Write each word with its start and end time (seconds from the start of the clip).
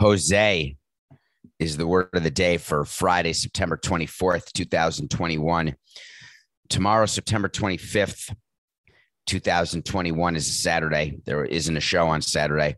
Jose 0.00 0.76
is 1.58 1.76
the 1.76 1.86
word 1.86 2.08
of 2.14 2.22
the 2.22 2.30
day 2.30 2.56
for 2.56 2.86
Friday, 2.86 3.34
September 3.34 3.76
24th, 3.76 4.50
2021. 4.54 5.76
Tomorrow, 6.70 7.04
September 7.04 7.50
25th, 7.50 8.34
2021 9.26 10.36
is 10.36 10.48
a 10.48 10.52
Saturday. 10.52 11.18
There 11.26 11.44
isn't 11.44 11.76
a 11.76 11.80
show 11.80 12.08
on 12.08 12.22
Saturday. 12.22 12.76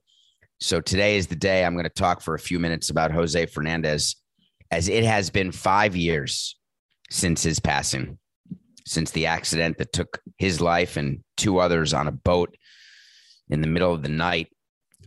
So 0.58 0.80
today 0.80 1.16
is 1.16 1.28
the 1.28 1.36
day 1.36 1.64
I'm 1.64 1.74
going 1.74 1.84
to 1.84 1.90
talk 1.90 2.22
for 2.22 2.34
a 2.34 2.40
few 2.40 2.58
minutes 2.58 2.90
about 2.90 3.12
Jose 3.12 3.46
Fernandez, 3.46 4.16
as 4.72 4.88
it 4.88 5.04
has 5.04 5.30
been 5.30 5.52
five 5.52 5.94
years 5.94 6.58
since 7.08 7.44
his 7.44 7.60
passing, 7.60 8.18
since 8.84 9.12
the 9.12 9.26
accident 9.26 9.78
that 9.78 9.92
took 9.92 10.20
his 10.38 10.60
life 10.60 10.96
and 10.96 11.22
two 11.36 11.60
others 11.60 11.94
on 11.94 12.08
a 12.08 12.12
boat 12.12 12.56
in 13.48 13.60
the 13.60 13.68
middle 13.68 13.94
of 13.94 14.02
the 14.02 14.08
night 14.08 14.48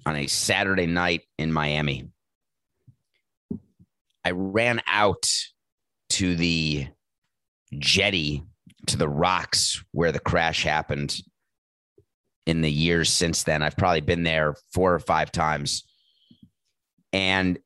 on 0.05 0.15
a 0.15 0.27
Saturday 0.27 0.85
night 0.85 1.21
in 1.37 1.51
Miami. 1.51 2.09
I 4.23 4.31
ran 4.31 4.81
out 4.87 5.25
to 6.09 6.35
the 6.35 6.87
jetty 7.77 8.43
to 8.87 8.97
the 8.97 9.09
rocks 9.09 9.83
where 9.91 10.11
the 10.11 10.19
crash 10.19 10.63
happened 10.63 11.15
in 12.45 12.61
the 12.61 12.71
years 12.71 13.09
since 13.11 13.43
then. 13.43 13.63
I've 13.63 13.77
probably 13.77 14.01
been 14.01 14.23
there 14.23 14.55
four 14.73 14.93
or 14.93 14.99
five 14.99 15.31
times. 15.31 15.83
And 17.11 17.59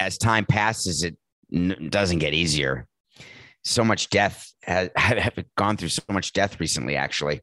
as 0.00 0.18
time 0.18 0.44
passes, 0.44 1.02
it 1.02 1.16
n- 1.52 1.88
doesn't 1.90 2.18
get 2.18 2.34
easier. 2.34 2.86
So 3.64 3.82
much 3.82 4.10
death 4.10 4.54
I've 4.66 5.44
gone 5.56 5.76
through 5.76 5.88
so 5.88 6.02
much 6.10 6.32
death 6.32 6.60
recently, 6.60 6.96
actually. 6.96 7.40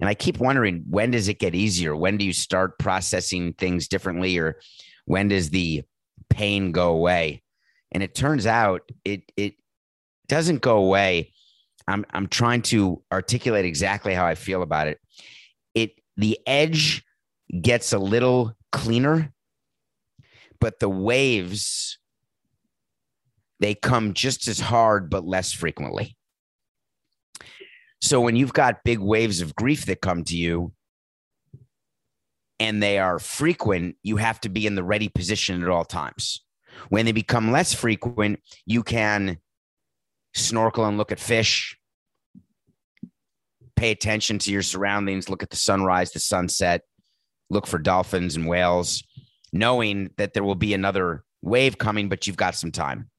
And 0.00 0.08
I 0.08 0.14
keep 0.14 0.38
wondering 0.38 0.84
when 0.88 1.10
does 1.10 1.28
it 1.28 1.38
get 1.38 1.54
easier? 1.54 1.96
When 1.96 2.16
do 2.16 2.24
you 2.24 2.32
start 2.32 2.78
processing 2.78 3.52
things 3.54 3.88
differently, 3.88 4.38
or 4.38 4.60
when 5.06 5.28
does 5.28 5.50
the 5.50 5.82
pain 6.30 6.72
go 6.72 6.90
away? 6.90 7.42
And 7.90 8.02
it 8.02 8.14
turns 8.14 8.46
out 8.46 8.82
it 9.04 9.30
it 9.36 9.54
doesn't 10.28 10.60
go 10.60 10.78
away. 10.78 11.32
I'm 11.88 12.04
I'm 12.10 12.28
trying 12.28 12.62
to 12.62 13.02
articulate 13.10 13.64
exactly 13.64 14.14
how 14.14 14.26
I 14.26 14.34
feel 14.34 14.62
about 14.62 14.88
it. 14.88 15.00
It 15.74 15.92
the 16.16 16.38
edge 16.46 17.02
gets 17.60 17.92
a 17.92 17.98
little 17.98 18.54
cleaner, 18.70 19.32
but 20.60 20.78
the 20.78 20.88
waves 20.88 21.98
they 23.60 23.74
come 23.74 24.14
just 24.14 24.46
as 24.48 24.60
hard 24.60 25.10
but 25.10 25.26
less 25.26 25.52
frequently. 25.52 26.17
So 28.00 28.20
when 28.20 28.36
you've 28.36 28.52
got 28.52 28.84
big 28.84 28.98
waves 28.98 29.40
of 29.40 29.54
grief 29.54 29.86
that 29.86 30.00
come 30.00 30.24
to 30.24 30.36
you 30.36 30.72
and 32.60 32.82
they 32.82 32.98
are 32.98 33.18
frequent, 33.18 33.96
you 34.02 34.16
have 34.16 34.40
to 34.42 34.48
be 34.48 34.66
in 34.66 34.74
the 34.74 34.84
ready 34.84 35.08
position 35.08 35.62
at 35.62 35.68
all 35.68 35.84
times. 35.84 36.44
When 36.88 37.06
they 37.06 37.12
become 37.12 37.50
less 37.50 37.74
frequent, 37.74 38.40
you 38.66 38.82
can 38.82 39.38
snorkel 40.34 40.84
and 40.84 40.96
look 40.96 41.10
at 41.10 41.18
fish, 41.18 41.76
pay 43.74 43.90
attention 43.90 44.38
to 44.40 44.52
your 44.52 44.62
surroundings, 44.62 45.28
look 45.28 45.42
at 45.42 45.50
the 45.50 45.56
sunrise, 45.56 46.12
the 46.12 46.20
sunset, 46.20 46.82
look 47.50 47.66
for 47.66 47.78
dolphins 47.78 48.36
and 48.36 48.46
whales, 48.46 49.02
knowing 49.52 50.10
that 50.18 50.34
there 50.34 50.44
will 50.44 50.54
be 50.54 50.74
another 50.74 51.24
wave 51.42 51.78
coming, 51.78 52.08
but 52.08 52.26
you've 52.26 52.36
got 52.36 52.54
some 52.54 52.70
time. 52.70 53.10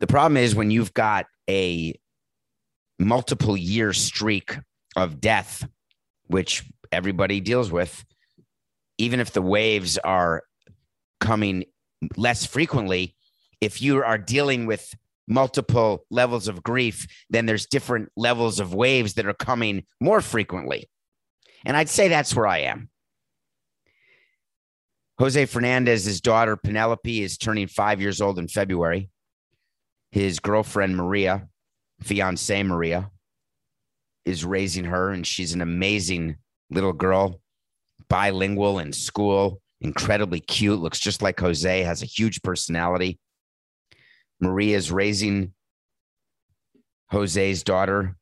The 0.00 0.06
problem 0.06 0.36
is 0.36 0.54
when 0.54 0.70
you've 0.70 0.92
got 0.92 1.26
a 1.48 1.98
multiple 2.98 3.56
year 3.56 3.92
streak 3.92 4.56
of 4.96 5.20
death, 5.20 5.66
which 6.26 6.64
everybody 6.92 7.40
deals 7.40 7.70
with, 7.70 8.04
even 8.98 9.20
if 9.20 9.32
the 9.32 9.42
waves 9.42 9.98
are 9.98 10.42
coming 11.20 11.64
less 12.16 12.44
frequently, 12.44 13.16
if 13.60 13.80
you 13.80 14.02
are 14.02 14.18
dealing 14.18 14.66
with 14.66 14.94
multiple 15.26 16.04
levels 16.10 16.48
of 16.48 16.62
grief, 16.62 17.06
then 17.30 17.46
there's 17.46 17.66
different 17.66 18.10
levels 18.16 18.60
of 18.60 18.74
waves 18.74 19.14
that 19.14 19.26
are 19.26 19.34
coming 19.34 19.84
more 20.00 20.20
frequently. 20.20 20.88
And 21.64 21.76
I'd 21.76 21.88
say 21.88 22.08
that's 22.08 22.36
where 22.36 22.46
I 22.46 22.58
am. 22.58 22.90
Jose 25.18 25.46
Fernandez's 25.46 26.20
daughter, 26.20 26.56
Penelope, 26.56 27.22
is 27.22 27.38
turning 27.38 27.68
five 27.68 28.00
years 28.00 28.20
old 28.20 28.38
in 28.38 28.48
February. 28.48 29.08
His 30.10 30.40
girlfriend, 30.40 30.96
Maria, 30.96 31.48
fiance 32.02 32.62
Maria 32.62 33.10
is 34.24 34.44
raising 34.44 34.84
her, 34.84 35.10
and 35.10 35.26
she's 35.26 35.52
an 35.52 35.60
amazing 35.60 36.36
little 36.70 36.92
girl, 36.92 37.40
bilingual 38.08 38.78
in 38.78 38.92
school, 38.92 39.60
incredibly 39.80 40.40
cute, 40.40 40.80
looks 40.80 40.98
just 40.98 41.22
like 41.22 41.38
Jose, 41.40 41.82
has 41.82 42.02
a 42.02 42.06
huge 42.06 42.42
personality. 42.42 43.18
Maria 44.40 44.76
is 44.76 44.90
raising 44.90 45.52
Jose's 47.10 47.62
daughter, 47.62 48.16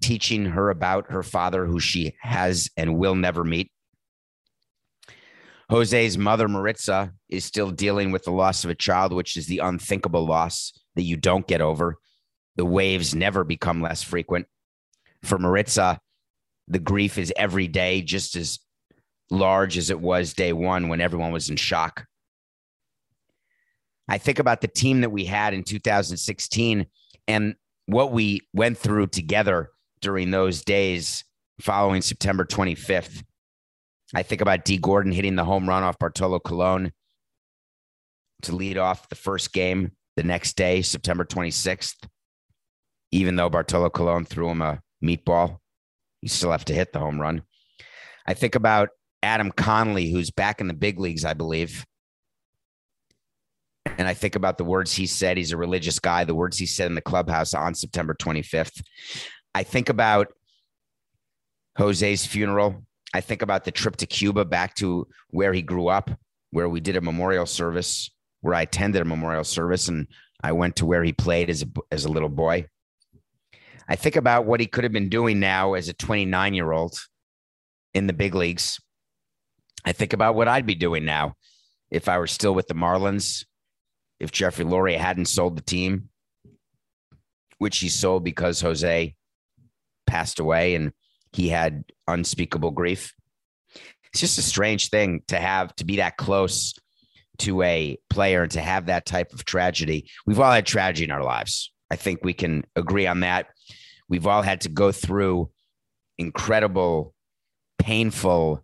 teaching 0.00 0.44
her 0.44 0.70
about 0.70 1.10
her 1.10 1.22
father, 1.22 1.66
who 1.66 1.80
she 1.80 2.14
has 2.20 2.68
and 2.76 2.98
will 2.98 3.14
never 3.14 3.44
meet. 3.44 3.70
Jose's 5.70 6.18
mother, 6.18 6.48
Maritza, 6.48 7.12
is 7.30 7.44
still 7.44 7.70
dealing 7.70 8.10
with 8.10 8.24
the 8.24 8.32
loss 8.32 8.64
of 8.64 8.70
a 8.70 8.74
child, 8.74 9.12
which 9.12 9.36
is 9.36 9.46
the 9.46 9.58
unthinkable 9.58 10.26
loss 10.26 10.72
that 10.96 11.02
you 11.02 11.16
don't 11.16 11.46
get 11.46 11.62
over 11.62 11.96
the 12.56 12.64
waves 12.64 13.14
never 13.14 13.44
become 13.44 13.80
less 13.80 14.02
frequent. 14.02 14.46
For 15.22 15.38
Maritza, 15.38 16.00
the 16.68 16.78
grief 16.78 17.18
is 17.18 17.32
every 17.36 17.68
day 17.68 18.02
just 18.02 18.36
as 18.36 18.58
large 19.30 19.78
as 19.78 19.90
it 19.90 20.00
was 20.00 20.34
day 20.34 20.52
one 20.52 20.88
when 20.88 21.00
everyone 21.00 21.32
was 21.32 21.48
in 21.48 21.56
shock. 21.56 22.06
I 24.08 24.18
think 24.18 24.38
about 24.38 24.60
the 24.60 24.68
team 24.68 25.00
that 25.00 25.10
we 25.10 25.24
had 25.24 25.54
in 25.54 25.64
2016 25.64 26.86
and 27.28 27.54
what 27.86 28.12
we 28.12 28.42
went 28.52 28.76
through 28.76 29.06
together 29.08 29.70
during 30.00 30.30
those 30.30 30.62
days 30.62 31.24
following 31.60 32.02
September 32.02 32.44
25th. 32.44 33.22
I 34.14 34.22
think 34.22 34.40
about 34.40 34.64
Dee 34.64 34.76
Gordon 34.76 35.12
hitting 35.12 35.36
the 35.36 35.44
home 35.44 35.68
run 35.68 35.82
off 35.82 35.98
Bartolo 35.98 36.40
Colon 36.40 36.92
to 38.42 38.54
lead 38.54 38.76
off 38.76 39.08
the 39.08 39.14
first 39.14 39.52
game 39.52 39.92
the 40.16 40.22
next 40.22 40.56
day, 40.56 40.82
September 40.82 41.24
26th 41.24 42.08
even 43.12 43.36
though 43.36 43.50
Bartolo 43.50 43.90
Colon 43.90 44.24
threw 44.24 44.48
him 44.48 44.62
a 44.62 44.80
meatball, 45.04 45.58
you 46.22 46.28
still 46.28 46.50
have 46.50 46.64
to 46.64 46.74
hit 46.74 46.92
the 46.92 46.98
home 46.98 47.20
run. 47.20 47.42
I 48.26 48.34
think 48.34 48.54
about 48.54 48.88
Adam 49.22 49.52
Conley, 49.52 50.10
who's 50.10 50.30
back 50.30 50.60
in 50.60 50.66
the 50.66 50.74
big 50.74 50.98
leagues, 50.98 51.24
I 51.24 51.34
believe. 51.34 51.84
And 53.98 54.08
I 54.08 54.14
think 54.14 54.36
about 54.36 54.58
the 54.58 54.64
words 54.64 54.92
he 54.92 55.06
said. 55.06 55.36
He's 55.36 55.52
a 55.52 55.56
religious 55.56 55.98
guy, 55.98 56.24
the 56.24 56.34
words 56.34 56.58
he 56.58 56.66
said 56.66 56.86
in 56.86 56.94
the 56.94 57.00
clubhouse 57.00 57.52
on 57.52 57.74
September 57.74 58.14
25th. 58.14 58.82
I 59.54 59.62
think 59.62 59.88
about 59.88 60.32
Jose's 61.76 62.24
funeral. 62.24 62.84
I 63.12 63.20
think 63.20 63.42
about 63.42 63.64
the 63.64 63.70
trip 63.70 63.96
to 63.96 64.06
Cuba 64.06 64.44
back 64.44 64.74
to 64.76 65.06
where 65.28 65.52
he 65.52 65.60
grew 65.60 65.88
up, 65.88 66.10
where 66.50 66.68
we 66.68 66.80
did 66.80 66.96
a 66.96 67.00
memorial 67.00 67.44
service, 67.44 68.10
where 68.40 68.54
I 68.54 68.62
attended 68.62 69.02
a 69.02 69.04
memorial 69.04 69.44
service, 69.44 69.88
and 69.88 70.06
I 70.42 70.52
went 70.52 70.76
to 70.76 70.86
where 70.86 71.04
he 71.04 71.12
played 71.12 71.50
as 71.50 71.62
a, 71.62 71.66
as 71.90 72.04
a 72.04 72.10
little 72.10 72.30
boy. 72.30 72.66
I 73.88 73.96
think 73.96 74.16
about 74.16 74.46
what 74.46 74.60
he 74.60 74.66
could 74.66 74.84
have 74.84 74.92
been 74.92 75.08
doing 75.08 75.40
now 75.40 75.74
as 75.74 75.88
a 75.88 75.92
29 75.92 76.54
year 76.54 76.72
old 76.72 76.98
in 77.94 78.06
the 78.06 78.12
big 78.12 78.34
leagues. 78.34 78.80
I 79.84 79.92
think 79.92 80.12
about 80.12 80.34
what 80.34 80.48
I'd 80.48 80.66
be 80.66 80.74
doing 80.74 81.04
now 81.04 81.34
if 81.90 82.08
I 82.08 82.18
were 82.18 82.26
still 82.26 82.54
with 82.54 82.68
the 82.68 82.74
Marlins, 82.74 83.44
if 84.18 84.32
Jeffrey 84.32 84.64
Loria 84.64 84.98
hadn't 84.98 85.26
sold 85.26 85.56
the 85.56 85.62
team, 85.62 86.08
which 87.58 87.78
he 87.78 87.88
sold 87.88 88.24
because 88.24 88.60
Jose 88.60 89.14
passed 90.06 90.38
away 90.40 90.74
and 90.74 90.92
he 91.32 91.48
had 91.48 91.84
unspeakable 92.08 92.70
grief. 92.70 93.14
It's 94.12 94.20
just 94.20 94.38
a 94.38 94.42
strange 94.42 94.90
thing 94.90 95.22
to 95.28 95.36
have 95.36 95.74
to 95.76 95.84
be 95.84 95.96
that 95.96 96.16
close 96.16 96.74
to 97.38 97.62
a 97.62 97.98
player 98.10 98.42
and 98.42 98.52
to 98.52 98.60
have 98.60 98.86
that 98.86 99.06
type 99.06 99.32
of 99.32 99.44
tragedy. 99.44 100.10
We've 100.26 100.40
all 100.40 100.52
had 100.52 100.66
tragedy 100.66 101.04
in 101.04 101.10
our 101.10 101.24
lives. 101.24 101.72
I 101.90 101.96
think 101.96 102.20
we 102.22 102.32
can 102.32 102.64
agree 102.76 103.06
on 103.06 103.20
that. 103.20 103.48
We've 104.12 104.26
all 104.26 104.42
had 104.42 104.60
to 104.60 104.68
go 104.68 104.92
through 104.92 105.48
incredible, 106.18 107.14
painful, 107.78 108.62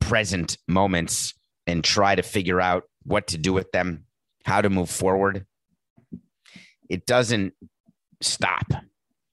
present 0.00 0.58
moments 0.66 1.34
and 1.68 1.84
try 1.84 2.16
to 2.16 2.22
figure 2.24 2.60
out 2.60 2.82
what 3.04 3.28
to 3.28 3.38
do 3.38 3.52
with 3.52 3.70
them, 3.70 4.06
how 4.44 4.60
to 4.60 4.70
move 4.70 4.90
forward. 4.90 5.46
It 6.90 7.06
doesn't 7.06 7.54
stop, 8.20 8.66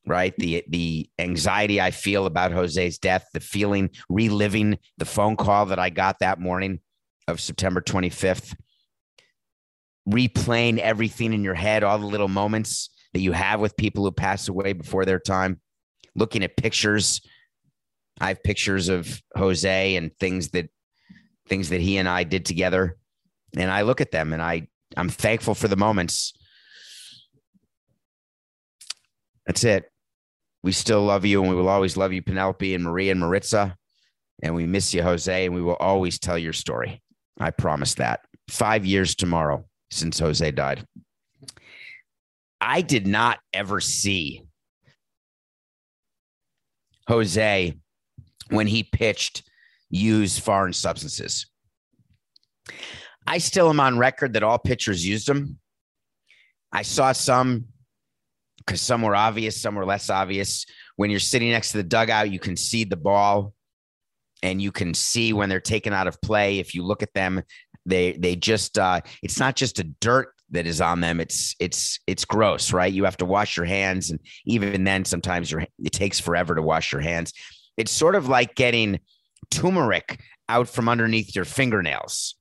right? 0.05 0.35
The 0.37 0.63
the 0.67 1.09
anxiety 1.17 1.81
I 1.81 1.89
feel 1.89 2.27
about 2.27 2.51
Jose's 2.51 2.99
death, 2.99 3.25
the 3.33 3.39
feeling 3.39 3.89
reliving 4.07 4.77
the 4.99 5.05
phone 5.05 5.35
call 5.35 5.65
that 5.65 5.79
I 5.79 5.89
got 5.89 6.19
that 6.19 6.39
morning 6.39 6.79
of 7.27 7.41
September 7.41 7.81
25th, 7.81 8.55
replaying 10.07 10.77
everything 10.77 11.33
in 11.33 11.43
your 11.43 11.55
head, 11.55 11.83
all 11.83 11.97
the 11.97 12.05
little 12.05 12.27
moments 12.27 12.91
that 13.15 13.21
you 13.21 13.31
have 13.31 13.61
with 13.61 13.77
people 13.77 14.03
who 14.03 14.11
pass 14.11 14.49
away 14.49 14.73
before 14.73 15.05
their 15.05 15.19
time, 15.19 15.61
looking 16.15 16.43
at 16.43 16.57
pictures. 16.57 17.21
I 18.19 18.27
have 18.27 18.43
pictures 18.43 18.89
of 18.89 19.23
Jose 19.37 19.95
and 19.95 20.11
things 20.19 20.49
that 20.49 20.67
things 21.47 21.69
that 21.69 21.79
he 21.79 21.95
and 21.95 22.09
I 22.09 22.25
did 22.25 22.45
together. 22.45 22.97
And 23.55 23.71
I 23.71 23.83
look 23.83 24.01
at 24.01 24.11
them 24.11 24.33
and 24.33 24.41
I, 24.41 24.67
I'm 24.97 25.07
thankful 25.07 25.55
for 25.55 25.69
the 25.69 25.77
moments. 25.77 26.33
That's 29.45 29.63
it. 29.63 29.89
We 30.61 30.73
still 30.73 31.03
love 31.05 31.23
you 31.23 31.39
and 31.39 31.49
we 31.49 31.55
will 31.55 31.69
always 31.69 31.95
love 31.95 32.11
you, 32.11 32.21
Penelope 32.21 32.75
and 32.75 32.83
Maria 32.83 33.11
and 33.11 33.21
Maritza. 33.21 33.77
And 34.43 34.55
we 34.55 34.65
miss 34.65 34.93
you, 34.93 35.03
Jose, 35.03 35.45
and 35.45 35.55
we 35.55 35.61
will 35.61 35.77
always 35.77 36.19
tell 36.19 36.37
your 36.37 36.51
story. 36.51 37.01
I 37.39 37.51
promise 37.51 37.93
that. 37.93 38.25
Five 38.49 38.85
years 38.85 39.15
tomorrow 39.15 39.63
since 39.89 40.19
Jose 40.19 40.51
died. 40.51 40.85
I 42.67 42.81
did 42.81 43.05
not 43.05 43.37
ever 43.53 43.79
see 43.79 44.41
Jose 47.07 47.77
when 48.49 48.65
he 48.65 48.81
pitched 48.81 49.43
use 49.91 50.39
foreign 50.39 50.73
substances. 50.73 51.45
I 53.27 53.37
still 53.37 53.69
am 53.69 53.79
on 53.79 53.99
record 53.99 54.33
that 54.33 54.41
all 54.41 54.57
pitchers 54.57 55.05
used 55.05 55.27
them. 55.27 55.59
I 56.71 56.81
saw 56.81 57.11
some 57.11 57.65
because 58.57 58.81
some 58.81 59.03
were 59.03 59.15
obvious, 59.15 59.61
some 59.61 59.75
were 59.75 59.85
less 59.85 60.09
obvious. 60.09 60.65
When 60.95 61.11
you're 61.11 61.19
sitting 61.19 61.51
next 61.51 61.71
to 61.71 61.77
the 61.77 61.83
dugout, 61.83 62.31
you 62.31 62.39
can 62.39 62.57
see 62.57 62.83
the 62.83 62.97
ball 62.97 63.53
and 64.41 64.59
you 64.59 64.71
can 64.71 64.95
see 64.95 65.33
when 65.33 65.49
they're 65.49 65.59
taken 65.59 65.93
out 65.93 66.07
of 66.07 66.19
play. 66.19 66.57
If 66.57 66.73
you 66.73 66.83
look 66.83 67.03
at 67.03 67.13
them, 67.13 67.43
they 67.85 68.13
they 68.13 68.35
just 68.35 68.79
uh, 68.79 69.01
it's 69.21 69.39
not 69.39 69.55
just 69.55 69.77
a 69.77 69.83
dirt 69.83 70.34
that 70.51 70.67
is 70.67 70.81
on 70.81 71.01
them. 71.01 71.19
It's 71.19 71.55
it's 71.59 71.99
it's 72.07 72.25
gross, 72.25 72.71
right? 72.71 72.91
You 72.91 73.05
have 73.05 73.17
to 73.17 73.25
wash 73.25 73.57
your 73.57 73.65
hands, 73.65 74.11
and 74.11 74.19
even 74.45 74.83
then, 74.83 75.05
sometimes 75.05 75.51
your 75.51 75.61
it 75.61 75.91
takes 75.91 76.19
forever 76.19 76.55
to 76.55 76.61
wash 76.61 76.91
your 76.91 77.01
hands. 77.01 77.33
It's 77.77 77.91
sort 77.91 78.15
of 78.15 78.27
like 78.27 78.55
getting 78.55 78.99
turmeric 79.51 80.19
out 80.47 80.69
from 80.69 80.89
underneath 80.89 81.35
your 81.35 81.45
fingernails. 81.45 82.35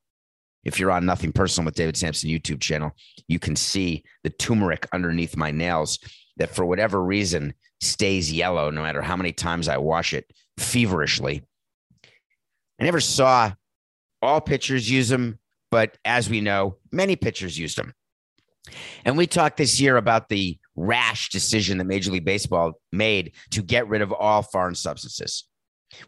If 0.65 0.79
you're 0.79 0.91
on 0.91 1.05
Nothing 1.05 1.33
Personal 1.33 1.67
with 1.67 1.75
David 1.75 1.97
Samson 1.97 2.31
YouTube 2.31 2.61
channel, 2.61 2.93
you 3.29 3.39
can 3.39 3.57
see 3.57 4.05
the 4.23 4.31
turmeric 4.31 4.87
underneath 4.93 5.37
my 5.37 5.51
nails 5.51 5.99
that 6.37 6.55
for 6.55 6.65
whatever 6.65 7.03
reason 7.03 7.55
stays 7.81 8.33
yellow 8.33 8.71
no 8.71 8.83
matter 8.83 9.03
how 9.03 9.17
many 9.17 9.33
times 9.33 9.69
I 9.69 9.77
wash 9.77 10.15
it 10.15 10.27
feverishly. 10.59 11.43
I 12.81 12.85
never 12.85 13.01
saw 13.01 13.53
all 14.23 14.41
pitchers 14.41 14.91
use 14.91 15.09
them, 15.09 15.39
but 15.71 15.97
as 16.05 16.29
we 16.29 16.41
know, 16.41 16.77
many 16.93 17.17
pitchers 17.17 17.59
used 17.59 17.79
them. 17.79 17.95
And 19.05 19.17
we 19.17 19.27
talked 19.27 19.57
this 19.57 19.81
year 19.81 19.97
about 19.97 20.29
the 20.29 20.59
rash 20.77 21.29
decision 21.29 21.79
that 21.79 21.85
Major 21.85 22.11
League 22.11 22.25
Baseball 22.25 22.73
made 22.93 23.35
to 23.51 23.63
get 23.63 23.89
rid 23.89 24.03
of 24.03 24.13
all 24.13 24.43
foreign 24.43 24.75
substances. 24.75 25.45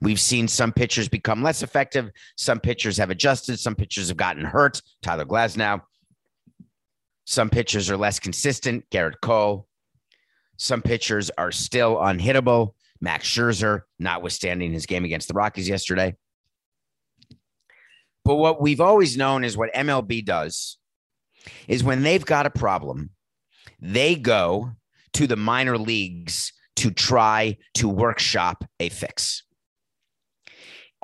We've 0.01 0.21
seen 0.21 0.49
some 0.49 0.73
pitchers 0.73 1.09
become 1.09 1.43
less 1.43 1.63
effective. 1.63 2.11
Some 2.37 2.61
pitchers 2.61 2.97
have 2.99 3.11
adjusted. 3.11 3.59
Some 3.59 3.75
pitchers 3.75 4.09
have 4.09 4.17
gotten 4.17 4.45
hurt. 4.45 4.81
Tyler 5.03 5.25
Glasnow. 5.25 5.83
Some 7.25 7.51
pitchers 7.51 7.91
are 7.91 7.97
less 7.97 8.19
consistent. 8.19 8.85
Gerrit 8.91 9.21
Cole. 9.21 9.69
Some 10.57 10.83
pitchers 10.83 11.31
are 11.37 11.53
still 11.53 11.97
unhittable. 11.97 12.75
Max 13.01 13.29
Scherzer, 13.29 13.83
notwithstanding 13.99 14.73
his 14.73 14.87
game 14.87 15.05
against 15.05 15.29
the 15.29 15.35
Rockies 15.35 15.69
yesterday. 15.69 16.17
But 18.27 18.37
what 18.37 18.61
we've 18.61 18.81
always 18.81 19.17
known 19.17 19.45
is 19.45 19.57
what 19.57 19.73
MLB 19.73 20.25
does 20.25 20.79
is 21.69 21.85
when 21.85 22.03
they've 22.03 22.25
got 22.25 22.45
a 22.47 22.51
problem, 22.51 23.11
they 23.81 24.17
go 24.17 24.73
to 25.15 25.27
the 25.27 25.37
minor 25.37 25.79
leagues 25.79 26.53
to 26.77 26.91
try 26.91 27.57
to 27.75 27.89
workshop 27.89 28.65
a 28.81 28.89
fix 28.91 29.45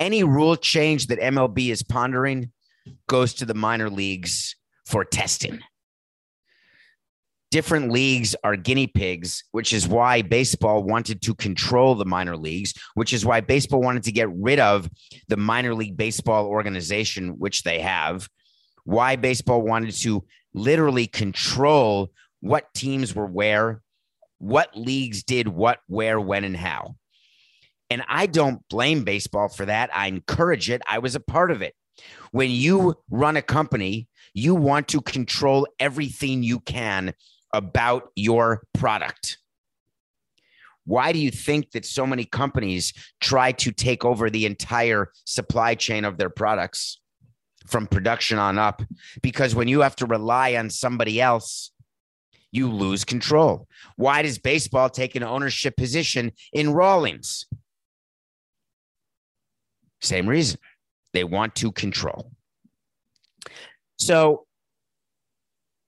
any 0.03 0.23
rule 0.23 0.55
change 0.55 1.07
that 1.07 1.19
MLB 1.19 1.71
is 1.71 1.83
pondering 1.83 2.51
goes 3.07 3.33
to 3.35 3.45
the 3.45 3.53
minor 3.53 3.89
leagues 3.89 4.55
for 4.85 5.05
testing. 5.05 5.59
Different 7.53 7.91
leagues 7.91 8.35
are 8.43 8.55
guinea 8.55 8.87
pigs, 8.87 9.43
which 9.51 9.73
is 9.73 9.87
why 9.87 10.23
baseball 10.23 10.81
wanted 10.81 11.21
to 11.21 11.35
control 11.35 11.93
the 11.93 12.03
minor 12.03 12.35
leagues, 12.35 12.73
which 12.95 13.13
is 13.13 13.27
why 13.27 13.41
baseball 13.41 13.79
wanted 13.79 14.01
to 14.05 14.11
get 14.11 14.27
rid 14.33 14.57
of 14.57 14.89
the 15.27 15.37
minor 15.37 15.75
league 15.75 15.95
baseball 15.95 16.47
organization, 16.47 17.37
which 17.37 17.61
they 17.61 17.79
have. 17.79 18.27
Why 18.85 19.17
baseball 19.17 19.61
wanted 19.61 19.93
to 19.97 20.25
literally 20.55 21.05
control 21.05 22.09
what 22.39 22.73
teams 22.73 23.13
were 23.13 23.27
where, 23.27 23.83
what 24.39 24.75
leagues 24.75 25.21
did 25.21 25.47
what, 25.47 25.77
where, 25.85 26.19
when, 26.19 26.45
and 26.45 26.57
how. 26.57 26.95
And 27.91 28.01
I 28.09 28.25
don't 28.25 28.67
blame 28.67 29.03
baseball 29.03 29.47
for 29.47 29.67
that. 29.67 29.95
I 29.95 30.07
encourage 30.07 30.71
it. 30.71 30.81
I 30.89 30.97
was 30.97 31.13
a 31.13 31.19
part 31.19 31.51
of 31.51 31.61
it. 31.61 31.75
When 32.31 32.49
you 32.49 32.95
run 33.11 33.37
a 33.37 33.43
company, 33.43 34.07
you 34.33 34.55
want 34.55 34.87
to 34.87 35.01
control 35.01 35.67
everything 35.79 36.41
you 36.41 36.59
can 36.59 37.13
about 37.53 38.09
your 38.15 38.63
product. 38.73 39.37
Why 40.85 41.13
do 41.13 41.19
you 41.19 41.31
think 41.31 41.71
that 41.71 41.85
so 41.85 42.05
many 42.05 42.25
companies 42.25 42.93
try 43.21 43.53
to 43.53 43.71
take 43.71 44.03
over 44.03 44.29
the 44.29 44.45
entire 44.45 45.11
supply 45.25 45.75
chain 45.75 46.03
of 46.03 46.17
their 46.17 46.29
products 46.29 46.99
from 47.67 47.87
production 47.87 48.37
on 48.37 48.57
up? 48.57 48.81
Because 49.21 49.55
when 49.55 49.69
you 49.69 49.81
have 49.81 49.95
to 49.97 50.05
rely 50.05 50.55
on 50.55 50.69
somebody 50.69 51.21
else, 51.21 51.71
you 52.51 52.69
lose 52.69 53.03
control. 53.03 53.67
Why 53.95 54.21
does 54.21 54.37
baseball 54.37 54.89
take 54.89 55.15
an 55.15 55.23
ownership 55.23 55.77
position 55.77 56.33
in 56.51 56.73
Rawlings? 56.73 57.45
Same 60.01 60.27
reason. 60.27 60.59
They 61.13 61.23
want 61.23 61.55
to 61.55 61.71
control. 61.71 62.31
So 63.97 64.45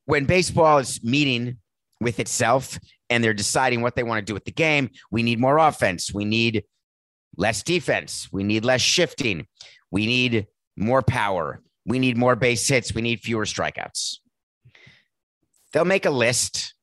when 0.06 0.25
baseball 0.25 0.78
is 0.78 1.04
meeting 1.04 1.57
with 2.00 2.19
itself 2.19 2.80
and 3.10 3.24
they're 3.24 3.34
deciding 3.34 3.81
what 3.81 3.96
they 3.96 4.04
want 4.04 4.25
to 4.25 4.30
do 4.30 4.34
with 4.34 4.46
the 4.46 4.52
game, 4.52 4.90
we 5.12 5.24
need 5.24 5.40
more 5.40 5.57
offense. 5.57 6.13
We 6.13 6.25
need 6.25 6.63
less 7.38 7.63
defense. 7.63 8.30
We 8.31 8.44
need 8.44 8.66
less 8.66 8.81
shifting. 8.81 9.47
We 9.92 10.06
need 10.06 10.47
more 10.78 11.02
power. 11.02 11.62
We 11.85 12.00
need 12.00 12.18
more 12.18 12.35
base 12.35 12.68
hits. 12.68 12.94
We 12.94 13.02
need 13.02 13.19
fewer 13.19 13.45
strikeouts. 13.45 14.18
They'll 15.74 15.85
make 15.85 16.06
a 16.06 16.12
list. 16.12 16.74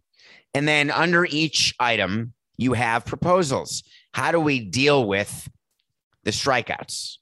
And 0.55 0.69
then 0.69 0.91
under 0.91 1.25
each 1.25 1.75
item, 1.81 2.35
you 2.57 2.75
have 2.75 3.05
proposals. 3.05 3.83
How 4.13 4.33
do 4.33 4.41
we 4.41 4.61
deal 4.61 5.07
with 5.07 5.49
the 6.25 6.31
strikeouts? 6.31 7.17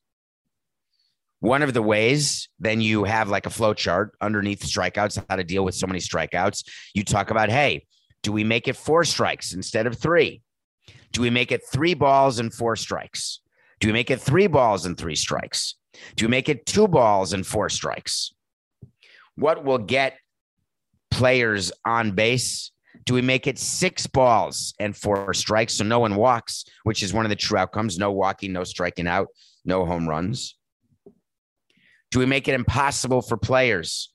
One 1.41 1.63
of 1.63 1.73
the 1.73 1.83
ways, 1.83 2.49
then 2.59 2.81
you 2.81 3.05
have 3.05 3.31
like 3.31 3.47
a 3.47 3.51
flow 3.51 3.73
chart 3.73 4.15
underneath 4.21 4.63
strikeouts, 4.63 5.25
how 5.29 5.37
to 5.37 5.45
deal 5.45 5.65
with 5.65 5.75
so 5.75 5.87
many 5.87 5.99
strikeouts. 5.99 6.65
You 6.95 7.03
talk 7.03 7.31
about, 7.31 7.49
hey, 7.49 7.87
do 8.23 8.31
we 8.31 8.45
make 8.45 8.69
it 8.69 8.77
four 8.77 9.05
strikes 9.05 9.55
instead 9.55 9.87
of 9.87 9.99
three? 9.99 10.43
Do 11.13 11.23
we 11.23 11.31
make 11.31 11.51
it 11.51 11.63
three 11.67 11.95
balls 11.95 12.39
and 12.39 12.53
four 12.53 12.77
strikes? 12.77 13.41
Do 13.81 13.89
we 13.89 13.93
make 13.93 14.11
it 14.11 14.21
three 14.21 14.47
balls 14.47 14.85
and 14.85 14.97
three 14.97 15.17
strikes? 15.17 15.77
Do 16.17 16.27
we 16.27 16.31
make 16.31 16.51
it 16.51 16.67
two 16.67 16.87
balls 16.87 17.33
and 17.33 17.47
four 17.47 17.71
strikes? 17.71 18.33
What 19.35 19.65
will 19.65 19.79
get 19.79 20.19
players 21.11 21.73
on 21.87 22.13
base? 22.13 22.71
Do 23.07 23.15
we 23.15 23.23
make 23.23 23.47
it 23.47 23.59
six 23.59 24.07
balls 24.07 24.75
and 24.79 24.95
four 24.95 25.33
strikes 25.33 25.75
so 25.75 25.85
no 25.85 26.01
one 26.01 26.17
walks, 26.17 26.67
which 26.85 27.03
is 27.03 27.15
one 27.15 27.25
of 27.25 27.31
the 27.31 27.37
true 27.37 27.59
outcomes? 27.59 27.99
No 27.99 28.13
walking, 28.13 28.53
no 28.53 28.65
striking 28.65 29.07
out, 29.07 29.29
no 29.65 29.87
home 29.87 30.07
runs. 30.07 30.57
Do 32.11 32.19
we 32.19 32.27
make 32.27 32.49
it 32.49 32.55
impossible 32.55 33.23
for 33.23 33.37
players 33.37 34.13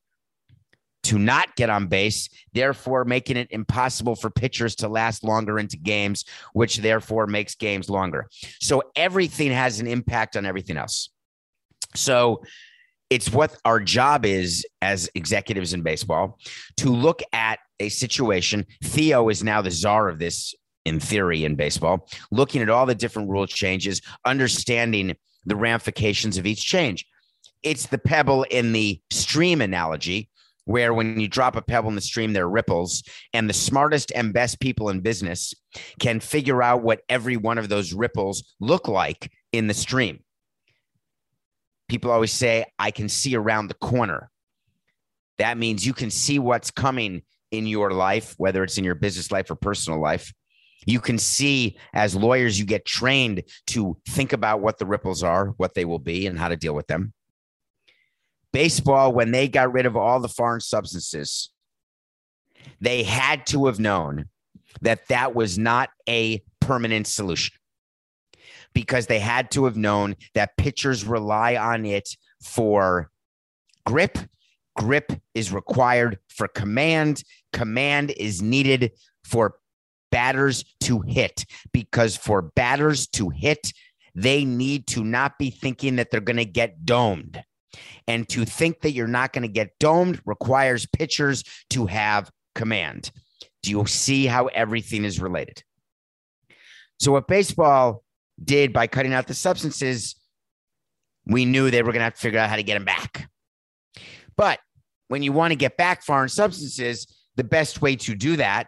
to 1.04 1.20
not 1.20 1.56
get 1.56 1.70
on 1.70 1.88
base, 1.88 2.30
therefore 2.54 3.06
making 3.06 3.38
it 3.38 3.48
impossible 3.52 4.16
for 4.16 4.30
pitchers 4.30 4.76
to 4.76 4.90
last 4.90 5.24
longer 5.24 5.60
into 5.60 5.78
games, 5.78 6.26
which 6.54 6.78
therefore 6.78 7.28
makes 7.28 7.56
games 7.56 7.90
longer? 7.90 8.28
So 8.60 8.84
everything 8.96 9.52
has 9.52 9.80
an 9.80 9.88
impact 9.88 10.36
on 10.36 10.46
everything 10.46 10.78
else. 10.78 11.10
So 11.96 12.44
it's 13.10 13.32
what 13.32 13.56
our 13.64 13.80
job 13.80 14.26
is 14.26 14.66
as 14.82 15.10
executives 15.16 15.74
in 15.74 15.84
baseball 15.84 16.40
to 16.78 16.90
look 16.90 17.22
at 17.32 17.60
a 17.80 17.90
situation. 17.90 18.66
Theo 18.84 19.30
is 19.30 19.44
now 19.44 19.62
the 19.62 19.72
czar 19.72 20.10
of 20.10 20.20
this 20.20 20.56
in 20.86 21.00
theory 21.00 21.46
in 21.46 21.56
baseball, 21.56 22.08
looking 22.32 22.62
at 22.62 22.70
all 22.70 22.86
the 22.86 22.96
different 22.96 23.30
rule 23.30 23.48
changes, 23.48 24.02
understanding 24.26 25.16
the 25.46 25.56
ramifications 25.56 26.38
of 26.38 26.46
each 26.46 26.66
change 26.66 27.06
it's 27.66 27.88
the 27.88 27.98
pebble 27.98 28.44
in 28.44 28.72
the 28.72 29.02
stream 29.12 29.60
analogy 29.60 30.30
where 30.66 30.94
when 30.94 31.20
you 31.20 31.28
drop 31.28 31.56
a 31.56 31.62
pebble 31.62 31.90
in 31.90 31.96
the 31.96 32.02
stream, 32.02 32.34
there 32.34 32.46
are 32.46 32.50
ripples, 32.50 33.04
and 33.34 33.50
the 33.50 33.54
smartest 33.54 34.12
and 34.16 34.34
best 34.34 34.60
people 34.60 34.90
in 34.90 35.00
business 35.00 35.54
can 36.00 36.20
figure 36.20 36.62
out 36.62 36.82
what 36.82 37.02
every 37.08 37.38
one 37.38 37.58
of 37.58 37.70
those 37.70 37.94
ripples 37.94 38.56
look 38.60 38.88
like 38.88 39.32
in 39.52 39.68
the 39.68 39.74
stream. 39.74 40.20
People 41.88 42.10
always 42.10 42.32
say, 42.32 42.66
I 42.80 42.90
can 42.90 43.10
see 43.10 43.36
around 43.36 43.68
the 43.68 43.76
corner. 43.76 44.32
That 45.38 45.58
means 45.58 45.86
you 45.86 45.94
can 45.94 46.10
see 46.10 46.40
what's 46.40 46.72
coming 46.72 47.22
in 47.52 47.68
your 47.68 47.92
life, 47.92 48.34
whether 48.38 48.64
it's 48.64 48.80
in 48.80 48.84
your 48.84 48.96
business 48.96 49.32
life 49.32 49.52
or 49.52 49.56
personal 49.56 50.02
life. 50.02 50.34
You 50.88 51.00
can 51.00 51.20
see 51.20 51.78
as 51.94 52.16
lawyers, 52.16 52.60
you 52.60 52.66
get 52.66 52.86
trained 52.86 53.44
to 53.68 53.98
think 54.10 54.34
about 54.34 54.62
what 54.62 54.80
the 54.80 54.86
ripples 54.86 55.22
are, 55.22 55.48
what 55.58 55.76
they 55.76 55.86
will 55.86 56.00
be, 56.00 56.26
and 56.26 56.40
how 56.40 56.48
to 56.48 56.56
deal 56.56 56.74
with 56.74 56.88
them. 56.88 57.14
Baseball, 58.56 59.12
when 59.12 59.32
they 59.32 59.50
got 59.50 59.74
rid 59.74 59.86
of 59.86 59.98
all 59.98 60.22
the 60.22 60.30
foreign 60.30 60.62
substances, 60.62 61.50
they 62.80 63.04
had 63.04 63.46
to 63.48 63.66
have 63.66 63.82
known 63.82 64.30
that 64.80 65.10
that 65.10 65.36
was 65.36 65.58
not 65.58 65.90
a 66.08 66.42
permanent 66.62 67.06
solution 67.06 67.54
because 68.74 69.08
they 69.08 69.20
had 69.20 69.52
to 69.52 69.66
have 69.66 69.76
known 69.76 70.16
that 70.36 70.56
pitchers 70.56 71.04
rely 71.04 71.58
on 71.58 71.86
it 71.86 72.16
for 72.42 73.12
grip. 73.86 74.18
Grip 74.78 75.12
is 75.34 75.52
required 75.52 76.18
for 76.30 76.48
command. 76.48 77.26
Command 77.52 78.12
is 78.12 78.42
needed 78.42 78.94
for 79.26 79.56
batters 80.14 80.64
to 80.80 81.02
hit 81.02 81.44
because 81.74 82.16
for 82.16 82.42
batters 82.42 83.06
to 83.08 83.28
hit, 83.28 83.74
they 84.16 84.46
need 84.46 84.88
to 84.88 85.04
not 85.04 85.38
be 85.38 85.50
thinking 85.50 85.98
that 85.98 86.10
they're 86.10 86.22
going 86.22 86.38
to 86.38 86.46
get 86.46 86.86
domed. 86.86 87.44
And 88.08 88.28
to 88.30 88.46
think 88.46 88.82
that 88.82 88.92
you're 88.92 89.08
not 89.08 89.34
going 89.34 89.44
to 89.44 89.48
get 89.48 89.78
domed 89.80 90.22
requires 90.26 90.86
pitchers 90.86 91.44
to 91.72 91.86
have 91.88 92.32
command. 92.54 93.12
Do 93.64 93.72
you 93.72 93.86
see 93.86 94.26
how 94.26 94.48
everything 94.48 95.04
is 95.04 95.20
related? 95.20 95.64
So, 97.00 97.12
what 97.12 97.28
baseball 97.28 98.04
did 98.44 98.74
by 98.74 98.88
cutting 98.88 99.14
out 99.14 99.28
the 99.28 99.34
substances, 99.34 100.16
we 101.26 101.46
knew 101.46 101.72
they 101.72 101.82
were 101.82 101.92
going 101.92 102.02
to 102.02 102.06
have 102.06 102.16
to 102.16 102.20
figure 102.20 102.40
out 102.40 102.50
how 102.50 102.56
to 102.56 102.64
get 102.64 102.76
them 102.76 102.86
back. 102.86 103.30
But 104.38 104.60
when 105.08 105.24
you 105.24 105.32
want 105.32 105.52
to 105.52 105.56
get 105.56 105.78
back 105.78 106.04
foreign 106.04 106.30
substances, 106.30 107.08
the 107.36 107.44
best 107.44 107.82
way 107.82 107.96
to 107.98 108.16
do 108.16 108.38
that 108.38 108.68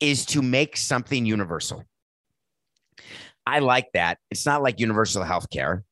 is 0.00 0.26
to 0.26 0.42
make 0.42 0.76
something 0.76 1.24
universal. 1.24 1.84
I 3.46 3.58
like 3.60 3.88
that. 3.94 4.18
It's 4.30 4.46
not 4.46 4.62
like 4.62 4.80
universal 4.80 5.22
health 5.22 5.50
care. 5.50 5.84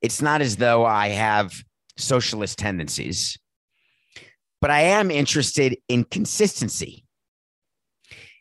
It's 0.00 0.22
not 0.22 0.42
as 0.42 0.56
though 0.56 0.84
I 0.84 1.08
have 1.08 1.52
socialist 1.96 2.58
tendencies, 2.58 3.38
but 4.60 4.70
I 4.70 4.80
am 4.82 5.10
interested 5.10 5.76
in 5.88 6.04
consistency. 6.04 7.04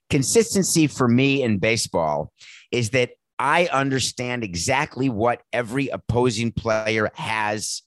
Consistency 0.10 0.88
for 0.88 1.08
me 1.08 1.42
in 1.44 1.60
baseball 1.60 2.32
is 2.72 2.92
that 2.92 3.12
I 3.40 3.68
understand 3.68 4.44
exactly 4.44 5.10
what 5.10 5.42
every 5.52 5.90
opposing 5.90 6.52
player 6.52 7.12
has 7.16 7.82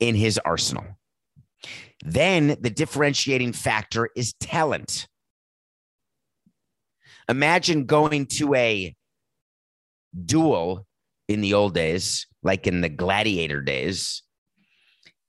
in 0.00 0.14
his 0.14 0.38
arsenal. 0.38 0.84
Then 2.04 2.56
the 2.60 2.70
differentiating 2.70 3.52
factor 3.52 4.10
is 4.16 4.32
talent. 4.34 5.06
Imagine 7.28 7.86
going 7.86 8.26
to 8.26 8.54
a 8.54 8.94
duel 10.24 10.86
in 11.28 11.40
the 11.40 11.54
old 11.54 11.74
days, 11.74 12.26
like 12.42 12.66
in 12.66 12.80
the 12.80 12.88
gladiator 12.88 13.60
days, 13.60 14.22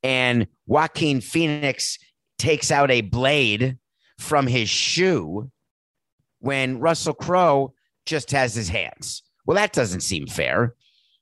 and 0.03 0.47
Joaquin 0.67 1.21
Phoenix 1.21 1.97
takes 2.37 2.71
out 2.71 2.91
a 2.91 3.01
blade 3.01 3.77
from 4.19 4.47
his 4.47 4.69
shoe 4.69 5.49
when 6.39 6.79
Russell 6.79 7.13
Crowe 7.13 7.73
just 8.05 8.31
has 8.31 8.53
his 8.53 8.67
hands. 8.69 9.23
Well, 9.45 9.55
that 9.55 9.73
doesn't 9.73 10.01
seem 10.01 10.27
fair. 10.27 10.75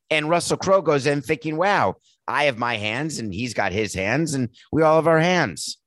And 0.09 0.29
Russell 0.29 0.57
Crowe 0.57 0.81
goes 0.81 1.05
in 1.05 1.21
thinking, 1.21 1.57
wow, 1.57 1.95
I 2.27 2.45
have 2.45 2.57
my 2.57 2.77
hands 2.77 3.19
and 3.19 3.33
he's 3.33 3.53
got 3.53 3.71
his 3.71 3.93
hands 3.93 4.33
and 4.33 4.49
we 4.71 4.81
all 4.81 4.95
have 4.95 5.07
our 5.07 5.19
hands. 5.19 5.77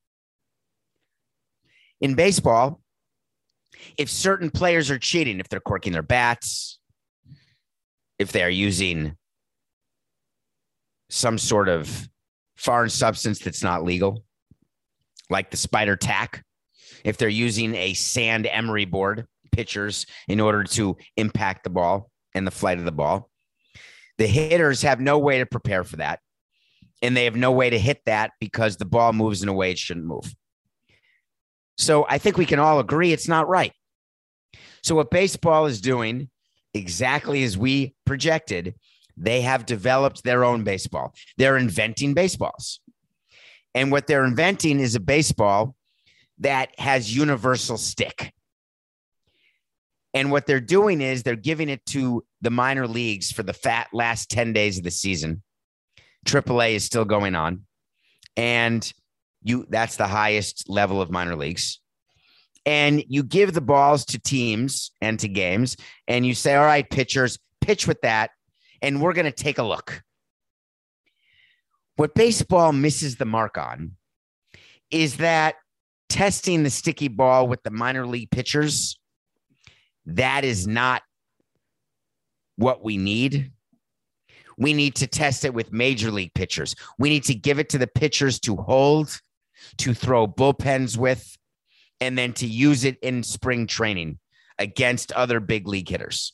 In 2.01 2.15
baseball, 2.15 2.81
if 3.99 4.09
certain 4.09 4.51
players 4.51 4.91
are 4.91 4.99
cheating, 4.99 5.41
if 5.41 5.49
they're 5.49 5.61
corking 5.61 5.93
their 5.93 6.03
bats, 6.03 6.79
if 8.19 8.33
they're 8.33 8.51
using 8.51 9.17
some 11.15 11.39
sort 11.39 11.69
of 11.69 12.09
foreign 12.57 12.91
substance 12.91 13.39
that's 13.39 13.63
not 13.63 13.85
legal, 13.85 14.25
like 15.31 15.51
the 15.51 15.57
spider 15.57 15.97
tack, 15.97 16.43
if 17.05 17.17
they're 17.17 17.29
using 17.29 17.75
a 17.77 17.95
sand 17.95 18.47
emery 18.47 18.85
board, 18.85 19.27
pitchers, 19.53 20.07
in 20.27 20.41
order 20.41 20.65
to 20.65 20.97
impact 21.17 21.63
the 21.63 21.71
ball 21.71 22.11
and 22.35 22.45
the 22.45 22.51
flight 22.51 22.79
of 22.79 22.85
the 22.85 22.93
ball, 22.93 23.31
the 24.19 24.27
hitters 24.27 24.83
have 24.83 25.01
no 25.01 25.19
way 25.19 25.39
to 25.39 25.47
prepare 25.47 25.85
for 25.85 25.97
that. 25.97 26.19
And 27.01 27.17
they 27.17 27.25
have 27.25 27.37
no 27.37 27.53
way 27.53 27.71
to 27.71 27.79
hit 27.79 28.01
that 28.07 28.33
because 28.41 28.77
the 28.77 28.85
ball 28.85 29.13
moves 29.13 29.43
in 29.43 29.49
a 29.49 29.53
way 29.53 29.71
it 29.71 29.79
shouldn't 29.79 30.07
move. 30.07 30.35
So 31.79 32.07
I 32.09 32.19
think 32.19 32.37
we 32.37 32.47
can 32.47 32.59
all 32.59 32.81
agree 32.81 33.13
it's 33.13 33.29
not 33.29 33.49
right. 33.49 33.73
So 34.83 34.97
what 34.97 35.11
baseball 35.11 35.67
is 35.67 35.81
doing, 35.81 36.29
exactly 36.73 37.45
as 37.45 37.57
we 37.57 37.95
projected, 38.05 38.75
they 39.17 39.43
have 39.43 39.67
developed 39.67 40.25
their 40.25 40.45
own 40.45 40.65
baseball. 40.65 41.15
They're 41.37 41.57
inventing 41.57 42.15
baseballs. 42.15 42.81
And 43.75 43.91
what 43.91 44.07
they're 44.07 44.25
inventing 44.25 44.81
is 44.81 44.95
a 44.95 45.01
baseball 45.01 45.75
that 46.39 46.79
has 46.79 47.15
universal 47.15 47.77
stick. 47.77 48.33
And 50.13 50.31
what 50.31 50.47
they're 50.47 50.61
doing 50.61 51.01
is 51.01 51.23
they're 51.23 51.35
giving 51.35 51.69
it 51.69 51.85
to 51.87 52.25
the 52.41 52.51
minor 52.51 52.87
leagues 52.87 53.33
for 53.33 53.43
the 53.43 53.53
fat 53.53 53.89
last 53.93 54.31
10 54.31 54.53
days 54.53 54.79
of 54.79 54.85
the 54.85 54.91
season. 54.91 55.43
AAA 56.25 56.75
is 56.75 56.85
still 56.85 57.05
going 57.05 57.35
on. 57.35 57.67
And 58.37 58.93
you 59.43 59.67
that's 59.69 59.97
the 59.97 60.07
highest 60.07 60.69
level 60.69 61.01
of 61.01 61.11
minor 61.11 61.37
leagues. 61.37 61.81
And 62.67 63.05
you 63.09 63.23
give 63.23 63.53
the 63.53 63.61
balls 63.61 64.07
to 64.07 64.19
teams 64.19 64.91
and 65.01 65.21
to 65.21 65.29
games, 65.29 65.77
and 66.09 66.25
you 66.25 66.35
say, 66.35 66.55
All 66.55 66.65
right, 66.65 66.89
pitchers, 66.89 67.39
pitch 67.61 67.87
with 67.87 68.01
that, 68.01 68.31
and 68.83 69.01
we're 69.01 69.13
going 69.13 69.25
to 69.25 69.33
take 69.33 69.59
a 69.59 69.63
look. 69.63 70.03
What 71.97 72.15
baseball 72.15 72.73
misses 72.73 73.17
the 73.17 73.25
mark 73.25 73.57
on 73.57 73.93
is 74.91 75.19
that 75.19 75.57
testing 76.09 76.63
the 76.63 76.71
sticky 76.71 77.09
ball 77.09 77.49
with 77.49 77.63
the 77.63 77.71
minor 77.71 78.07
league 78.07 78.31
pitchers, 78.31 78.99
that 80.07 80.45
is 80.45 80.67
not 80.67 81.03
what 82.57 82.85
we 82.85 82.97
need. 82.97 83.53
We 84.57 84.73
need 84.73 84.95
to 84.97 85.07
test 85.07 85.45
it 85.45 85.55
with 85.55 85.73
major 85.73 86.11
league 86.11 86.35
pitchers. 86.35 86.75
We 86.99 87.09
need 87.09 87.25
to 87.25 87.35
give 87.35 87.59
it 87.59 87.69
to 87.71 87.79
the 87.79 87.87
pitchers 87.89 88.39
to 88.41 88.57
hold 88.57 89.21
to 89.79 89.95
throw 89.95 90.27
bullpens 90.27 90.97
with, 90.97 91.37
and 92.01 92.19
then 92.19 92.33
to 92.35 92.47
use 92.47 92.85
it 92.85 92.99
in 93.01 93.23
spring 93.23 93.67
training 93.67 94.19
against 94.59 95.13
other 95.13 95.41
big 95.41 95.67
league 95.67 95.89
hitters. 95.89 96.33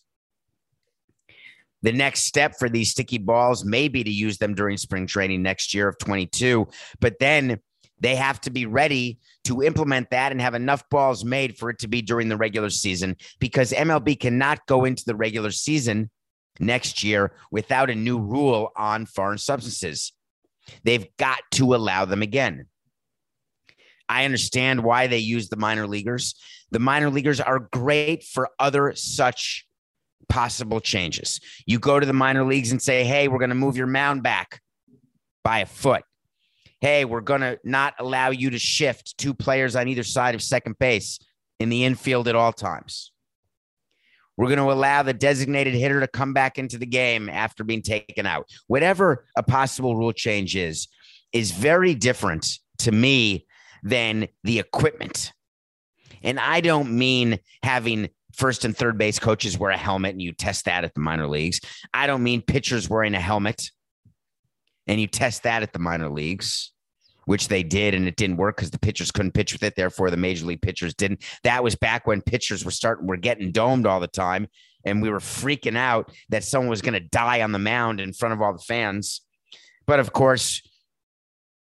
The 1.82 1.92
next 1.92 2.24
step 2.24 2.58
for 2.58 2.68
these 2.68 2.90
sticky 2.90 3.18
balls 3.18 3.64
may 3.64 3.88
be 3.88 4.04
to 4.04 4.10
use 4.10 4.38
them 4.38 4.54
during 4.54 4.76
spring 4.76 5.06
training 5.06 5.42
next 5.42 5.74
year 5.74 5.88
of 5.88 5.98
22, 5.98 6.68
but 7.00 7.18
then 7.18 7.60
they 8.00 8.16
have 8.16 8.40
to 8.42 8.50
be 8.50 8.66
ready 8.66 9.18
to 9.44 9.62
implement 9.62 10.10
that 10.10 10.32
and 10.32 10.40
have 10.40 10.54
enough 10.54 10.88
balls 10.90 11.24
made 11.24 11.56
for 11.56 11.70
it 11.70 11.78
to 11.80 11.88
be 11.88 12.02
during 12.02 12.28
the 12.28 12.36
regular 12.36 12.70
season 12.70 13.16
because 13.38 13.72
MLB 13.72 14.18
cannot 14.18 14.66
go 14.66 14.84
into 14.84 15.04
the 15.04 15.14
regular 15.14 15.50
season 15.50 16.10
next 16.58 17.02
year 17.02 17.32
without 17.50 17.90
a 17.90 17.94
new 17.94 18.18
rule 18.18 18.70
on 18.76 19.06
foreign 19.06 19.38
substances. 19.38 20.12
They've 20.84 21.06
got 21.18 21.40
to 21.52 21.74
allow 21.74 22.04
them 22.04 22.22
again. 22.22 22.66
I 24.08 24.24
understand 24.24 24.82
why 24.82 25.06
they 25.06 25.18
use 25.18 25.48
the 25.48 25.56
minor 25.56 25.86
leaguers. 25.86 26.34
The 26.70 26.78
minor 26.78 27.10
leaguers 27.10 27.40
are 27.40 27.60
great 27.60 28.24
for 28.24 28.50
other 28.58 28.92
such 28.96 29.66
possible 30.30 30.80
changes. 30.80 31.40
You 31.66 31.78
go 31.78 32.00
to 32.00 32.06
the 32.06 32.14
minor 32.14 32.44
leagues 32.44 32.70
and 32.70 32.80
say, 32.80 33.04
hey, 33.04 33.28
we're 33.28 33.38
going 33.38 33.50
to 33.50 33.54
move 33.54 33.76
your 33.76 33.86
mound 33.86 34.22
back 34.22 34.62
by 35.44 35.58
a 35.58 35.66
foot. 35.66 36.04
Hey, 36.80 37.04
we're 37.04 37.20
going 37.20 37.42
to 37.42 37.58
not 37.62 37.94
allow 37.98 38.30
you 38.30 38.50
to 38.50 38.58
shift 38.58 39.18
two 39.18 39.34
players 39.34 39.76
on 39.76 39.88
either 39.88 40.02
side 40.02 40.34
of 40.34 40.42
second 40.42 40.78
base 40.78 41.18
in 41.58 41.68
the 41.68 41.84
infield 41.84 42.26
at 42.26 42.34
all 42.34 42.54
times. 42.54 43.12
We're 44.38 44.46
going 44.46 44.58
to 44.58 44.72
allow 44.72 45.02
the 45.02 45.12
designated 45.12 45.74
hitter 45.74 46.00
to 46.00 46.08
come 46.08 46.32
back 46.32 46.58
into 46.58 46.78
the 46.78 46.86
game 46.86 47.28
after 47.28 47.62
being 47.62 47.82
taken 47.82 48.24
out. 48.24 48.48
Whatever 48.68 49.26
a 49.36 49.42
possible 49.42 49.96
rule 49.96 50.12
change 50.12 50.56
is, 50.56 50.88
is 51.34 51.50
very 51.50 51.94
different 51.94 52.58
to 52.78 52.92
me 52.92 53.46
than 53.82 54.28
the 54.42 54.58
equipment. 54.58 55.34
And 56.22 56.40
I 56.40 56.62
don't 56.62 56.96
mean 56.96 57.38
having 57.62 58.08
first 58.34 58.64
and 58.64 58.76
third 58.76 58.98
base 58.98 59.18
coaches 59.18 59.58
wear 59.58 59.70
a 59.70 59.76
helmet 59.76 60.12
and 60.12 60.22
you 60.22 60.32
test 60.32 60.64
that 60.66 60.84
at 60.84 60.94
the 60.94 61.00
minor 61.00 61.26
leagues. 61.26 61.60
I 61.92 62.06
don't 62.06 62.22
mean 62.22 62.42
pitchers 62.42 62.88
wearing 62.88 63.14
a 63.14 63.20
helmet 63.20 63.70
and 64.86 65.00
you 65.00 65.06
test 65.06 65.42
that 65.44 65.62
at 65.62 65.72
the 65.72 65.78
minor 65.78 66.08
leagues, 66.08 66.72
which 67.26 67.48
they 67.48 67.62
did 67.62 67.94
and 67.94 68.06
it 68.08 68.16
didn't 68.16 68.36
work 68.36 68.56
because 68.56 68.70
the 68.70 68.78
pitchers 68.78 69.10
couldn't 69.10 69.32
pitch 69.32 69.52
with 69.52 69.62
it. 69.62 69.76
Therefore, 69.76 70.10
the 70.10 70.16
major 70.16 70.46
league 70.46 70.62
pitchers 70.62 70.94
didn't. 70.94 71.22
That 71.44 71.62
was 71.62 71.76
back 71.76 72.06
when 72.06 72.22
pitchers 72.22 72.64
were 72.64 72.70
starting, 72.70 73.06
were 73.06 73.16
getting 73.16 73.52
domed 73.52 73.86
all 73.86 74.00
the 74.00 74.08
time. 74.08 74.48
And 74.84 75.02
we 75.02 75.10
were 75.10 75.20
freaking 75.20 75.76
out 75.76 76.10
that 76.30 76.42
someone 76.42 76.70
was 76.70 76.80
going 76.80 76.94
to 76.94 77.00
die 77.00 77.42
on 77.42 77.52
the 77.52 77.58
mound 77.58 78.00
in 78.00 78.14
front 78.14 78.32
of 78.32 78.40
all 78.40 78.54
the 78.54 78.64
fans. 78.66 79.20
But 79.86 80.00
of 80.00 80.12
course, 80.12 80.62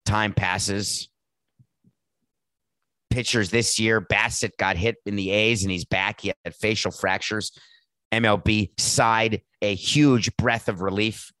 time 0.04 0.34
passes 0.34 1.08
pitchers 3.10 3.50
this 3.50 3.78
year. 3.78 4.00
Bassitt 4.00 4.52
got 4.58 4.76
hit 4.76 4.96
in 5.06 5.16
the 5.16 5.30
A's 5.30 5.62
and 5.62 5.70
he's 5.70 5.84
back. 5.84 6.20
He 6.20 6.32
had 6.44 6.54
facial 6.54 6.90
fractures. 6.90 7.52
MLB 8.12 8.70
sighed 8.78 9.42
a 9.62 9.74
huge 9.74 10.34
breath 10.36 10.68
of 10.68 10.80
relief. 10.80 11.32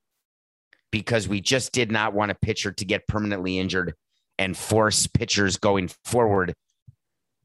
because 0.92 1.28
we 1.28 1.40
just 1.40 1.72
did 1.72 1.90
not 1.90 2.14
want 2.14 2.30
a 2.30 2.34
pitcher 2.34 2.72
to 2.72 2.84
get 2.84 3.06
permanently 3.06 3.58
injured 3.58 3.92
and 4.38 4.56
force 4.56 5.06
pitchers 5.06 5.56
going 5.56 5.90
forward 6.04 6.54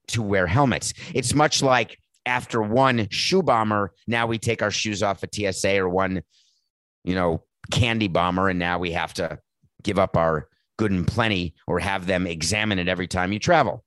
to 0.07 0.21
wear 0.21 0.47
helmets. 0.47 0.93
It's 1.13 1.33
much 1.33 1.61
like 1.61 1.97
after 2.25 2.61
one 2.61 3.07
shoe 3.09 3.41
bomber, 3.43 3.91
now 4.07 4.27
we 4.27 4.37
take 4.37 4.61
our 4.61 4.71
shoes 4.71 5.01
off 5.03 5.23
at 5.23 5.33
TSA 5.33 5.77
or 5.79 5.89
one, 5.89 6.21
you 7.03 7.15
know, 7.15 7.43
candy 7.71 8.07
bomber, 8.07 8.47
and 8.49 8.59
now 8.59 8.79
we 8.79 8.91
have 8.91 9.13
to 9.15 9.39
give 9.83 9.97
up 9.99 10.15
our 10.15 10.47
good 10.77 10.91
and 10.91 11.07
plenty 11.07 11.55
or 11.67 11.79
have 11.79 12.05
them 12.05 12.27
examine 12.27 12.79
it 12.79 12.87
every 12.87 13.07
time 13.07 13.33
you 13.33 13.39
travel. 13.39 13.83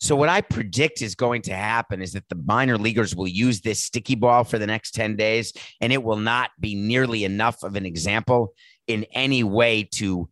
So, 0.00 0.16
what 0.16 0.30
I 0.30 0.40
predict 0.40 1.02
is 1.02 1.14
going 1.14 1.42
to 1.42 1.54
happen 1.54 2.00
is 2.00 2.12
that 2.12 2.28
the 2.30 2.42
minor 2.46 2.78
leaguers 2.78 3.14
will 3.14 3.28
use 3.28 3.60
this 3.60 3.84
sticky 3.84 4.14
ball 4.14 4.44
for 4.44 4.58
the 4.58 4.66
next 4.66 4.92
10 4.92 5.16
days, 5.16 5.52
and 5.80 5.92
it 5.92 6.02
will 6.02 6.16
not 6.16 6.50
be 6.58 6.74
nearly 6.74 7.24
enough 7.24 7.62
of 7.62 7.76
an 7.76 7.84
example 7.84 8.54
in 8.86 9.04
any 9.12 9.44
way 9.44 9.82
to 9.82 10.28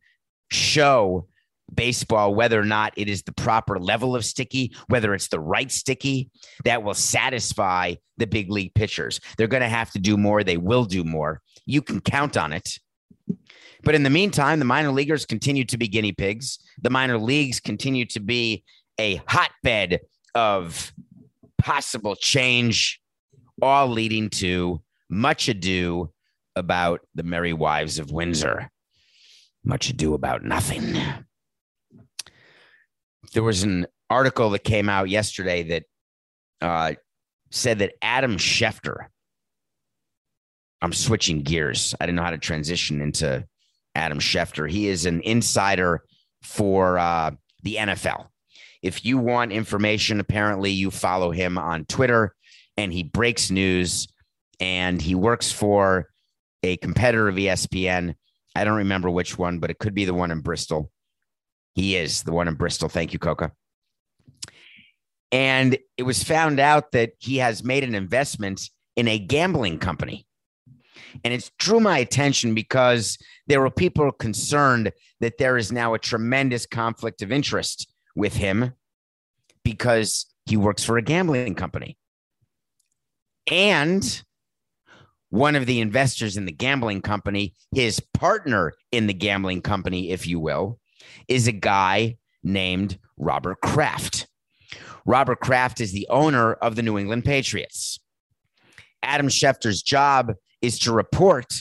show 0.50 1.28
baseball 1.74 2.34
whether 2.34 2.58
or 2.58 2.64
not 2.64 2.94
it 2.96 3.10
is 3.10 3.22
the 3.22 3.32
proper 3.32 3.78
level 3.78 4.16
of 4.16 4.24
sticky, 4.24 4.74
whether 4.88 5.14
it's 5.14 5.28
the 5.28 5.40
right 5.40 5.70
sticky 5.70 6.30
that 6.64 6.82
will 6.82 6.94
satisfy 6.94 7.94
the 8.16 8.26
big 8.26 8.50
league 8.50 8.74
pitchers. 8.74 9.20
They're 9.36 9.48
going 9.48 9.62
to 9.62 9.68
have 9.68 9.90
to 9.90 9.98
do 9.98 10.16
more. 10.16 10.42
They 10.42 10.56
will 10.56 10.86
do 10.86 11.04
more. 11.04 11.42
You 11.66 11.82
can 11.82 12.00
count 12.00 12.38
on 12.38 12.54
it. 12.54 12.78
But 13.84 13.94
in 13.94 14.02
the 14.02 14.10
meantime, 14.10 14.58
the 14.58 14.64
minor 14.64 14.90
leaguers 14.90 15.26
continue 15.26 15.64
to 15.66 15.76
be 15.76 15.88
guinea 15.88 16.12
pigs. 16.12 16.58
The 16.80 16.90
minor 16.90 17.18
leagues 17.18 17.60
continue 17.60 18.06
to 18.06 18.20
be 18.20 18.64
a 18.98 19.20
hotbed 19.26 20.00
of 20.34 20.92
possible 21.58 22.16
change, 22.16 23.00
all 23.60 23.88
leading 23.88 24.30
to 24.30 24.80
much 25.08 25.48
ado 25.48 26.10
about 26.56 27.00
the 27.14 27.22
merry 27.22 27.52
wives 27.52 27.98
of 27.98 28.10
Windsor. 28.10 28.70
Much 29.64 29.90
ado 29.90 30.14
about 30.14 30.44
nothing. 30.44 30.96
There 33.32 33.42
was 33.42 33.62
an 33.62 33.86
article 34.08 34.50
that 34.50 34.64
came 34.64 34.88
out 34.88 35.08
yesterday 35.08 35.62
that 35.64 35.84
uh, 36.60 36.94
said 37.50 37.80
that 37.80 37.94
Adam 38.02 38.36
Schefter, 38.36 39.06
I'm 40.80 40.92
switching 40.92 41.42
gears. 41.42 41.94
I 42.00 42.06
didn't 42.06 42.16
know 42.16 42.22
how 42.22 42.30
to 42.30 42.38
transition 42.38 43.00
into 43.00 43.46
Adam 43.94 44.18
Schefter. 44.18 44.70
He 44.70 44.88
is 44.88 45.06
an 45.06 45.20
insider 45.22 46.04
for 46.42 46.98
uh, 46.98 47.32
the 47.62 47.76
NFL. 47.76 48.28
If 48.82 49.04
you 49.04 49.18
want 49.18 49.52
information, 49.52 50.20
apparently 50.20 50.70
you 50.70 50.90
follow 50.90 51.30
him 51.30 51.58
on 51.58 51.84
Twitter 51.86 52.34
and 52.76 52.92
he 52.92 53.02
breaks 53.02 53.50
news 53.50 54.08
and 54.60 55.00
he 55.00 55.14
works 55.14 55.50
for 55.50 56.08
a 56.62 56.76
competitor 56.76 57.28
of 57.28 57.36
ESPN. 57.36 58.14
I 58.54 58.64
don't 58.64 58.78
remember 58.78 59.10
which 59.10 59.38
one, 59.38 59.58
but 59.58 59.70
it 59.70 59.78
could 59.78 59.94
be 59.94 60.04
the 60.04 60.14
one 60.14 60.30
in 60.30 60.40
Bristol. 60.40 60.90
He 61.74 61.96
is 61.96 62.22
the 62.22 62.32
one 62.32 62.48
in 62.48 62.54
Bristol. 62.54 62.88
Thank 62.88 63.12
you, 63.12 63.18
Coca. 63.18 63.52
And 65.30 65.78
it 65.96 66.04
was 66.04 66.22
found 66.22 66.58
out 66.58 66.92
that 66.92 67.12
he 67.18 67.38
has 67.38 67.62
made 67.62 67.84
an 67.84 67.94
investment 67.94 68.70
in 68.96 69.08
a 69.08 69.18
gambling 69.18 69.78
company. 69.78 70.26
And 71.24 71.32
it 71.32 71.50
drew 71.58 71.80
my 71.80 71.98
attention 71.98 72.54
because 72.54 73.18
there 73.46 73.60
were 73.60 73.70
people 73.70 74.10
concerned 74.12 74.92
that 75.20 75.38
there 75.38 75.56
is 75.56 75.70
now 75.70 75.94
a 75.94 75.98
tremendous 75.98 76.66
conflict 76.66 77.22
of 77.22 77.32
interest 77.32 77.88
with 78.18 78.34
him 78.34 78.74
because 79.64 80.26
he 80.44 80.56
works 80.56 80.82
for 80.82 80.98
a 80.98 81.02
gambling 81.02 81.54
company. 81.54 81.96
And 83.50 84.22
one 85.30 85.54
of 85.54 85.66
the 85.66 85.80
investors 85.80 86.36
in 86.36 86.44
the 86.44 86.52
gambling 86.52 87.00
company, 87.00 87.54
his 87.72 88.00
partner 88.00 88.72
in 88.90 89.06
the 89.06 89.14
gambling 89.14 89.62
company, 89.62 90.10
if 90.10 90.26
you 90.26 90.40
will, 90.40 90.80
is 91.28 91.46
a 91.46 91.52
guy 91.52 92.16
named 92.42 92.98
Robert 93.16 93.60
Kraft. 93.60 94.26
Robert 95.06 95.40
Kraft 95.40 95.80
is 95.80 95.92
the 95.92 96.08
owner 96.10 96.54
of 96.54 96.74
the 96.76 96.82
New 96.82 96.98
England 96.98 97.24
Patriots. 97.24 98.00
Adam 99.02 99.28
Schefter's 99.28 99.80
job 99.80 100.34
is 100.60 100.78
to 100.80 100.92
report 100.92 101.52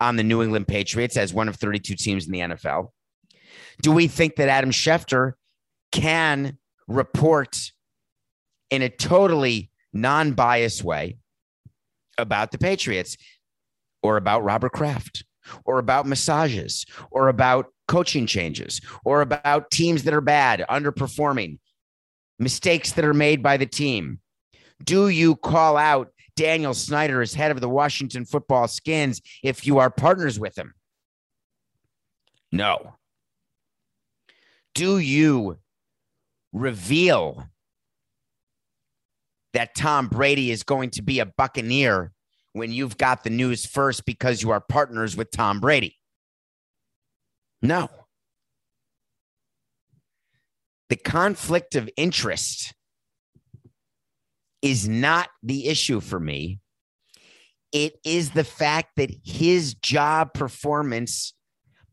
on 0.00 0.16
the 0.16 0.24
New 0.24 0.42
England 0.42 0.66
Patriots 0.66 1.16
as 1.16 1.34
one 1.34 1.48
of 1.48 1.56
32 1.56 1.94
teams 1.94 2.26
in 2.26 2.32
the 2.32 2.40
NFL. 2.40 2.88
Do 3.82 3.92
we 3.92 4.08
think 4.08 4.36
that 4.36 4.48
Adam 4.48 4.70
Schefter 4.70 5.32
can 5.96 6.58
report 6.86 7.72
in 8.70 8.82
a 8.82 8.88
totally 8.90 9.70
non 9.94 10.32
biased 10.32 10.84
way 10.84 11.16
about 12.18 12.52
the 12.52 12.58
Patriots 12.58 13.16
or 14.02 14.18
about 14.18 14.44
Robert 14.44 14.72
Kraft 14.72 15.24
or 15.64 15.78
about 15.78 16.06
massages 16.06 16.84
or 17.10 17.28
about 17.28 17.72
coaching 17.88 18.26
changes 18.26 18.80
or 19.04 19.22
about 19.22 19.70
teams 19.70 20.02
that 20.02 20.12
are 20.12 20.20
bad, 20.20 20.64
underperforming, 20.68 21.58
mistakes 22.38 22.92
that 22.92 23.04
are 23.04 23.14
made 23.14 23.42
by 23.42 23.56
the 23.56 23.66
team? 23.66 24.20
Do 24.84 25.08
you 25.08 25.36
call 25.36 25.78
out 25.78 26.12
Daniel 26.36 26.74
Snyder 26.74 27.22
as 27.22 27.32
head 27.32 27.50
of 27.50 27.62
the 27.62 27.70
Washington 27.70 28.26
football 28.26 28.68
skins 28.68 29.22
if 29.42 29.66
you 29.66 29.78
are 29.78 29.88
partners 29.88 30.38
with 30.38 30.58
him? 30.58 30.74
No. 32.52 32.96
Do 34.74 34.98
you 34.98 35.56
reveal 36.52 37.48
that 39.52 39.74
Tom 39.74 40.08
Brady 40.08 40.50
is 40.50 40.62
going 40.62 40.90
to 40.90 41.02
be 41.02 41.18
a 41.20 41.26
Buccaneer 41.26 42.12
when 42.52 42.72
you've 42.72 42.96
got 42.96 43.24
the 43.24 43.30
news 43.30 43.66
first 43.66 44.04
because 44.04 44.42
you 44.42 44.50
are 44.50 44.60
partners 44.60 45.16
with 45.16 45.30
Tom 45.30 45.60
Brady? 45.60 45.96
No. 47.62 47.88
The 50.88 50.96
conflict 50.96 51.74
of 51.74 51.90
interest 51.96 52.74
is 54.62 54.88
not 54.88 55.28
the 55.42 55.68
issue 55.68 56.00
for 56.00 56.20
me. 56.20 56.60
It 57.72 57.94
is 58.04 58.30
the 58.30 58.44
fact 58.44 58.96
that 58.96 59.10
his 59.24 59.74
job 59.74 60.32
performance, 60.32 61.34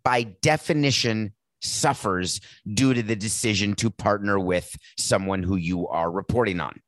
by 0.03 0.23
definition, 0.23 1.33
suffers 1.63 2.41
due 2.71 2.93
to 2.93 3.01
the 3.01 3.15
decision 3.15 3.73
to 3.75 3.89
partner 3.89 4.39
with 4.39 4.75
someone 4.97 5.43
who 5.43 5.55
you 5.55 5.87
are 5.87 6.11
reporting 6.11 6.59
on. 6.59 6.79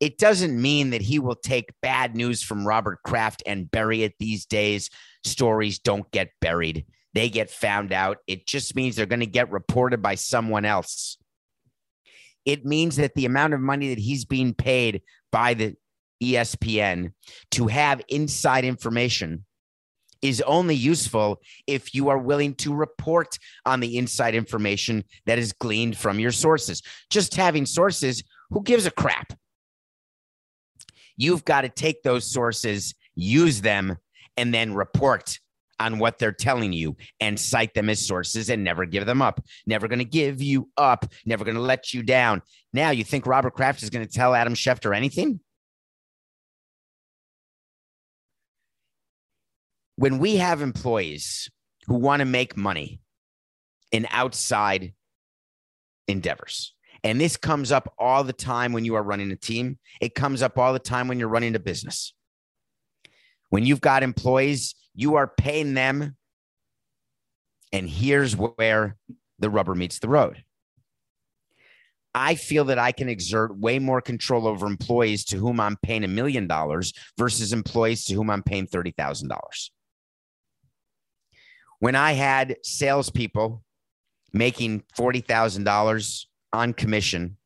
It 0.00 0.18
doesn't 0.18 0.60
mean 0.60 0.90
that 0.90 1.02
he 1.02 1.18
will 1.18 1.34
take 1.34 1.72
bad 1.82 2.14
news 2.14 2.42
from 2.42 2.66
Robert 2.66 3.00
Kraft 3.04 3.42
and 3.46 3.70
bury 3.70 4.04
it 4.04 4.14
these 4.20 4.46
days. 4.46 4.90
Stories 5.24 5.80
don't 5.80 6.08
get 6.12 6.30
buried, 6.40 6.86
they 7.14 7.28
get 7.28 7.50
found 7.50 7.92
out. 7.92 8.18
It 8.26 8.46
just 8.46 8.76
means 8.76 8.94
they're 8.94 9.06
going 9.06 9.20
to 9.20 9.26
get 9.26 9.50
reported 9.50 10.00
by 10.00 10.14
someone 10.14 10.64
else. 10.64 11.18
It 12.44 12.64
means 12.64 12.96
that 12.96 13.14
the 13.14 13.26
amount 13.26 13.54
of 13.54 13.60
money 13.60 13.88
that 13.88 13.98
he's 13.98 14.24
being 14.24 14.54
paid 14.54 15.02
by 15.32 15.54
the 15.54 15.74
ESPN 16.22 17.12
to 17.52 17.66
have 17.66 18.00
inside 18.08 18.64
information 18.64 19.44
is 20.22 20.40
only 20.42 20.74
useful 20.74 21.40
if 21.66 21.94
you 21.94 22.08
are 22.08 22.18
willing 22.18 22.54
to 22.54 22.74
report 22.74 23.38
on 23.64 23.80
the 23.80 23.98
inside 23.98 24.34
information 24.34 25.04
that 25.26 25.38
is 25.38 25.52
gleaned 25.52 25.96
from 25.96 26.18
your 26.18 26.32
sources. 26.32 26.82
Just 27.10 27.36
having 27.36 27.66
sources, 27.66 28.22
who 28.50 28.62
gives 28.62 28.86
a 28.86 28.90
crap? 28.90 29.32
You've 31.16 31.44
got 31.44 31.62
to 31.62 31.68
take 31.68 32.02
those 32.02 32.30
sources, 32.30 32.94
use 33.14 33.60
them, 33.60 33.98
and 34.36 34.54
then 34.54 34.74
report 34.74 35.38
on 35.80 35.98
what 35.98 36.18
they're 36.18 36.32
telling 36.32 36.72
you 36.72 36.96
and 37.20 37.38
cite 37.38 37.74
them 37.74 37.88
as 37.88 38.06
sources 38.06 38.50
and 38.50 38.64
never 38.64 38.84
give 38.84 39.06
them 39.06 39.22
up. 39.22 39.40
Never 39.66 39.88
going 39.88 40.00
to 40.00 40.04
give 40.04 40.42
you 40.42 40.68
up, 40.76 41.06
never 41.24 41.44
going 41.44 41.56
to 41.56 41.60
let 41.60 41.94
you 41.94 42.02
down. 42.02 42.42
Now, 42.72 42.90
you 42.90 43.04
think 43.04 43.26
Robert 43.26 43.54
Kraft 43.54 43.82
is 43.82 43.90
going 43.90 44.06
to 44.06 44.12
tell 44.12 44.34
Adam 44.34 44.54
Schefter 44.54 44.96
anything? 44.96 45.40
When 49.98 50.20
we 50.20 50.36
have 50.36 50.62
employees 50.62 51.50
who 51.88 51.94
want 51.94 52.20
to 52.20 52.24
make 52.24 52.56
money 52.56 53.00
in 53.90 54.06
outside 54.10 54.94
endeavors, 56.06 56.72
and 57.02 57.20
this 57.20 57.36
comes 57.36 57.72
up 57.72 57.92
all 57.98 58.22
the 58.22 58.32
time 58.32 58.72
when 58.72 58.84
you 58.84 58.94
are 58.94 59.02
running 59.02 59.32
a 59.32 59.36
team, 59.36 59.76
it 60.00 60.14
comes 60.14 60.40
up 60.40 60.56
all 60.56 60.72
the 60.72 60.78
time 60.78 61.08
when 61.08 61.18
you're 61.18 61.28
running 61.28 61.56
a 61.56 61.58
business. 61.58 62.14
When 63.48 63.66
you've 63.66 63.80
got 63.80 64.04
employees, 64.04 64.76
you 64.94 65.16
are 65.16 65.26
paying 65.26 65.74
them. 65.74 66.16
And 67.72 67.88
here's 67.88 68.36
where 68.36 68.96
the 69.40 69.50
rubber 69.50 69.74
meets 69.74 69.98
the 69.98 70.08
road. 70.08 70.44
I 72.14 72.36
feel 72.36 72.66
that 72.66 72.78
I 72.78 72.92
can 72.92 73.08
exert 73.08 73.58
way 73.58 73.80
more 73.80 74.00
control 74.00 74.46
over 74.46 74.68
employees 74.68 75.24
to 75.26 75.38
whom 75.38 75.58
I'm 75.58 75.76
paying 75.82 76.04
a 76.04 76.08
million 76.08 76.46
dollars 76.46 76.92
versus 77.18 77.52
employees 77.52 78.04
to 78.04 78.14
whom 78.14 78.30
I'm 78.30 78.44
paying 78.44 78.68
$30,000 78.68 79.28
when 81.80 81.94
I 81.94 82.12
had 82.12 82.56
salespeople 82.62 83.62
making 84.32 84.84
$40,000 84.98 86.24
on 86.52 86.72
commission 86.72 87.36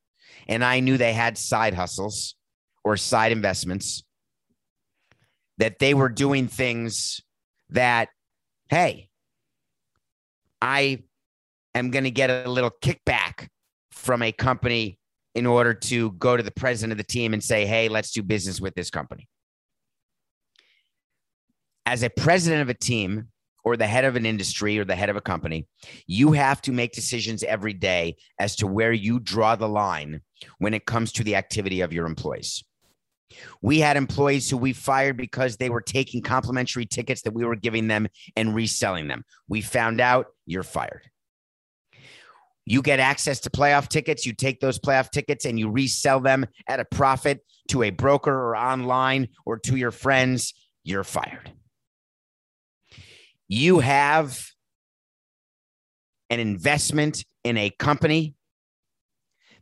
and 0.49 0.64
I 0.64 0.81
knew 0.81 0.97
they 0.97 1.12
had 1.12 1.38
side 1.38 1.75
hustles 1.75 2.35
or 2.85 2.97
side 2.97 3.33
investments, 3.33 4.03
that 5.59 5.79
they 5.79 5.95
were 5.95 6.09
doing 6.09 6.49
things 6.49 7.21
that, 7.71 8.09
hey, 8.68 9.09
I 10.61 11.05
am 11.75 11.90
going 11.90 12.05
to 12.05 12.11
get 12.11 12.31
a 12.31 12.49
little 12.49 12.73
kickback 12.83 13.49
from 13.90 14.23
a 14.23 14.33
company 14.33 14.99
in 15.35 15.47
order 15.47 15.73
to 15.73 16.12
go 16.12 16.37
to 16.37 16.42
the 16.42 16.51
president 16.51 16.92
of 16.92 16.99
the 16.99 17.12
team 17.12 17.33
and 17.33 17.42
say, 17.42 17.66
hey, 17.66 17.88
let's 17.88 18.12
do 18.12 18.23
business 18.23 18.61
with 18.61 18.75
this 18.75 18.90
company. 18.90 19.29
As 21.87 22.03
a 22.03 22.11
president 22.11 22.62
of 22.62 22.68
a 22.68 22.75
team 22.75 23.29
or 23.64 23.77
the 23.77 23.87
head 23.87 24.05
of 24.05 24.16
an 24.16 24.27
industry 24.27 24.79
or 24.79 24.85
the 24.85 24.94
head 24.94 25.09
of 25.09 25.16
a 25.16 25.20
company, 25.20 25.66
you 26.07 26.33
have 26.33 26.61
to 26.62 26.72
make 26.72 26.92
decisions 26.92 27.42
every 27.42 27.72
day 27.72 28.16
as 28.38 28.57
to 28.57 28.66
where 28.66 28.92
you 28.92 29.20
draw 29.20 29.57
the 29.57 29.68
line 29.68 30.20
when 30.59 30.75
it 30.75 30.87
comes 30.87 31.12
to 31.12 31.25
the 31.25 31.37
activity 31.37 31.81
of 31.81 31.92
your 31.92 32.07
employees. 32.07 32.64
We 33.62 33.81
had 33.81 33.96
employees 33.96 34.51
who 34.51 34.59
we 34.59 34.72
fired 34.72 35.16
because 35.16 35.57
they 35.57 35.70
were 35.70 35.81
taking 35.81 36.22
complimentary 36.22 36.85
tickets 36.85 37.22
that 37.22 37.33
we 37.33 37.44
were 37.44 37.57
giving 37.57 37.88
them 37.88 38.09
and 38.37 38.55
reselling 38.55 39.09
them. 39.09 39.25
We 39.48 39.62
found 39.62 40.01
out 40.01 40.27
you're 40.46 40.62
fired. 40.62 41.09
You 42.64 42.83
get 42.83 43.01
access 43.01 43.40
to 43.40 43.51
playoff 43.51 43.88
tickets. 43.88 44.25
You 44.25 44.35
take 44.35 44.61
those 44.61 44.79
playoff 44.79 45.11
tickets 45.11 45.44
and 45.44 45.59
you 45.59 45.70
resell 45.70 46.20
them 46.20 46.46
at 46.68 46.79
a 46.79 46.85
profit 46.85 47.40
to 47.68 47.83
a 47.83 47.90
broker 47.90 48.33
or 48.33 48.57
online 48.57 49.29
or 49.44 49.59
to 49.61 49.77
your 49.77 49.90
friends. 49.90 50.55
You're 50.85 51.05
fired. 51.05 51.51
You 53.54 53.80
have 53.80 54.46
an 56.30 56.40
investment 56.40 57.22
in 57.44 57.58
a 57.58 57.68
company 57.68 58.34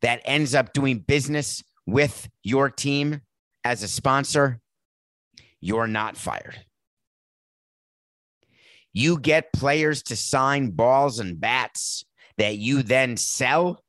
that 0.00 0.22
ends 0.24 0.54
up 0.54 0.72
doing 0.72 1.00
business 1.00 1.64
with 1.86 2.28
your 2.44 2.70
team 2.70 3.22
as 3.64 3.82
a 3.82 3.88
sponsor. 3.88 4.60
You're 5.60 5.88
not 5.88 6.16
fired. 6.16 6.60
You 8.92 9.18
get 9.18 9.52
players 9.52 10.04
to 10.04 10.14
sign 10.14 10.70
balls 10.70 11.18
and 11.18 11.40
bats 11.40 12.04
that 12.38 12.58
you 12.58 12.84
then 12.84 13.16
sell, 13.16 13.82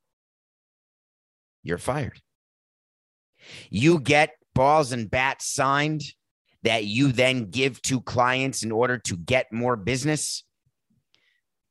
you're 1.62 1.78
fired. 1.78 2.20
You 3.70 4.00
get 4.00 4.30
balls 4.52 4.90
and 4.90 5.08
bats 5.08 5.46
signed 5.46 6.02
that 6.62 6.84
you 6.84 7.12
then 7.12 7.50
give 7.50 7.82
to 7.82 8.00
clients 8.00 8.62
in 8.62 8.70
order 8.70 8.98
to 8.98 9.16
get 9.16 9.52
more 9.52 9.76
business, 9.76 10.44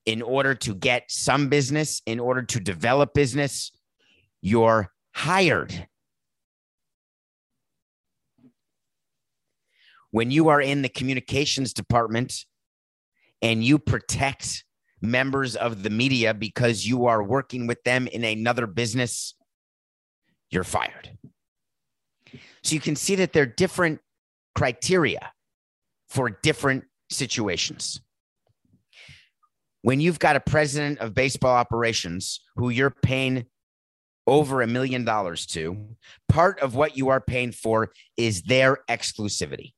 in 0.05 0.21
order 0.21 0.53
to 0.55 0.75
get 0.75 1.09
some 1.09 1.47
business, 1.49 2.01
in 2.05 2.19
order 2.19 2.41
to 2.41 2.59
develop 2.59 3.13
business, 3.13 3.71
you're 4.41 4.91
hired. 5.13 5.87
When 10.11 10.29
you 10.29 10.49
are 10.49 10.61
in 10.61 10.81
the 10.81 10.89
communications 10.89 11.73
department 11.73 12.45
and 13.41 13.63
you 13.63 13.79
protect 13.79 14.65
members 15.01 15.55
of 15.55 15.83
the 15.83 15.89
media 15.89 16.33
because 16.33 16.85
you 16.85 17.05
are 17.05 17.23
working 17.23 17.65
with 17.65 17.81
them 17.83 18.07
in 18.07 18.23
another 18.23 18.67
business, 18.67 19.35
you're 20.49 20.65
fired. 20.65 21.17
So 22.63 22.75
you 22.75 22.81
can 22.81 22.95
see 22.95 23.15
that 23.15 23.31
there 23.31 23.43
are 23.43 23.47
different 23.47 24.01
criteria 24.55 25.31
for 26.09 26.29
different 26.29 26.85
situations. 27.09 28.01
When 29.81 29.99
you've 29.99 30.19
got 30.19 30.35
a 30.35 30.41
president 30.41 30.99
of 30.99 31.13
baseball 31.13 31.55
operations 31.55 32.41
who 32.55 32.69
you're 32.69 32.95
paying 33.01 33.45
over 34.27 34.61
a 34.61 34.67
million 34.67 35.03
dollars 35.03 35.45
to, 35.47 35.95
part 36.29 36.59
of 36.59 36.75
what 36.75 36.95
you 36.95 37.09
are 37.09 37.21
paying 37.21 37.51
for 37.51 37.91
is 38.17 38.43
their 38.43 38.79
exclusivity. 38.89 39.73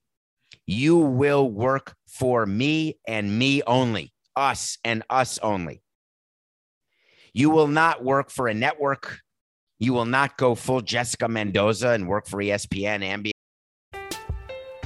You 0.65 0.97
will 0.97 1.49
work 1.49 1.95
for 2.07 2.45
me 2.45 2.99
and 3.07 3.37
me 3.39 3.61
only 3.63 4.13
us 4.35 4.77
and 4.83 5.03
us 5.09 5.39
only. 5.39 5.81
You 7.33 7.49
will 7.49 7.67
not 7.67 8.03
work 8.03 8.29
for 8.29 8.47
a 8.47 8.53
network. 8.53 9.19
You 9.79 9.93
will 9.93 10.05
not 10.05 10.37
go 10.37 10.55
full 10.55 10.81
Jessica 10.81 11.27
Mendoza 11.27 11.89
and 11.89 12.07
work 12.07 12.27
for 12.27 12.37
ESPN, 12.37 13.01
NBA. 13.01 13.32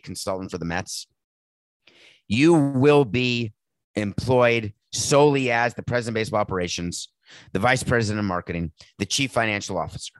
Consultant 0.00 0.50
for 0.50 0.58
the 0.58 0.64
Mets. 0.64 1.06
You 2.28 2.54
will 2.54 3.04
be 3.04 3.52
employed 3.94 4.72
solely 4.92 5.50
as 5.50 5.74
the 5.74 5.82
president 5.82 6.16
of 6.16 6.20
baseball 6.20 6.40
operations, 6.40 7.08
the 7.52 7.58
vice 7.58 7.82
president 7.82 8.20
of 8.20 8.26
marketing, 8.26 8.72
the 8.98 9.06
chief 9.06 9.32
financial 9.32 9.78
officer. 9.78 10.12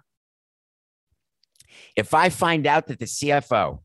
If 1.97 2.15
I 2.15 2.29
find 2.29 2.67
out 2.67 2.87
that 2.87 2.99
the 2.99 3.07
CFO 3.07 3.81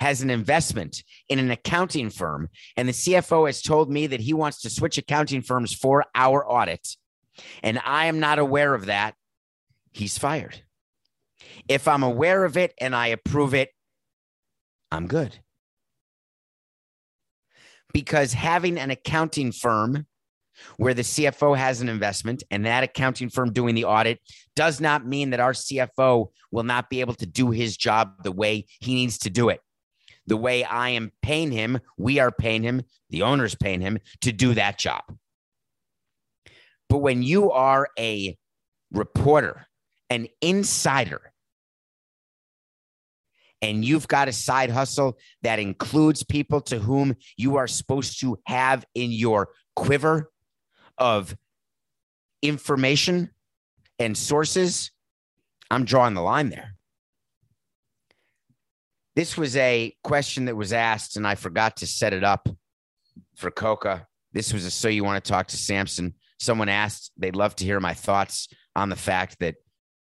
has 0.00 0.22
an 0.22 0.30
investment 0.30 1.02
in 1.28 1.38
an 1.38 1.50
accounting 1.50 2.10
firm 2.10 2.48
and 2.76 2.88
the 2.88 2.92
CFO 2.92 3.46
has 3.46 3.62
told 3.62 3.90
me 3.90 4.06
that 4.08 4.20
he 4.20 4.32
wants 4.32 4.60
to 4.62 4.70
switch 4.70 4.98
accounting 4.98 5.42
firms 5.42 5.72
for 5.74 6.04
our 6.14 6.48
audit, 6.48 6.96
and 7.62 7.80
I 7.84 8.06
am 8.06 8.20
not 8.20 8.38
aware 8.38 8.74
of 8.74 8.86
that, 8.86 9.14
he's 9.92 10.18
fired. 10.18 10.62
If 11.68 11.86
I'm 11.86 12.02
aware 12.02 12.44
of 12.44 12.56
it 12.56 12.74
and 12.80 12.94
I 12.94 13.08
approve 13.08 13.54
it, 13.54 13.70
I'm 14.90 15.06
good. 15.06 15.38
Because 17.92 18.32
having 18.32 18.78
an 18.78 18.90
accounting 18.90 19.52
firm 19.52 20.06
where 20.76 20.94
the 20.94 21.02
CFO 21.02 21.56
has 21.56 21.80
an 21.80 21.88
investment 21.88 22.42
and 22.50 22.66
that 22.66 22.82
accounting 22.84 23.30
firm 23.30 23.52
doing 23.52 23.74
the 23.74 23.84
audit 23.84 24.18
does 24.56 24.80
not 24.80 25.06
mean 25.06 25.30
that 25.30 25.40
our 25.40 25.52
CFO 25.52 26.28
will 26.50 26.62
not 26.64 26.90
be 26.90 27.00
able 27.00 27.14
to 27.14 27.26
do 27.26 27.50
his 27.50 27.76
job 27.76 28.22
the 28.24 28.32
way 28.32 28.66
he 28.80 28.94
needs 28.94 29.18
to 29.18 29.30
do 29.30 29.48
it. 29.48 29.60
The 30.26 30.36
way 30.36 30.64
I 30.64 30.90
am 30.90 31.12
paying 31.22 31.50
him, 31.50 31.78
we 31.96 32.18
are 32.18 32.30
paying 32.30 32.62
him, 32.62 32.82
the 33.08 33.22
owner's 33.22 33.54
paying 33.54 33.80
him 33.80 33.98
to 34.22 34.32
do 34.32 34.54
that 34.54 34.78
job. 34.78 35.02
But 36.88 36.98
when 36.98 37.22
you 37.22 37.50
are 37.50 37.88
a 37.98 38.36
reporter, 38.92 39.66
an 40.10 40.28
insider, 40.40 41.27
and 43.62 43.84
you've 43.84 44.08
got 44.08 44.28
a 44.28 44.32
side 44.32 44.70
hustle 44.70 45.18
that 45.42 45.58
includes 45.58 46.22
people 46.22 46.60
to 46.62 46.78
whom 46.78 47.16
you 47.36 47.56
are 47.56 47.66
supposed 47.66 48.20
to 48.20 48.38
have 48.46 48.84
in 48.94 49.10
your 49.10 49.48
quiver 49.74 50.30
of 50.96 51.36
information 52.42 53.30
and 53.98 54.16
sources, 54.16 54.90
I'm 55.70 55.84
drawing 55.84 56.14
the 56.14 56.22
line 56.22 56.50
there. 56.50 56.74
This 59.16 59.36
was 59.36 59.56
a 59.56 59.92
question 60.04 60.44
that 60.44 60.56
was 60.56 60.72
asked, 60.72 61.16
and 61.16 61.26
I 61.26 61.34
forgot 61.34 61.78
to 61.78 61.86
set 61.86 62.12
it 62.12 62.22
up 62.22 62.48
for 63.34 63.50
Coca. 63.50 64.06
This 64.32 64.52
was 64.52 64.64
a 64.64 64.70
so 64.70 64.88
you 64.88 65.02
want 65.02 65.22
to 65.24 65.28
talk 65.28 65.48
to 65.48 65.56
Samson. 65.56 66.14
Someone 66.38 66.68
asked, 66.68 67.10
they'd 67.16 67.34
love 67.34 67.56
to 67.56 67.64
hear 67.64 67.80
my 67.80 67.94
thoughts 67.94 68.48
on 68.76 68.90
the 68.90 68.96
fact 68.96 69.40
that 69.40 69.56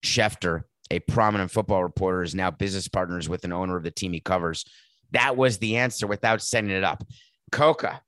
Schefter, 0.02 0.62
a 0.90 1.00
prominent 1.00 1.50
football 1.50 1.82
reporter, 1.82 2.22
is 2.22 2.34
now 2.34 2.50
business 2.50 2.88
partners 2.88 3.28
with 3.28 3.44
an 3.44 3.52
owner 3.52 3.76
of 3.76 3.82
the 3.82 3.90
team 3.90 4.12
he 4.12 4.20
covers. 4.20 4.64
That 5.12 5.36
was 5.36 5.58
the 5.58 5.76
answer 5.76 6.06
without 6.06 6.42
setting 6.42 6.70
it 6.70 6.84
up. 6.84 7.04
Coca, 7.52 8.02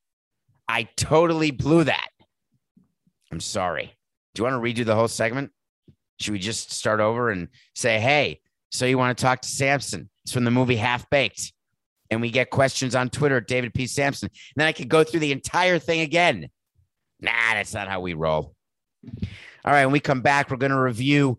I 0.69 0.89
totally 0.97 1.51
blew 1.51 1.85
that. 1.85 2.09
I'm 3.31 3.41
sorry. 3.41 3.97
Do 4.35 4.41
you 4.41 4.45
want 4.45 4.63
to 4.63 4.83
redo 4.83 4.85
the 4.85 4.95
whole 4.95 5.09
segment? 5.09 5.51
Should 6.21 6.33
we 6.33 6.39
just 6.39 6.73
start 6.73 7.01
over 7.01 7.31
and 7.31 7.49
say, 7.75 7.99
hey, 8.01 8.41
so 8.71 8.87
you 8.87 8.99
want 8.99 9.17
to 9.17 9.23
talk 9.23 9.41
to 9.43 9.49
Samson? 9.49 10.09
It's 10.25 10.33
from 10.33 10.45
the 10.45 10.51
movie 10.51 10.77
Half 10.77 11.09
Baked. 11.11 11.53
And 12.11 12.21
we 12.21 12.31
get 12.31 12.51
questions 12.51 12.95
on 12.95 13.11
Twitter 13.11 13.39
at 13.39 13.49
David 13.49 13.75
P. 13.75 13.87
Samson. 13.87 14.29
And 14.29 14.61
then 14.61 14.67
I 14.67 14.73
could 14.73 14.89
go 14.89 15.05
through 15.05 15.21
the 15.21 15.33
entire 15.33 15.79
thing 15.79 16.01
again. 16.01 16.49
Nah, 17.21 17.55
that's 17.55 17.75
not 17.75 17.89
how 17.89 18.01
we 18.01 18.15
roll. 18.15 18.55
All 19.65 19.73
right. 19.73 19.85
When 19.85 19.93
we 19.93 20.01
come 20.01 20.21
back, 20.21 20.51
we're 20.51 20.57
going 20.57 20.73
to 20.73 20.81
review 20.81 21.39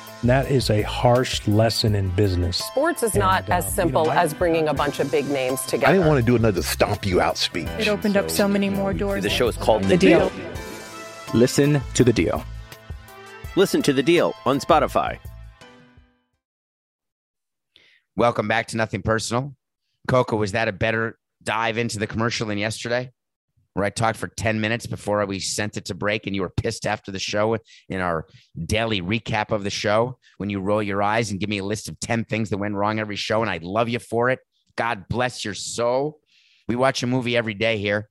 That 0.23 0.51
is 0.51 0.69
a 0.69 0.83
harsh 0.83 1.47
lesson 1.47 1.95
in 1.95 2.09
business. 2.09 2.57
Sports 2.57 3.01
is 3.01 3.15
not 3.15 3.43
And, 3.45 3.53
uh, 3.53 3.55
as 3.55 3.65
you 3.65 3.71
simple 3.71 4.05
know, 4.05 4.11
I- 4.11 4.21
as 4.21 4.33
bringing 4.35 4.67
a 4.67 4.73
bunch 4.73 4.99
of 4.99 5.09
big 5.09 5.27
names 5.29 5.61
together. 5.61 5.87
I 5.87 5.93
didn't 5.93 6.07
want 6.07 6.19
to 6.19 6.25
do 6.25 6.35
another 6.35 6.61
stomp 6.61 7.05
you 7.07 7.19
out 7.19 7.37
speech. 7.37 7.67
It 7.79 7.87
opened 7.87 8.15
up 8.17 8.29
so 8.29 8.47
many 8.47 8.69
more 8.69 8.93
doors. 8.93 9.23
The 9.23 9.29
show 9.31 9.47
is 9.47 9.57
called 9.57 9.83
The 9.85 9.97
Deal. 9.97 10.31
Listen 11.33 11.81
to 11.95 12.03
The 12.03 12.13
Deal. 12.13 12.43
Listen 13.57 13.81
to 13.81 13.91
the 13.91 14.01
deal 14.03 14.33
on 14.45 14.59
Spotify. 14.61 15.17
Welcome 18.15 18.47
back 18.47 18.67
to 18.67 18.77
Nothing 18.77 19.01
Personal. 19.01 19.55
Coco, 20.07 20.37
was 20.37 20.53
that 20.53 20.69
a 20.69 20.71
better 20.71 21.17
dive 21.43 21.77
into 21.77 21.99
the 21.99 22.07
commercial 22.07 22.47
than 22.47 22.57
yesterday? 22.57 23.11
Where 23.73 23.85
I 23.85 23.89
talked 23.89 24.17
for 24.17 24.27
10 24.27 24.59
minutes 24.59 24.85
before 24.85 25.25
we 25.25 25.39
sent 25.39 25.77
it 25.77 25.85
to 25.85 25.95
break 25.95 26.27
and 26.27 26.35
you 26.35 26.41
were 26.41 26.49
pissed 26.49 26.85
after 26.85 27.11
the 27.11 27.19
show 27.19 27.57
in 27.87 28.01
our 28.01 28.27
daily 28.65 29.01
recap 29.01 29.51
of 29.51 29.63
the 29.63 29.69
show 29.69 30.17
when 30.37 30.49
you 30.49 30.59
roll 30.59 30.83
your 30.83 31.01
eyes 31.01 31.31
and 31.31 31.39
give 31.39 31.49
me 31.49 31.59
a 31.59 31.63
list 31.63 31.87
of 31.87 31.99
10 32.01 32.25
things 32.25 32.49
that 32.49 32.57
went 32.57 32.75
wrong 32.75 32.99
every 32.99 33.15
show. 33.15 33.41
And 33.41 33.49
I 33.49 33.59
love 33.61 33.87
you 33.87 33.99
for 33.99 34.29
it. 34.29 34.39
God 34.75 35.07
bless 35.07 35.45
your 35.45 35.53
soul. 35.53 36.19
We 36.67 36.75
watch 36.75 37.01
a 37.01 37.07
movie 37.07 37.37
every 37.37 37.53
day 37.53 37.77
here. 37.77 38.09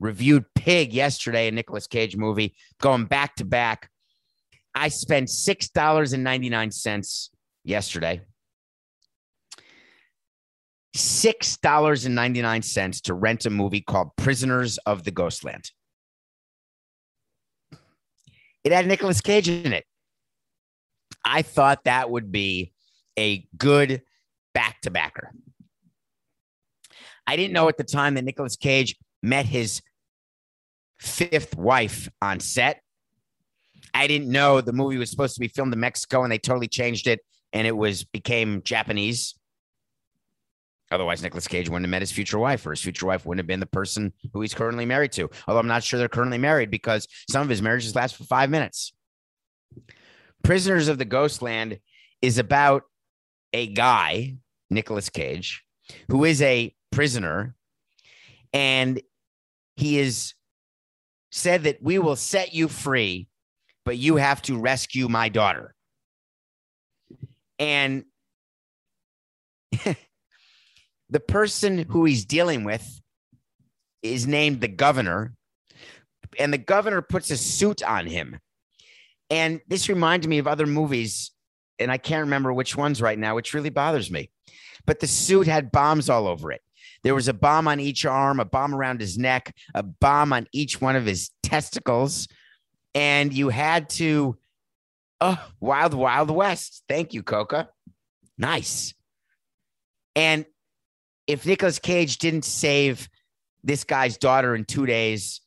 Reviewed 0.00 0.44
Pig 0.54 0.92
yesterday, 0.92 1.48
a 1.48 1.52
Nicolas 1.52 1.86
Cage 1.86 2.16
movie, 2.16 2.54
going 2.80 3.04
back 3.04 3.36
to 3.36 3.44
back. 3.44 3.90
I 4.74 4.88
spent 4.88 5.28
$6.99 5.28 7.28
yesterday 7.64 8.22
$6.99 10.94 13.02
to 13.02 13.14
rent 13.14 13.46
a 13.46 13.50
movie 13.50 13.80
called 13.80 14.14
Prisoners 14.16 14.78
of 14.78 15.04
the 15.04 15.10
Ghostland. 15.10 15.70
It 18.62 18.72
had 18.72 18.86
Nicolas 18.86 19.20
Cage 19.20 19.48
in 19.48 19.72
it. 19.72 19.84
I 21.24 21.42
thought 21.42 21.84
that 21.84 22.10
would 22.10 22.30
be 22.30 22.72
a 23.18 23.46
good 23.56 24.02
back 24.52 24.80
to 24.82 24.90
backer. 24.90 25.32
I 27.26 27.36
didn't 27.36 27.54
know 27.54 27.68
at 27.68 27.76
the 27.76 27.84
time 27.84 28.14
that 28.14 28.24
Nicolas 28.24 28.56
Cage 28.56 28.96
met 29.22 29.46
his 29.46 29.82
fifth 30.98 31.56
wife 31.56 32.08
on 32.22 32.40
set. 32.40 32.80
I 33.92 34.06
didn't 34.06 34.30
know 34.30 34.60
the 34.60 34.72
movie 34.72 34.98
was 34.98 35.10
supposed 35.10 35.34
to 35.34 35.40
be 35.40 35.48
filmed 35.48 35.72
in 35.72 35.80
Mexico 35.80 36.22
and 36.22 36.32
they 36.32 36.38
totally 36.38 36.68
changed 36.68 37.06
it 37.06 37.20
and 37.52 37.66
it 37.66 37.76
was 37.76 38.04
became 38.04 38.62
Japanese. 38.62 39.34
Otherwise, 40.94 41.22
Nicolas 41.22 41.48
Cage 41.48 41.68
wouldn't 41.68 41.84
have 41.84 41.90
met 41.90 42.02
his 42.02 42.12
future 42.12 42.38
wife, 42.38 42.64
or 42.64 42.70
his 42.70 42.80
future 42.80 43.06
wife 43.06 43.26
wouldn't 43.26 43.40
have 43.40 43.48
been 43.48 43.60
the 43.60 43.66
person 43.66 44.12
who 44.32 44.40
he's 44.40 44.54
currently 44.54 44.86
married 44.86 45.10
to. 45.12 45.28
Although 45.48 45.58
I'm 45.58 45.66
not 45.66 45.82
sure 45.82 45.98
they're 45.98 46.08
currently 46.08 46.38
married 46.38 46.70
because 46.70 47.08
some 47.28 47.42
of 47.42 47.48
his 47.48 47.60
marriages 47.60 47.96
last 47.96 48.16
for 48.16 48.22
five 48.24 48.48
minutes. 48.48 48.92
Prisoners 50.44 50.86
of 50.86 50.98
the 50.98 51.04
Ghostland 51.04 51.80
is 52.22 52.38
about 52.38 52.84
a 53.52 53.66
guy, 53.66 54.36
Nicolas 54.70 55.10
Cage, 55.10 55.64
who 56.08 56.24
is 56.24 56.40
a 56.42 56.72
prisoner, 56.92 57.56
and 58.52 59.00
he 59.76 59.98
is 59.98 60.34
said 61.32 61.64
that 61.64 61.82
we 61.82 61.98
will 61.98 62.14
set 62.14 62.54
you 62.54 62.68
free, 62.68 63.26
but 63.84 63.98
you 63.98 64.16
have 64.16 64.40
to 64.42 64.56
rescue 64.56 65.08
my 65.08 65.28
daughter. 65.28 65.74
And 67.58 68.04
the 71.14 71.20
person 71.20 71.86
who 71.90 72.04
he's 72.04 72.24
dealing 72.24 72.64
with 72.64 73.00
is 74.02 74.26
named 74.26 74.60
the 74.60 74.66
governor, 74.66 75.32
and 76.40 76.52
the 76.52 76.58
governor 76.58 77.02
puts 77.02 77.30
a 77.30 77.36
suit 77.36 77.84
on 77.84 78.04
him. 78.04 78.40
And 79.30 79.60
this 79.68 79.88
reminded 79.88 80.28
me 80.28 80.38
of 80.38 80.48
other 80.48 80.66
movies, 80.66 81.30
and 81.78 81.92
I 81.92 81.98
can't 81.98 82.24
remember 82.24 82.52
which 82.52 82.76
ones 82.76 83.00
right 83.00 83.16
now, 83.16 83.36
which 83.36 83.54
really 83.54 83.70
bothers 83.70 84.10
me. 84.10 84.28
But 84.86 84.98
the 84.98 85.06
suit 85.06 85.46
had 85.46 85.70
bombs 85.70 86.10
all 86.10 86.26
over 86.26 86.50
it. 86.50 86.62
There 87.04 87.14
was 87.14 87.28
a 87.28 87.32
bomb 87.32 87.68
on 87.68 87.78
each 87.78 88.04
arm, 88.04 88.40
a 88.40 88.44
bomb 88.44 88.74
around 88.74 89.00
his 89.00 89.16
neck, 89.16 89.54
a 89.72 89.84
bomb 89.84 90.32
on 90.32 90.48
each 90.52 90.80
one 90.80 90.96
of 90.96 91.06
his 91.06 91.30
testicles. 91.44 92.26
And 92.92 93.32
you 93.32 93.50
had 93.50 93.88
to, 93.90 94.36
oh, 95.20 95.48
Wild, 95.60 95.94
Wild 95.94 96.32
West. 96.32 96.82
Thank 96.88 97.14
you, 97.14 97.22
Coca. 97.22 97.68
Nice. 98.36 98.94
And 100.16 100.44
if 101.26 101.46
Nicolas 101.46 101.78
Cage 101.78 102.18
didn't 102.18 102.44
save 102.44 103.08
this 103.62 103.84
guy's 103.84 104.18
daughter 104.18 104.54
in 104.54 104.64
two 104.64 104.86
days, 104.86 105.40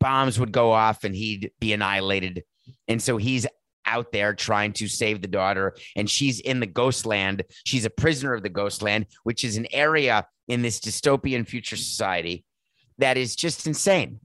bombs 0.00 0.38
would 0.38 0.52
go 0.52 0.70
off 0.72 1.04
and 1.04 1.14
he'd 1.14 1.50
be 1.60 1.72
annihilated. 1.72 2.44
And 2.88 3.02
so 3.02 3.16
he's 3.16 3.46
out 3.86 4.12
there 4.12 4.34
trying 4.34 4.72
to 4.74 4.88
save 4.88 5.20
the 5.20 5.28
daughter, 5.28 5.76
and 5.94 6.08
she's 6.08 6.40
in 6.40 6.60
the 6.60 6.66
ghost 6.66 7.04
land. 7.04 7.42
She's 7.64 7.84
a 7.84 7.90
prisoner 7.90 8.32
of 8.32 8.42
the 8.42 8.48
ghost 8.48 8.82
land, 8.82 9.06
which 9.24 9.44
is 9.44 9.56
an 9.56 9.66
area 9.72 10.26
in 10.48 10.62
this 10.62 10.80
dystopian 10.80 11.46
future 11.46 11.76
society 11.76 12.44
that 12.98 13.16
is 13.16 13.36
just 13.36 13.66
insane. 13.66 14.20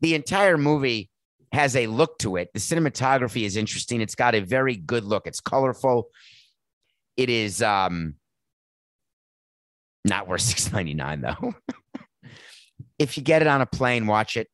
The 0.00 0.14
entire 0.14 0.56
movie 0.56 1.10
has 1.52 1.74
a 1.76 1.86
look 1.86 2.18
to 2.18 2.36
it. 2.36 2.50
The 2.52 2.60
cinematography 2.60 3.44
is 3.44 3.56
interesting. 3.56 4.00
It's 4.00 4.14
got 4.14 4.34
a 4.34 4.40
very 4.40 4.76
good 4.76 5.04
look. 5.04 5.26
It's 5.26 5.40
colorful. 5.40 6.08
It 7.16 7.30
is 7.30 7.62
um 7.62 8.14
not 10.04 10.28
worth 10.28 10.40
six 10.42 10.72
ninety 10.72 10.94
nine 10.94 11.20
though. 11.20 11.54
if 12.98 13.16
you 13.16 13.22
get 13.22 13.42
it 13.42 13.48
on 13.48 13.60
a 13.60 13.66
plane, 13.66 14.06
watch 14.06 14.36
it. 14.36 14.48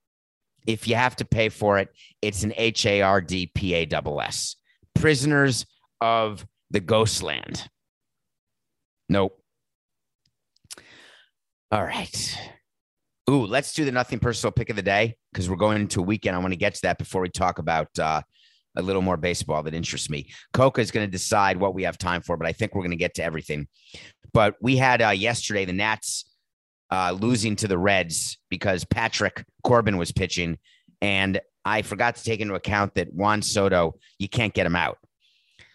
If 0.66 0.88
you 0.88 0.94
have 0.94 1.16
to 1.16 1.24
pay 1.24 1.50
for 1.50 1.78
it, 1.78 1.88
it's 2.22 2.42
an 2.42 2.54
H 2.57 2.87
A 2.87 3.02
R 3.02 3.20
D 3.20 3.50
P 3.54 3.74
A 3.74 3.85
double 3.85 4.20
S. 4.20 4.57
Prisoners 4.94 5.66
of 6.00 6.46
the 6.70 6.80
Ghostland. 6.80 7.68
Nope. 9.09 9.38
All 11.70 11.85
right. 11.85 12.38
Ooh, 13.28 13.46
let's 13.46 13.74
do 13.74 13.85
the 13.85 13.92
nothing 13.92 14.18
personal 14.18 14.52
pick 14.52 14.70
of 14.70 14.76
the 14.76 14.83
day 14.83 15.16
because 15.33 15.48
we're 15.48 15.57
going 15.57 15.80
into 15.80 16.00
a 16.00 16.04
weekend. 16.04 16.37
I 16.37 16.38
want 16.38 16.52
to 16.52 16.59
get 16.59 16.74
to 16.74 16.83
that 16.83 16.98
before 16.98 17.22
we 17.22 17.30
talk 17.30 17.59
about 17.59 17.88
uh, 17.98 18.22
a 18.76 18.82
little 18.82 19.02
more 19.02 19.16
baseball 19.16 19.62
that 19.62 19.74
interests 19.74 20.10
me. 20.10 20.28
Coca 20.52 20.80
is 20.80 20.90
going 20.90 21.06
to 21.06 21.10
decide 21.10 21.56
what 21.56 21.74
we 21.74 21.84
have 21.84 21.98
time 21.98 22.22
for, 22.22 22.37
but 22.37 22.46
I 22.46 22.52
think 22.52 22.74
we're 22.74 22.82
going 22.82 22.90
to 22.90 22.96
get 22.96 23.14
to 23.14 23.24
everything. 23.24 23.68
But 24.32 24.56
we 24.60 24.76
had 24.76 25.00
uh, 25.00 25.10
yesterday 25.10 25.64
the 25.64 25.72
Nats 25.72 26.24
uh, 26.90 27.16
losing 27.18 27.56
to 27.56 27.68
the 27.68 27.78
Reds 27.78 28.38
because 28.50 28.84
Patrick 28.84 29.44
Corbin 29.62 29.96
was 29.96 30.12
pitching, 30.12 30.58
and 31.00 31.40
I 31.64 31.82
forgot 31.82 32.16
to 32.16 32.24
take 32.24 32.40
into 32.40 32.54
account 32.54 32.94
that 32.94 33.12
Juan 33.12 33.42
Soto, 33.42 33.94
you 34.18 34.28
can't 34.28 34.52
get 34.52 34.66
him 34.66 34.76
out. 34.76 34.98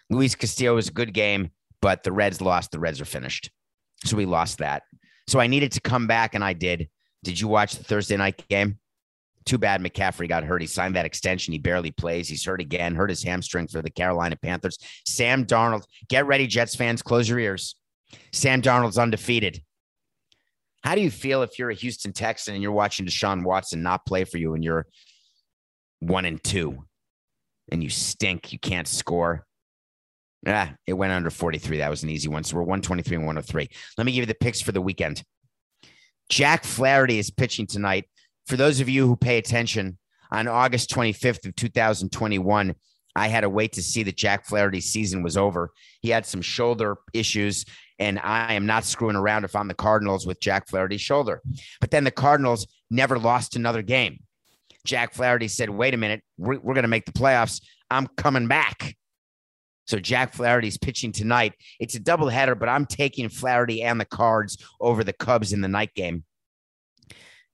Luis 0.08 0.34
Castillo 0.34 0.74
was 0.74 0.88
a 0.88 0.92
good 0.92 1.14
game, 1.14 1.50
but 1.80 2.02
the 2.02 2.12
Reds 2.12 2.40
lost. 2.40 2.70
The 2.70 2.80
Reds 2.80 3.00
are 3.00 3.06
finished, 3.06 3.50
so 4.04 4.16
we 4.16 4.26
lost 4.26 4.58
that. 4.58 4.82
So 5.26 5.40
I 5.40 5.46
needed 5.46 5.72
to 5.72 5.80
come 5.80 6.06
back, 6.06 6.34
and 6.34 6.44
I 6.44 6.52
did. 6.52 6.88
Did 7.22 7.38
you 7.40 7.48
watch 7.48 7.76
the 7.76 7.84
Thursday 7.84 8.16
night 8.16 8.42
game? 8.48 8.78
Too 9.46 9.58
bad 9.58 9.80
McCaffrey 9.80 10.28
got 10.28 10.44
hurt. 10.44 10.60
He 10.60 10.66
signed 10.66 10.96
that 10.96 11.06
extension. 11.06 11.52
He 11.52 11.58
barely 11.58 11.90
plays. 11.90 12.28
He's 12.28 12.44
hurt 12.44 12.60
again, 12.60 12.94
hurt 12.94 13.10
his 13.10 13.22
hamstring 13.22 13.68
for 13.68 13.82
the 13.82 13.90
Carolina 13.90 14.36
Panthers. 14.36 14.78
Sam 15.06 15.46
Darnold, 15.46 15.84
get 16.08 16.26
ready, 16.26 16.46
Jets 16.46 16.76
fans. 16.76 17.02
Close 17.02 17.28
your 17.28 17.38
ears. 17.38 17.76
Sam 18.32 18.60
Darnold's 18.60 18.98
undefeated. 18.98 19.62
How 20.82 20.94
do 20.94 21.00
you 21.00 21.10
feel 21.10 21.42
if 21.42 21.58
you're 21.58 21.70
a 21.70 21.74
Houston 21.74 22.12
Texan 22.12 22.54
and 22.54 22.62
you're 22.62 22.72
watching 22.72 23.06
Deshaun 23.06 23.44
Watson 23.44 23.82
not 23.82 24.06
play 24.06 24.24
for 24.24 24.38
you 24.38 24.54
and 24.54 24.64
you're 24.64 24.86
one 26.00 26.24
and 26.24 26.42
two 26.42 26.84
and 27.70 27.82
you 27.82 27.90
stink? 27.90 28.52
You 28.52 28.58
can't 28.58 28.88
score. 28.88 29.46
Ah, 30.46 30.74
it 30.86 30.94
went 30.94 31.12
under 31.12 31.30
43. 31.30 31.78
That 31.78 31.90
was 31.90 32.02
an 32.02 32.08
easy 32.08 32.28
one. 32.28 32.44
So 32.44 32.56
we're 32.56 32.62
123 32.62 33.16
and 33.16 33.26
103. 33.26 33.68
Let 33.98 34.06
me 34.06 34.12
give 34.12 34.22
you 34.22 34.26
the 34.26 34.34
picks 34.34 34.60
for 34.62 34.72
the 34.72 34.80
weekend. 34.80 35.22
Jack 36.30 36.64
Flaherty 36.64 37.18
is 37.18 37.30
pitching 37.30 37.66
tonight. 37.66 38.06
For 38.50 38.56
those 38.56 38.80
of 38.80 38.88
you 38.88 39.06
who 39.06 39.14
pay 39.14 39.38
attention, 39.38 39.96
on 40.32 40.48
August 40.48 40.90
25th 40.90 41.46
of 41.46 41.54
2021, 41.54 42.74
I 43.14 43.28
had 43.28 43.42
to 43.42 43.48
wait 43.48 43.74
to 43.74 43.82
see 43.82 44.02
that 44.02 44.16
Jack 44.16 44.44
Flaherty's 44.44 44.90
season 44.90 45.22
was 45.22 45.36
over. 45.36 45.70
He 46.00 46.08
had 46.08 46.26
some 46.26 46.42
shoulder 46.42 46.96
issues, 47.14 47.64
and 48.00 48.18
I 48.18 48.54
am 48.54 48.66
not 48.66 48.84
screwing 48.84 49.14
around 49.14 49.44
if 49.44 49.54
I'm 49.54 49.68
the 49.68 49.74
Cardinals 49.74 50.26
with 50.26 50.40
Jack 50.40 50.66
Flaherty's 50.66 51.00
shoulder. 51.00 51.40
But 51.80 51.92
then 51.92 52.02
the 52.02 52.10
Cardinals 52.10 52.66
never 52.90 53.20
lost 53.20 53.54
another 53.54 53.82
game. 53.82 54.18
Jack 54.84 55.14
Flaherty 55.14 55.46
said, 55.46 55.70
wait 55.70 55.94
a 55.94 55.96
minute, 55.96 56.24
we're, 56.36 56.58
we're 56.58 56.74
going 56.74 56.82
to 56.82 56.88
make 56.88 57.06
the 57.06 57.12
playoffs. 57.12 57.62
I'm 57.88 58.08
coming 58.16 58.48
back. 58.48 58.96
So 59.86 60.00
Jack 60.00 60.32
Flaherty's 60.32 60.76
pitching 60.76 61.12
tonight. 61.12 61.52
It's 61.78 61.94
a 61.94 62.00
doubleheader, 62.00 62.58
but 62.58 62.68
I'm 62.68 62.86
taking 62.86 63.28
Flaherty 63.28 63.84
and 63.84 64.00
the 64.00 64.06
Cards 64.06 64.58
over 64.80 65.04
the 65.04 65.12
Cubs 65.12 65.52
in 65.52 65.60
the 65.60 65.68
night 65.68 65.94
game. 65.94 66.24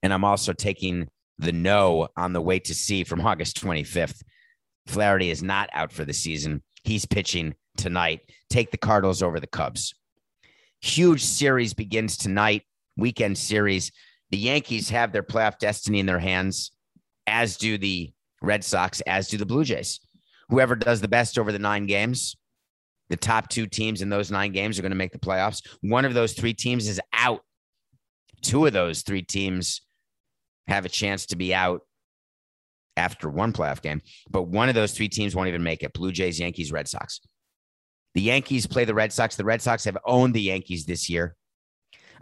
And 0.06 0.14
I'm 0.14 0.22
also 0.22 0.52
taking 0.52 1.08
the 1.36 1.50
no 1.50 2.06
on 2.16 2.32
the 2.32 2.40
wait 2.40 2.66
to 2.66 2.74
see 2.74 3.02
from 3.02 3.20
August 3.26 3.60
25th. 3.60 4.22
Flaherty 4.86 5.30
is 5.30 5.42
not 5.42 5.68
out 5.72 5.90
for 5.90 6.04
the 6.04 6.14
season. 6.14 6.62
He's 6.84 7.04
pitching 7.04 7.56
tonight. 7.76 8.20
Take 8.48 8.70
the 8.70 8.78
Cardinals 8.78 9.20
over 9.20 9.40
the 9.40 9.48
Cubs. 9.48 9.96
Huge 10.80 11.24
series 11.24 11.74
begins 11.74 12.16
tonight, 12.16 12.62
weekend 12.96 13.36
series. 13.36 13.90
The 14.30 14.36
Yankees 14.36 14.90
have 14.90 15.10
their 15.10 15.24
playoff 15.24 15.58
destiny 15.58 15.98
in 15.98 16.06
their 16.06 16.20
hands, 16.20 16.70
as 17.26 17.56
do 17.56 17.76
the 17.76 18.12
Red 18.40 18.62
Sox, 18.62 19.00
as 19.08 19.26
do 19.26 19.38
the 19.38 19.44
Blue 19.44 19.64
Jays. 19.64 19.98
Whoever 20.50 20.76
does 20.76 21.00
the 21.00 21.08
best 21.08 21.36
over 21.36 21.50
the 21.50 21.58
nine 21.58 21.86
games, 21.86 22.36
the 23.08 23.16
top 23.16 23.48
two 23.48 23.66
teams 23.66 24.02
in 24.02 24.08
those 24.08 24.30
nine 24.30 24.52
games 24.52 24.78
are 24.78 24.82
going 24.82 24.92
to 24.92 24.96
make 24.96 25.10
the 25.10 25.18
playoffs. 25.18 25.66
One 25.80 26.04
of 26.04 26.14
those 26.14 26.34
three 26.34 26.54
teams 26.54 26.86
is 26.86 27.00
out. 27.12 27.40
Two 28.42 28.66
of 28.66 28.72
those 28.72 29.02
three 29.02 29.22
teams 29.22 29.80
have 30.68 30.84
a 30.84 30.88
chance 30.90 31.26
to 31.26 31.36
be 31.36 31.54
out 31.54 31.82
after 32.96 33.28
one 33.28 33.52
playoff 33.52 33.82
game, 33.82 34.00
but 34.30 34.44
one 34.44 34.68
of 34.68 34.74
those 34.74 34.92
three 34.92 35.08
teams 35.08 35.34
won't 35.34 35.48
even 35.48 35.62
make 35.62 35.82
it 35.82 35.92
Blue 35.92 36.12
Jays, 36.12 36.40
Yankees, 36.40 36.72
Red 36.72 36.88
Sox. 36.88 37.20
The 38.14 38.22
Yankees 38.22 38.66
play 38.66 38.86
the 38.86 38.94
Red 38.94 39.12
Sox. 39.12 39.36
The 39.36 39.44
Red 39.44 39.60
Sox 39.60 39.84
have 39.84 39.98
owned 40.06 40.34
the 40.34 40.40
Yankees 40.40 40.86
this 40.86 41.10
year. 41.10 41.36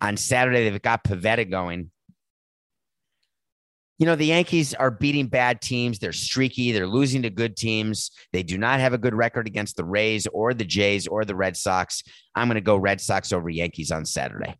On 0.00 0.16
Saturday, 0.16 0.68
they've 0.68 0.82
got 0.82 1.04
Pivetta 1.04 1.48
going. 1.48 1.90
You 3.98 4.06
know, 4.06 4.16
the 4.16 4.26
Yankees 4.26 4.74
are 4.74 4.90
beating 4.90 5.28
bad 5.28 5.60
teams. 5.60 6.00
They're 6.00 6.12
streaky. 6.12 6.72
They're 6.72 6.88
losing 6.88 7.22
to 7.22 7.30
good 7.30 7.56
teams. 7.56 8.10
They 8.32 8.42
do 8.42 8.58
not 8.58 8.80
have 8.80 8.92
a 8.92 8.98
good 8.98 9.14
record 9.14 9.46
against 9.46 9.76
the 9.76 9.84
Rays 9.84 10.26
or 10.26 10.52
the 10.52 10.64
Jays 10.64 11.06
or 11.06 11.24
the 11.24 11.36
Red 11.36 11.56
Sox. 11.56 12.02
I'm 12.34 12.48
going 12.48 12.56
to 12.56 12.60
go 12.60 12.76
Red 12.76 13.00
Sox 13.00 13.32
over 13.32 13.48
Yankees 13.48 13.92
on 13.92 14.04
Saturday. 14.04 14.56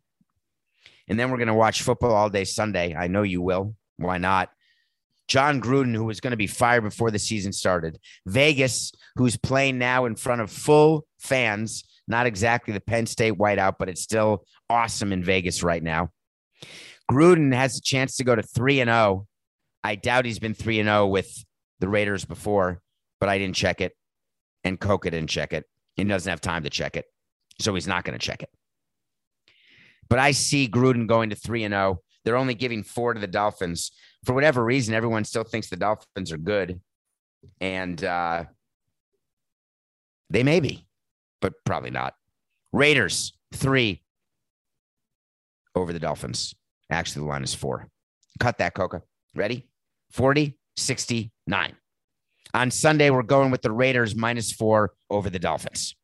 And 1.07 1.19
then 1.19 1.29
we're 1.29 1.37
going 1.37 1.47
to 1.47 1.53
watch 1.53 1.81
football 1.81 2.13
all 2.13 2.29
day 2.29 2.45
Sunday. 2.45 2.95
I 2.95 3.07
know 3.07 3.23
you 3.23 3.41
will. 3.41 3.75
Why 3.97 4.17
not? 4.17 4.49
Jon 5.27 5.59
Gruden, 5.59 5.95
who 5.95 6.05
was 6.05 6.19
going 6.19 6.31
to 6.31 6.37
be 6.37 6.47
fired 6.47 6.83
before 6.83 7.11
the 7.11 7.19
season 7.19 7.51
started. 7.51 7.99
Vegas, 8.25 8.91
who's 9.15 9.37
playing 9.37 9.77
now 9.77 10.05
in 10.05 10.15
front 10.15 10.41
of 10.41 10.51
full 10.51 11.05
fans, 11.19 11.83
not 12.07 12.27
exactly 12.27 12.73
the 12.73 12.81
Penn 12.81 13.07
State 13.07 13.33
whiteout, 13.33 13.75
but 13.79 13.89
it's 13.89 14.01
still 14.01 14.45
awesome 14.69 15.11
in 15.11 15.23
Vegas 15.23 15.63
right 15.63 15.81
now. 15.81 16.11
Gruden 17.09 17.53
has 17.53 17.77
a 17.77 17.81
chance 17.81 18.17
to 18.17 18.23
go 18.23 18.35
to 18.35 18.43
3 18.43 18.81
and 18.81 18.89
0. 18.89 19.27
I 19.83 19.95
doubt 19.95 20.25
he's 20.25 20.39
been 20.39 20.53
3 20.53 20.79
and 20.79 20.87
0 20.87 21.07
with 21.07 21.43
the 21.79 21.87
Raiders 21.87 22.25
before, 22.25 22.81
but 23.19 23.29
I 23.29 23.37
didn't 23.37 23.55
check 23.55 23.81
it. 23.81 23.93
And 24.63 24.79
Cuoco 24.79 25.03
didn't 25.03 25.27
check 25.27 25.53
it. 25.53 25.65
He 25.95 26.03
doesn't 26.03 26.29
have 26.29 26.41
time 26.41 26.63
to 26.63 26.69
check 26.69 26.97
it. 26.97 27.05
So 27.59 27.73
he's 27.73 27.87
not 27.87 28.03
going 28.03 28.17
to 28.17 28.25
check 28.25 28.43
it. 28.43 28.49
But 30.09 30.19
I 30.19 30.31
see 30.31 30.67
Gruden 30.67 31.07
going 31.07 31.29
to 31.31 31.35
3 31.35 31.63
and 31.63 31.73
0. 31.73 32.01
They're 32.23 32.37
only 32.37 32.55
giving 32.55 32.83
4 32.83 33.15
to 33.15 33.19
the 33.19 33.27
Dolphins. 33.27 33.91
For 34.25 34.33
whatever 34.33 34.63
reason, 34.63 34.93
everyone 34.93 35.25
still 35.25 35.43
thinks 35.43 35.69
the 35.69 35.75
Dolphins 35.75 36.31
are 36.31 36.37
good. 36.37 36.81
And 37.61 38.03
uh 38.03 38.45
they 40.29 40.43
may 40.43 40.59
be, 40.59 40.87
but 41.41 41.53
probably 41.65 41.91
not. 41.91 42.15
Raiders, 42.73 43.33
3 43.53 44.01
over 45.75 45.93
the 45.93 45.99
Dolphins. 45.99 46.55
Actually, 46.89 47.23
the 47.23 47.29
line 47.29 47.43
is 47.43 47.53
four. 47.53 47.87
Cut 48.39 48.57
that, 48.57 48.73
Cuoco. 48.73 49.01
Ready? 49.35 49.67
40, 50.11 50.57
69. 50.77 51.75
On 52.53 52.71
Sunday, 52.71 53.09
we're 53.09 53.23
going 53.23 53.51
with 53.51 53.61
the 53.61 53.71
Raiders 53.71 54.15
minus 54.15 54.51
four 54.51 54.93
over 55.09 55.29
the 55.29 55.39
Dolphins. 55.39 55.95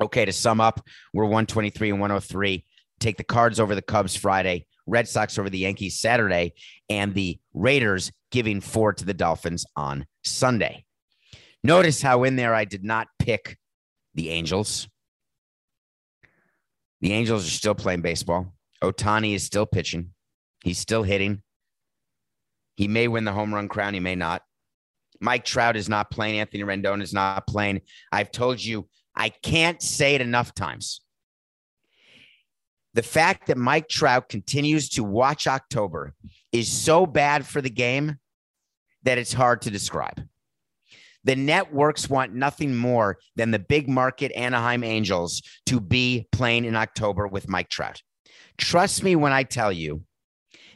Okay, 0.00 0.24
to 0.24 0.32
sum 0.32 0.60
up, 0.60 0.84
we're 1.12 1.24
123 1.24 1.90
and 1.90 2.00
103. 2.00 2.64
Take 2.98 3.16
the 3.16 3.24
Cards 3.24 3.60
over 3.60 3.74
the 3.74 3.82
Cubs 3.82 4.16
Friday, 4.16 4.66
Red 4.86 5.08
Sox 5.08 5.38
over 5.38 5.50
the 5.50 5.58
Yankees 5.58 6.00
Saturday, 6.00 6.54
and 6.88 7.14
the 7.14 7.38
Raiders 7.54 8.12
giving 8.30 8.60
four 8.60 8.92
to 8.92 9.04
the 9.04 9.14
Dolphins 9.14 9.64
on 9.76 10.06
Sunday. 10.24 10.84
Notice 11.62 12.02
how 12.02 12.24
in 12.24 12.36
there 12.36 12.54
I 12.54 12.64
did 12.64 12.84
not 12.84 13.08
pick 13.18 13.58
the 14.14 14.30
Angels. 14.30 14.88
The 17.00 17.12
Angels 17.12 17.46
are 17.46 17.50
still 17.50 17.74
playing 17.74 18.02
baseball. 18.02 18.54
Ohtani 18.82 19.34
is 19.34 19.44
still 19.44 19.66
pitching. 19.66 20.10
He's 20.64 20.78
still 20.78 21.02
hitting. 21.02 21.42
He 22.76 22.88
may 22.88 23.08
win 23.08 23.24
the 23.24 23.32
home 23.32 23.54
run 23.54 23.68
crown. 23.68 23.94
He 23.94 24.00
may 24.00 24.14
not. 24.14 24.42
Mike 25.20 25.44
Trout 25.44 25.76
is 25.76 25.88
not 25.88 26.10
playing. 26.10 26.38
Anthony 26.38 26.62
Rendon 26.62 27.02
is 27.02 27.12
not 27.12 27.46
playing. 27.46 27.80
I've 28.12 28.30
told 28.30 28.62
you, 28.62 28.88
I 29.16 29.30
can't 29.30 29.82
say 29.82 30.14
it 30.14 30.20
enough 30.20 30.54
times. 30.54 31.00
The 32.94 33.02
fact 33.02 33.46
that 33.46 33.56
Mike 33.56 33.88
Trout 33.88 34.28
continues 34.28 34.88
to 34.90 35.04
watch 35.04 35.46
October 35.46 36.14
is 36.52 36.70
so 36.70 37.06
bad 37.06 37.46
for 37.46 37.60
the 37.60 37.70
game 37.70 38.16
that 39.02 39.18
it's 39.18 39.32
hard 39.32 39.62
to 39.62 39.70
describe. 39.70 40.26
The 41.24 41.36
networks 41.36 42.08
want 42.08 42.32
nothing 42.32 42.74
more 42.74 43.18
than 43.36 43.50
the 43.50 43.58
big 43.58 43.88
market 43.88 44.32
Anaheim 44.34 44.82
Angels 44.82 45.42
to 45.66 45.80
be 45.80 46.26
playing 46.32 46.64
in 46.64 46.74
October 46.74 47.26
with 47.26 47.48
Mike 47.48 47.68
Trout. 47.68 48.02
Trust 48.56 49.02
me 49.02 49.14
when 49.14 49.32
I 49.32 49.42
tell 49.42 49.72
you, 49.72 50.04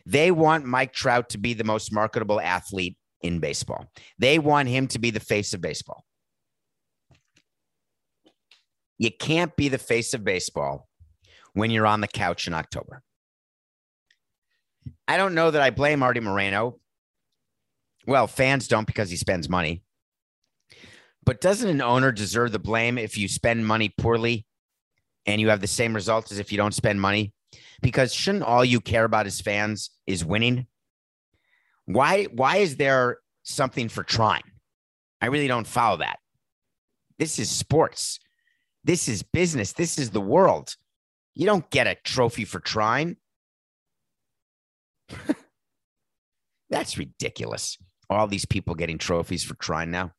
they 0.05 0.31
want 0.31 0.67
Mike 0.67 0.93
Trout 0.93 1.31
to 1.31 1.39
be 1.39 1.55
the 1.55 1.65
most 1.65 1.93
marketable 1.93 2.41
athlete 2.41 2.97
in 3.23 3.39
baseball. 3.39 3.87
They 4.19 4.39
want 4.39 4.69
him 4.69 4.89
to 4.89 4.99
be 4.99 5.11
the 5.11 5.21
face 5.21 5.55
of 5.55 5.61
baseball. 5.61 6.05
You 8.99 9.11
can't 9.11 9.57
be 9.57 9.69
the 9.69 9.79
face 9.79 10.13
of 10.13 10.23
baseball 10.23 10.89
when 11.55 11.71
you're 11.71 11.87
on 11.87 12.01
the 12.01 12.09
couch 12.09 12.47
in 12.47 12.55
October. 12.55 13.03
I 15.07 15.17
don't 15.17 15.35
know 15.35 15.51
that 15.51 15.63
I 15.63 15.71
blame 15.71 16.03
Arte 16.03 16.21
Moreno. 16.21 16.79
Well, 18.07 18.27
fans 18.27 18.69
don't 18.69 18.87
because 18.87 19.11
he 19.11 19.17
spends 19.17 19.49
money. 19.49 19.83
But 21.25 21.41
doesn't 21.41 21.69
an 21.69 21.83
owner 21.83 22.11
deserve 22.11 22.53
the 22.53 22.59
blame 22.59 22.99
if 22.99 23.17
you 23.17 23.29
spend 23.29 23.67
money 23.67 23.93
poorly 23.97 24.47
and 25.27 25.41
you 25.41 25.51
have 25.51 25.61
the 25.61 25.69
same 25.69 25.95
results 25.95 26.33
as 26.33 26.41
if 26.41 26.51
you 26.51 26.59
don't 26.59 26.75
spend 26.75 27.01
money? 27.01 27.33
because 27.83 28.15
shouldn't 28.15 28.45
all 28.45 28.65
you 28.65 28.81
care 28.81 29.05
about 29.05 29.27
as 29.27 29.41
fans 29.41 29.91
is 30.07 30.25
winning? 30.25 30.67
Why 31.85 32.25
why 32.25 32.59
is 32.59 32.77
there 32.77 33.19
something 33.43 33.89
for 33.89 34.05
trying? 34.05 34.45
I 35.21 35.27
really 35.27 35.49
don't 35.49 35.67
follow 35.67 35.99
that. 35.99 36.19
This 37.19 37.39
is 37.39 37.51
sports. 37.51 38.21
This 38.85 39.09
is 39.09 39.23
business. 39.23 39.73
This 39.73 39.99
is 39.99 40.11
the 40.11 40.21
world. 40.21 40.77
You 41.35 41.47
don't 41.47 41.69
get 41.71 41.87
a 41.87 41.95
trophy 41.95 42.45
for 42.45 42.61
trying. 42.61 43.17
That's 46.71 46.99
ridiculous. 46.99 47.79
All 48.11 48.27
these 48.27 48.47
people 48.47 48.75
getting 48.75 48.99
trophies 48.99 49.45
for 49.45 49.55
trying 49.55 49.91
now. 49.91 50.13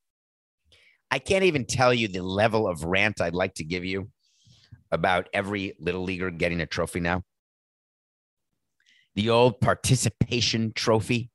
I 1.12 1.20
can't 1.20 1.44
even 1.44 1.66
tell 1.66 1.94
you 1.94 2.08
the 2.08 2.24
level 2.24 2.68
of 2.68 2.84
rant 2.84 3.22
I'd 3.22 3.36
like 3.36 3.54
to 3.56 3.64
give 3.64 3.86
you 3.86 4.10
about 4.92 5.30
every 5.34 5.76
little 5.80 6.04
leaguer 6.04 6.32
getting 6.32 6.62
a 6.62 6.66
trophy 6.66 7.00
now 7.00 7.24
the 9.16 9.30
old 9.30 9.60
participation 9.60 10.74
trophy. 10.74 11.30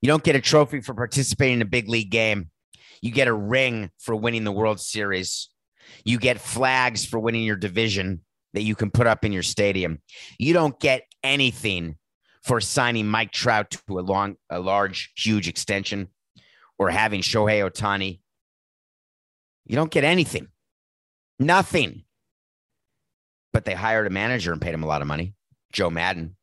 You 0.00 0.06
don't 0.06 0.22
get 0.22 0.36
a 0.36 0.40
trophy 0.40 0.80
for 0.80 0.94
participating 0.94 1.56
in 1.56 1.62
a 1.62 1.66
big 1.66 1.88
league 1.88 2.10
game. 2.10 2.50
You 3.00 3.10
get 3.10 3.28
a 3.28 3.32
ring 3.32 3.90
for 3.98 4.16
winning 4.16 4.44
the 4.44 4.52
World 4.52 4.80
Series. 4.80 5.48
You 6.04 6.18
get 6.18 6.40
flags 6.40 7.04
for 7.04 7.18
winning 7.18 7.44
your 7.44 7.56
division 7.56 8.22
that 8.54 8.62
you 8.62 8.74
can 8.74 8.90
put 8.90 9.06
up 9.06 9.24
in 9.24 9.32
your 9.32 9.42
stadium. 9.42 10.00
You 10.38 10.52
don't 10.52 10.78
get 10.80 11.02
anything 11.22 11.96
for 12.42 12.60
signing 12.60 13.06
Mike 13.06 13.32
Trout 13.32 13.70
to 13.70 13.98
a 13.98 14.00
long, 14.00 14.36
a 14.50 14.58
large, 14.60 15.12
huge 15.16 15.48
extension 15.48 16.08
or 16.78 16.90
having 16.90 17.20
Shohei 17.20 17.68
Ohtani. 17.68 18.20
You 19.66 19.76
don't 19.76 19.90
get 19.90 20.04
anything. 20.04 20.48
Nothing. 21.38 22.04
But 23.52 23.64
they 23.64 23.74
hired 23.74 24.06
a 24.06 24.10
manager 24.10 24.52
and 24.52 24.60
paid 24.60 24.74
him 24.74 24.82
a 24.82 24.86
lot 24.86 25.02
of 25.02 25.08
money. 25.08 25.34
Joe 25.72 25.90
Maddon. 25.90 26.36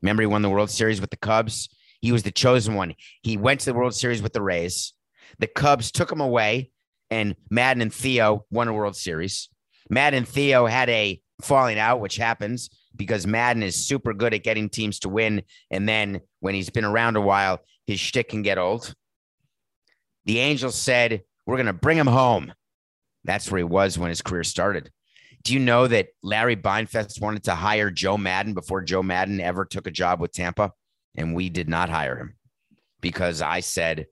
Remember, 0.00 0.22
he 0.22 0.26
won 0.26 0.42
the 0.42 0.50
World 0.50 0.70
Series 0.70 1.00
with 1.00 1.10
the 1.10 1.16
Cubs. 1.16 1.68
He 2.00 2.12
was 2.12 2.22
the 2.22 2.32
chosen 2.32 2.74
one. 2.74 2.94
He 3.22 3.36
went 3.36 3.60
to 3.60 3.66
the 3.66 3.74
World 3.74 3.94
Series 3.94 4.22
with 4.22 4.32
the 4.32 4.42
Rays. 4.42 4.94
The 5.38 5.46
Cubs 5.46 5.92
took 5.92 6.10
him 6.10 6.20
away, 6.20 6.70
and 7.10 7.36
Maddon 7.50 7.82
and 7.82 7.94
Theo 7.94 8.44
won 8.50 8.68
a 8.68 8.72
World 8.72 8.96
Series. 8.96 9.48
Maddon 9.88 10.18
and 10.18 10.28
Theo 10.28 10.66
had 10.66 10.88
a 10.88 11.20
falling 11.44 11.78
out, 11.78 12.00
which 12.00 12.16
happens 12.16 12.70
because 12.96 13.26
Maddon 13.26 13.62
is 13.62 13.86
super 13.86 14.12
good 14.12 14.34
at 14.34 14.44
getting 14.44 14.68
teams 14.68 14.98
to 15.00 15.08
win. 15.08 15.42
And 15.70 15.88
then 15.88 16.20
when 16.40 16.54
he's 16.54 16.70
been 16.70 16.84
around 16.84 17.16
a 17.16 17.20
while, 17.20 17.60
his 17.86 18.00
shtick 18.00 18.28
can 18.28 18.42
get 18.42 18.58
old. 18.58 18.94
The 20.24 20.38
Angels 20.38 20.74
said, 20.74 21.22
We're 21.46 21.56
going 21.56 21.66
to 21.66 21.72
bring 21.72 21.98
him 21.98 22.06
home. 22.06 22.52
That's 23.24 23.50
where 23.50 23.58
he 23.58 23.64
was 23.64 23.98
when 23.98 24.08
his 24.08 24.22
career 24.22 24.44
started. 24.44 24.90
Do 25.44 25.54
you 25.54 25.60
know 25.60 25.86
that 25.88 26.08
Larry 26.22 26.56
Beinfest 26.56 27.20
wanted 27.20 27.44
to 27.44 27.54
hire 27.54 27.90
Joe 27.90 28.16
Maddon 28.16 28.54
before 28.54 28.82
Joe 28.82 29.02
Maddon 29.02 29.40
ever 29.40 29.64
took 29.64 29.86
a 29.86 29.92
job 29.92 30.20
with 30.20 30.32
Tampa? 30.32 30.72
And 31.16 31.34
we 31.34 31.48
did 31.50 31.68
not 31.68 31.90
hire 31.90 32.16
him 32.16 32.36
because 33.00 33.42
I 33.42 33.60
said, 33.60 34.06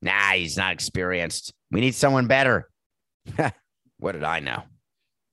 nah, 0.00 0.32
he's 0.32 0.56
not 0.56 0.72
experienced. 0.72 1.52
We 1.70 1.80
need 1.80 1.94
someone 1.94 2.28
better. 2.28 2.70
what 3.98 4.12
did 4.12 4.24
I 4.24 4.40
know? 4.40 4.62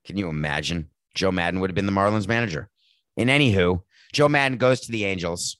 Can 0.05 0.17
you 0.17 0.27
imagine? 0.27 0.89
Joe 1.15 1.31
Maddon 1.31 1.59
would 1.59 1.69
have 1.69 1.75
been 1.75 1.85
the 1.85 1.91
Marlins 1.91 2.27
manager. 2.27 2.69
In 3.15 3.27
anywho, 3.27 3.81
Joe 4.11 4.29
Maddon 4.29 4.57
goes 4.57 4.81
to 4.81 4.91
the 4.91 5.05
Angels, 5.05 5.57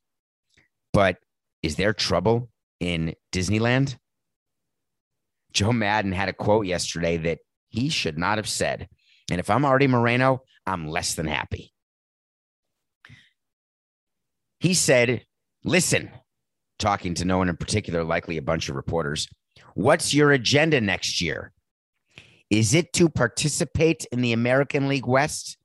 but 0.91 1.17
is 1.61 1.75
there 1.75 1.93
trouble 1.93 2.49
in 2.79 3.15
Disneyland? 3.31 3.97
Joe 5.53 5.71
Maddon 5.71 6.11
had 6.11 6.29
a 6.29 6.33
quote 6.33 6.65
yesterday 6.65 7.17
that 7.17 7.39
he 7.69 7.89
should 7.89 8.17
not 8.17 8.37
have 8.37 8.49
said. 8.49 8.89
And 9.29 9.39
if 9.39 9.49
I'm 9.49 9.65
Arte 9.65 9.87
Moreno, 9.87 10.41
I'm 10.65 10.87
less 10.87 11.13
than 11.13 11.27
happy. 11.27 11.73
He 14.59 14.73
said, 14.73 15.25
Listen, 15.63 16.11
talking 16.79 17.13
to 17.15 17.25
no 17.25 17.37
one 17.37 17.49
in 17.49 17.55
particular, 17.57 18.03
likely 18.03 18.37
a 18.37 18.41
bunch 18.41 18.67
of 18.67 18.75
reporters, 18.75 19.27
what's 19.75 20.13
your 20.13 20.31
agenda 20.31 20.81
next 20.81 21.21
year? 21.21 21.52
Is 22.53 22.75
it 22.75 22.93
to 22.93 23.09
participate 23.09 24.05
in 24.11 24.21
the 24.21 24.31
American 24.31 24.87
League 24.87 25.07
West 25.07 25.57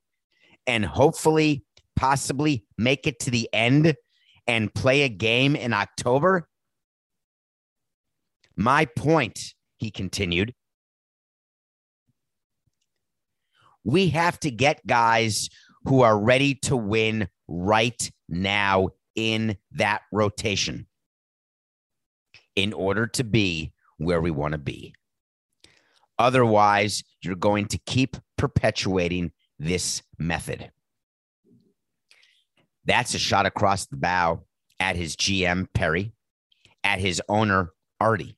and 0.66 0.86
hopefully, 0.86 1.66
possibly 1.97 2.64
make 2.78 3.07
it 3.07 3.20
to 3.20 3.30
the 3.30 3.47
end 3.53 3.95
and 4.47 4.72
play 4.72 5.03
a 5.03 5.11
game 5.11 5.55
in 5.55 5.74
October? 5.74 6.49
My 8.57 8.86
point, 8.86 9.53
he 9.76 9.91
continued, 9.91 10.55
we 13.84 14.09
have 14.09 14.41
to 14.41 14.51
get 14.51 14.86
guys 14.86 15.51
who 15.84 16.01
are 16.01 16.18
ready 16.18 16.55
to 16.55 16.74
win 16.74 17.28
right 17.49 18.11
now 18.30 18.89
in 19.14 19.59
that 19.72 20.01
rotation 20.11 20.86
in 22.57 22.72
order 22.72 23.07
to 23.09 23.24
be 23.24 23.74
where 23.99 24.22
we 24.22 24.30
want 24.30 24.53
to 24.53 24.59
be. 24.59 24.95
Otherwise, 26.19 27.05
you're 27.23 27.37
going 27.37 27.66
to 27.66 27.79
keep 27.79 28.16
perpetuating 28.37 29.33
this 29.59 30.03
method. 30.19 30.71
That's 32.85 33.14
a 33.14 33.19
shot 33.19 33.47
across 33.47 33.87
the 33.87 33.97
bow 33.97 34.45
at 34.81 34.97
his 34.97 35.16
GM, 35.16 35.66
Perry, 35.75 36.12
at 36.83 37.01
his 37.01 37.21
owner, 37.29 37.73
Arte. 38.01 38.37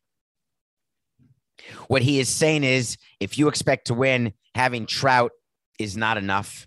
What 1.89 2.03
he 2.03 2.18
is 2.18 2.28
saying 2.28 2.64
is 2.64 2.97
if 3.20 3.39
you 3.39 3.49
expect 3.49 3.87
to 3.87 3.95
win, 3.95 4.33
having 4.55 4.87
Trout 4.87 5.33
is 5.78 5.97
not 5.97 6.16
enough. 6.16 6.66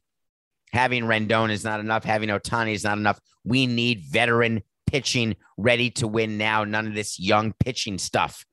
Having 0.72 1.04
Rendon 1.04 1.52
is 1.52 1.64
not 1.64 1.80
enough. 1.80 2.04
Having 2.04 2.30
Ohtani 2.30 2.74
is 2.74 2.84
not 2.84 2.98
enough. 2.98 3.20
We 3.44 3.68
need 3.68 4.02
veteran 4.02 4.64
pitching 4.88 5.36
ready 5.58 5.90
to 5.92 6.08
win 6.08 6.38
now. 6.38 6.64
None 6.64 6.88
of 6.88 6.96
this 6.96 7.20
young 7.20 7.54
pitching 7.60 7.98
stuff. 7.98 8.46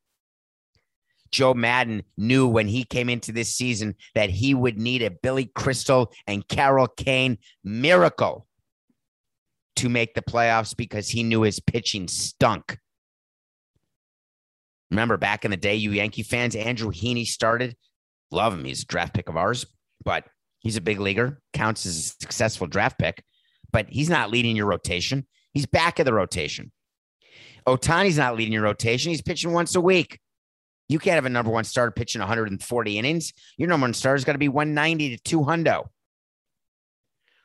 Joe 1.32 1.54
Maddon 1.54 2.02
knew 2.16 2.46
when 2.46 2.66
he 2.66 2.84
came 2.84 3.08
into 3.08 3.32
this 3.32 3.54
season 3.54 3.94
that 4.14 4.30
he 4.30 4.54
would 4.54 4.78
need 4.78 5.02
a 5.02 5.10
Billy 5.10 5.50
Crystal 5.54 6.12
and 6.26 6.46
Carol 6.48 6.88
Kane 6.88 7.38
miracle 7.62 8.46
to 9.76 9.88
make 9.88 10.14
the 10.14 10.22
playoffs 10.22 10.76
because 10.76 11.08
he 11.08 11.22
knew 11.22 11.42
his 11.42 11.60
pitching 11.60 12.08
stunk. 12.08 12.78
Remember 14.90 15.16
back 15.16 15.44
in 15.44 15.50
the 15.50 15.56
day, 15.56 15.76
you 15.76 15.92
Yankee 15.92 16.24
fans, 16.24 16.56
Andrew 16.56 16.90
Heaney 16.90 17.26
started. 17.26 17.76
Love 18.32 18.52
him. 18.54 18.64
He's 18.64 18.82
a 18.82 18.86
draft 18.86 19.14
pick 19.14 19.28
of 19.28 19.36
ours, 19.36 19.66
but 20.04 20.24
he's 20.58 20.76
a 20.76 20.80
big 20.80 21.00
leaguer, 21.00 21.40
counts 21.52 21.86
as 21.86 21.96
a 21.96 22.02
successful 22.02 22.66
draft 22.66 22.98
pick, 22.98 23.22
but 23.72 23.86
he's 23.88 24.10
not 24.10 24.30
leading 24.30 24.56
your 24.56 24.66
rotation. 24.66 25.26
He's 25.52 25.66
back 25.66 25.98
of 25.98 26.06
the 26.06 26.12
rotation. 26.12 26.72
Ohtani's 27.66 28.18
not 28.18 28.36
leading 28.36 28.52
your 28.52 28.62
rotation. 28.62 29.10
He's 29.10 29.22
pitching 29.22 29.52
once 29.52 29.74
a 29.74 29.80
week. 29.80 30.18
You 30.90 30.98
can't 30.98 31.14
have 31.14 31.24
a 31.24 31.28
number 31.28 31.52
one 31.52 31.62
starter 31.62 31.92
pitching 31.92 32.18
140 32.18 32.98
innings. 32.98 33.32
Your 33.56 33.68
number 33.68 33.84
one 33.84 33.94
starter's 33.94 34.24
got 34.24 34.32
to 34.32 34.38
be 34.38 34.48
190 34.48 35.16
to 35.16 35.22
200. 35.22 35.84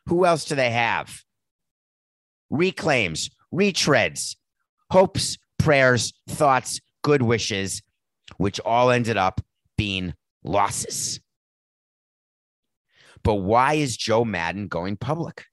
Who 0.08 0.26
else 0.26 0.46
do 0.46 0.56
they 0.56 0.72
have? 0.72 1.22
Reclaims, 2.50 3.30
retreads, 3.54 4.36
hopes, 4.89 5.38
prayers, 5.60 6.12
thoughts, 6.28 6.82
good 7.04 7.22
wishes, 7.22 7.84
which 8.38 8.60
all 8.62 8.89
ended 8.89 9.16
up 9.16 9.41
being 9.78 10.16
losses. 10.43 11.20
But 13.24 13.36
why 13.36 13.76
is 13.76 13.96
Joe 13.96 14.26
Maddon 14.26 14.70
going 14.70 14.98
public? 14.98 15.46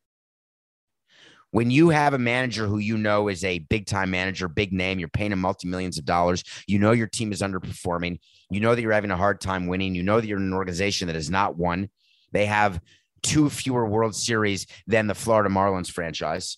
When 1.52 1.70
you 1.70 1.90
have 1.90 2.14
a 2.14 2.18
manager 2.18 2.66
who 2.66 2.78
you 2.78 2.96
know 2.96 3.28
is 3.28 3.44
a 3.44 3.60
big 3.60 3.86
time 3.86 4.10
manager, 4.10 4.48
big 4.48 4.72
name, 4.72 4.98
you're 4.98 5.08
paying 5.08 5.32
him 5.32 5.40
multi 5.40 5.68
millions 5.68 5.98
of 5.98 6.04
dollars, 6.04 6.42
you 6.66 6.78
know 6.78 6.92
your 6.92 7.06
team 7.06 7.30
is 7.30 7.42
underperforming, 7.42 8.18
you 8.50 8.58
know 8.58 8.74
that 8.74 8.80
you're 8.82 8.90
having 8.90 9.10
a 9.10 9.16
hard 9.16 9.40
time 9.40 9.66
winning, 9.66 9.94
you 9.94 10.02
know 10.02 10.20
that 10.20 10.26
you're 10.26 10.38
in 10.38 10.44
an 10.44 10.54
organization 10.54 11.06
that 11.06 11.14
has 11.14 11.30
not 11.30 11.56
won. 11.56 11.90
They 12.32 12.46
have 12.46 12.80
two 13.22 13.50
fewer 13.50 13.86
World 13.86 14.16
Series 14.16 14.66
than 14.86 15.06
the 15.06 15.14
Florida 15.14 15.50
Marlins 15.50 15.90
franchise. 15.90 16.56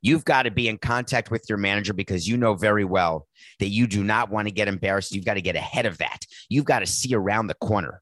You've 0.00 0.24
got 0.24 0.44
to 0.44 0.50
be 0.50 0.68
in 0.68 0.78
contact 0.78 1.30
with 1.30 1.44
your 1.50 1.58
manager 1.58 1.92
because 1.92 2.26
you 2.26 2.38
know 2.38 2.54
very 2.54 2.84
well 2.84 3.26
that 3.58 3.68
you 3.68 3.86
do 3.86 4.02
not 4.02 4.30
want 4.30 4.48
to 4.48 4.54
get 4.54 4.68
embarrassed. 4.68 5.12
You've 5.12 5.24
got 5.24 5.34
to 5.34 5.42
get 5.42 5.56
ahead 5.56 5.84
of 5.84 5.98
that. 5.98 6.20
You've 6.48 6.64
got 6.64 6.78
to 6.78 6.86
see 6.86 7.14
around 7.14 7.48
the 7.48 7.54
corner 7.54 8.00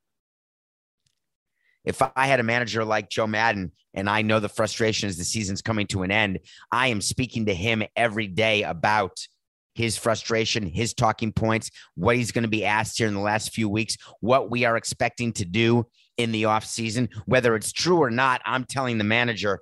if 1.87 2.03
I 2.03 2.27
had 2.27 2.41
a 2.41 2.43
manager 2.43 2.85
like 2.85 3.09
Joe 3.09 3.29
Maddon, 3.29 3.71
and 3.95 4.11
I 4.11 4.23
know 4.23 4.41
the 4.41 4.49
frustration 4.49 5.09
as 5.09 5.17
the 5.17 5.25
season's 5.25 5.63
coming 5.63 5.87
to 5.89 6.03
an 6.03 6.11
end, 6.11 6.41
I 6.71 6.89
am 6.89 7.01
speaking 7.01 7.47
to 7.47 7.55
him 7.55 7.83
every 7.95 8.27
day 8.27 8.65
about 8.65 9.27
his 9.75 9.97
frustration, 9.97 10.67
his 10.67 10.93
talking 10.95 11.33
points, 11.33 11.71
what 11.95 12.17
he's 12.17 12.33
going 12.33 12.43
to 12.43 12.49
be 12.49 12.65
asked 12.65 12.99
here 12.99 13.07
in 13.07 13.15
the 13.15 13.21
last 13.21 13.55
few 13.55 13.69
weeks, 13.69 13.97
what 14.21 14.51
we 14.51 14.65
are 14.65 14.77
expecting 14.77 15.33
to 15.35 15.45
do 15.45 15.87
in 16.17 16.33
the 16.33 16.43
offseason. 16.45 17.09
Whether 17.27 17.55
it's 17.55 17.73
true 17.73 18.03
or 18.03 18.11
not, 18.11 18.43
I'm 18.45 18.65
telling 18.65 18.99
the 18.99 19.05
manager, 19.05 19.61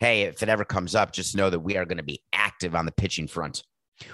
hey, 0.00 0.22
if 0.22 0.42
it 0.42 0.48
ever 0.48 0.64
comes 0.64 0.94
up, 0.94 1.12
just 1.12 1.36
know 1.36 1.50
that 1.50 1.60
we 1.60 1.76
are 1.76 1.84
going 1.84 1.98
to 1.98 2.04
be 2.04 2.22
active 2.32 2.74
on 2.74 2.86
the 2.86 2.92
pitching 2.92 3.28
front. 3.28 3.62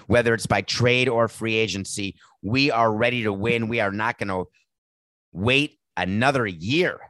Whether 0.07 0.35
it's 0.35 0.47
by 0.47 0.63
trade 0.63 1.09
or 1.09 1.29
free 1.29 1.55
agency, 1.55 2.17
we 2.43 2.71
are 2.71 2.93
ready 2.93 3.23
to 3.23 3.33
win. 3.33 3.69
We 3.69 3.81
are 3.81 3.93
not 3.93 4.19
going 4.19 4.29
to 4.29 4.47
wait 5.33 5.79
another 5.97 6.47
year 6.47 7.01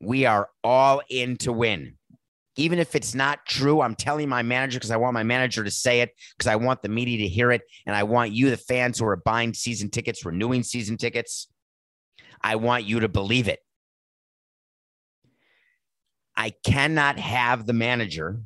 we 0.00 0.24
are 0.26 0.48
all 0.62 1.02
in 1.08 1.36
to 1.38 1.52
win. 1.52 1.94
Even 2.56 2.78
if 2.78 2.94
it's 2.94 3.14
not 3.14 3.44
true, 3.46 3.82
I'm 3.82 3.94
telling 3.94 4.28
my 4.28 4.42
manager 4.42 4.78
because 4.78 4.90
I 4.90 4.96
want 4.96 5.12
my 5.14 5.22
manager 5.22 5.62
to 5.62 5.70
say 5.70 6.00
it, 6.00 6.10
because 6.36 6.46
I 6.46 6.56
want 6.56 6.80
the 6.80 6.88
media 6.88 7.18
to 7.18 7.28
hear 7.28 7.52
it. 7.52 7.62
And 7.84 7.94
I 7.94 8.04
want 8.04 8.32
you, 8.32 8.48
the 8.48 8.56
fans 8.56 8.98
who 8.98 9.06
are 9.06 9.16
buying 9.16 9.52
season 9.52 9.90
tickets, 9.90 10.24
renewing 10.24 10.62
season 10.62 10.96
tickets, 10.96 11.48
I 12.40 12.56
want 12.56 12.84
you 12.84 13.00
to 13.00 13.08
believe 13.08 13.48
it. 13.48 13.60
I 16.34 16.52
cannot 16.64 17.18
have 17.18 17.66
the 17.66 17.72
manager 17.72 18.40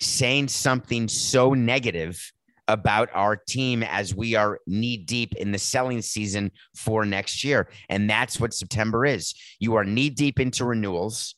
saying 0.00 0.48
something 0.48 1.08
so 1.08 1.54
negative 1.54 2.32
about 2.68 3.10
our 3.14 3.36
team 3.36 3.82
as 3.82 4.14
we 4.14 4.34
are 4.34 4.58
knee 4.66 4.96
deep 4.96 5.34
in 5.36 5.52
the 5.52 5.58
selling 5.58 6.00
season 6.02 6.50
for 6.74 7.04
next 7.04 7.44
year. 7.44 7.68
And 7.88 8.08
that's 8.08 8.40
what 8.40 8.54
September 8.54 9.04
is. 9.04 9.34
You 9.58 9.74
are 9.76 9.84
knee 9.84 10.10
deep 10.10 10.40
into 10.40 10.64
renewals 10.64 11.34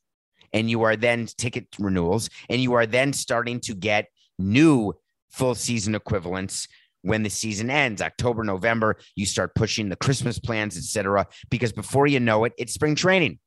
and 0.53 0.71
you 0.71 0.83
are 0.83 0.97
then 0.97 1.27
ticket 1.27 1.67
renewals 1.79 2.31
and 2.49 2.63
you 2.63 2.73
are 2.75 2.87
then 2.87 3.13
starting 3.13 3.61
to 3.61 3.75
get 3.75 4.07
new 4.39 4.95
full 5.31 5.55
season 5.55 5.95
equivalents 5.95 6.69
when 7.03 7.23
the 7.23 7.31
season 7.31 7.71
ends 7.71 8.01
october 8.01 8.43
november 8.43 8.97
you 9.15 9.27
start 9.27 9.55
pushing 9.55 9.89
the 9.89 9.97
christmas 9.97 10.39
plans 10.39 10.77
etc 10.77 11.27
because 11.51 11.73
before 11.73 12.07
you 12.07 12.21
know 12.21 12.45
it 12.45 12.53
it's 12.59 12.73
spring 12.73 12.95
training 12.95 13.39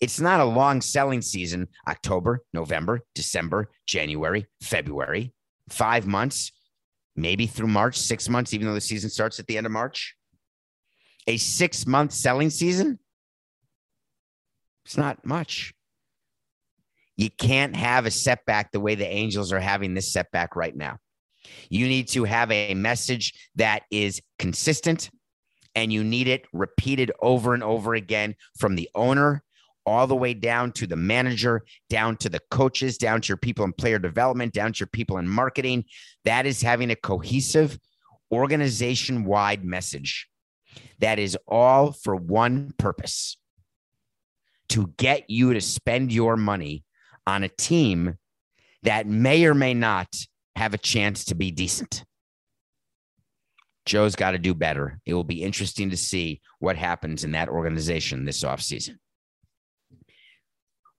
it's 0.00 0.20
not 0.20 0.40
a 0.40 0.44
long 0.44 0.80
selling 0.80 1.22
season 1.22 1.68
october 1.88 2.44
november 2.52 3.00
december 3.14 3.70
january 3.86 4.46
february 4.60 5.32
five 5.68 6.06
months, 6.06 6.52
maybe 7.16 7.46
through 7.46 7.68
March, 7.68 7.98
six 7.98 8.28
months, 8.28 8.54
even 8.54 8.66
though 8.66 8.74
the 8.74 8.80
season 8.80 9.10
starts 9.10 9.38
at 9.38 9.46
the 9.46 9.56
end 9.56 9.66
of 9.66 9.72
March. 9.72 10.14
A 11.26 11.36
six 11.36 11.86
month 11.86 12.12
selling 12.12 12.50
season, 12.50 12.98
it's 14.84 14.96
not 14.96 15.24
much. 15.24 15.74
You 17.16 17.30
can't 17.30 17.74
have 17.76 18.06
a 18.06 18.10
setback 18.10 18.70
the 18.70 18.80
way 18.80 18.94
the 18.94 19.06
Angels 19.06 19.52
are 19.52 19.60
having 19.60 19.92
this 19.92 20.12
setback 20.12 20.56
right 20.56 20.74
now. 20.74 20.98
You 21.68 21.88
need 21.88 22.08
to 22.08 22.24
have 22.24 22.50
a 22.50 22.74
message 22.74 23.34
that 23.56 23.82
is 23.90 24.22
consistent 24.38 25.10
and 25.74 25.92
you 25.92 26.02
need 26.04 26.28
it 26.28 26.44
repeated 26.52 27.12
over 27.20 27.54
and 27.54 27.62
over 27.62 27.94
again 27.94 28.34
from 28.58 28.76
the 28.76 28.88
owner 28.94 29.42
all 29.88 30.06
the 30.06 30.14
way 30.14 30.34
down 30.34 30.72
to 30.72 30.86
the 30.86 30.96
manager, 30.96 31.64
down 31.88 32.16
to 32.18 32.28
the 32.28 32.40
coaches, 32.50 32.98
down 32.98 33.20
to 33.22 33.28
your 33.28 33.36
people 33.36 33.64
in 33.64 33.72
player 33.72 33.98
development, 33.98 34.52
down 34.52 34.72
to 34.72 34.80
your 34.80 34.88
people 34.88 35.18
in 35.18 35.26
marketing. 35.26 35.84
That 36.24 36.46
is 36.46 36.62
having 36.62 36.90
a 36.90 36.96
cohesive, 36.96 37.78
organization 38.30 39.24
wide 39.24 39.64
message 39.64 40.28
that 41.00 41.18
is 41.18 41.36
all 41.46 41.92
for 41.92 42.14
one 42.14 42.72
purpose 42.78 43.38
to 44.68 44.92
get 44.98 45.28
you 45.30 45.54
to 45.54 45.60
spend 45.60 46.12
your 46.12 46.36
money 46.36 46.84
on 47.26 47.42
a 47.42 47.48
team 47.48 48.16
that 48.82 49.06
may 49.06 49.46
or 49.46 49.54
may 49.54 49.74
not 49.74 50.08
have 50.56 50.74
a 50.74 50.78
chance 50.78 51.24
to 51.26 51.34
be 51.34 51.50
decent. 51.50 52.04
Joe's 53.86 54.16
got 54.16 54.32
to 54.32 54.38
do 54.38 54.54
better. 54.54 55.00
It 55.06 55.14
will 55.14 55.24
be 55.24 55.42
interesting 55.42 55.90
to 55.90 55.96
see 55.96 56.42
what 56.58 56.76
happens 56.76 57.24
in 57.24 57.32
that 57.32 57.48
organization 57.48 58.26
this 58.26 58.44
offseason. 58.44 58.96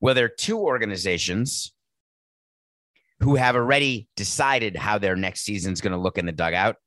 Well, 0.02 0.16
there 0.16 0.26
are 0.26 0.30
two 0.30 0.60
organizations 0.60 1.74
who 3.20 3.36
have 3.36 3.56
already 3.56 4.08
decided 4.16 4.78
how 4.78 4.97
their 4.97 5.16
next 5.16 5.41
season 5.41 5.74
is 5.74 5.82
going 5.82 5.91
to 5.91 6.00
look 6.00 6.18
in 6.18 6.26
the 6.26 6.32
dugout. 6.32 6.78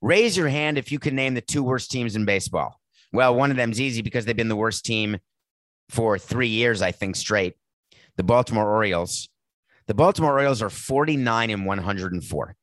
Raise 0.00 0.36
your 0.36 0.48
hand 0.48 0.78
if 0.78 0.90
you 0.90 0.98
can 0.98 1.14
name 1.14 1.34
the 1.34 1.40
two 1.40 1.62
worst 1.62 1.90
teams 1.90 2.16
in 2.16 2.24
baseball. 2.24 2.80
Well, 3.12 3.34
one 3.34 3.50
of 3.50 3.56
them's 3.56 3.80
easy 3.80 4.00
because 4.02 4.24
they've 4.24 4.36
been 4.36 4.48
the 4.48 4.56
worst 4.56 4.84
team 4.84 5.18
for 5.90 6.18
three 6.18 6.48
years, 6.48 6.82
I 6.82 6.92
think, 6.92 7.16
straight. 7.16 7.54
The 8.16 8.22
Baltimore 8.22 8.68
Orioles. 8.68 9.28
The 9.86 9.94
Baltimore 9.94 10.32
Orioles 10.32 10.62
are 10.62 10.70
49 10.70 11.50
and 11.50 11.66
104. 11.66 12.56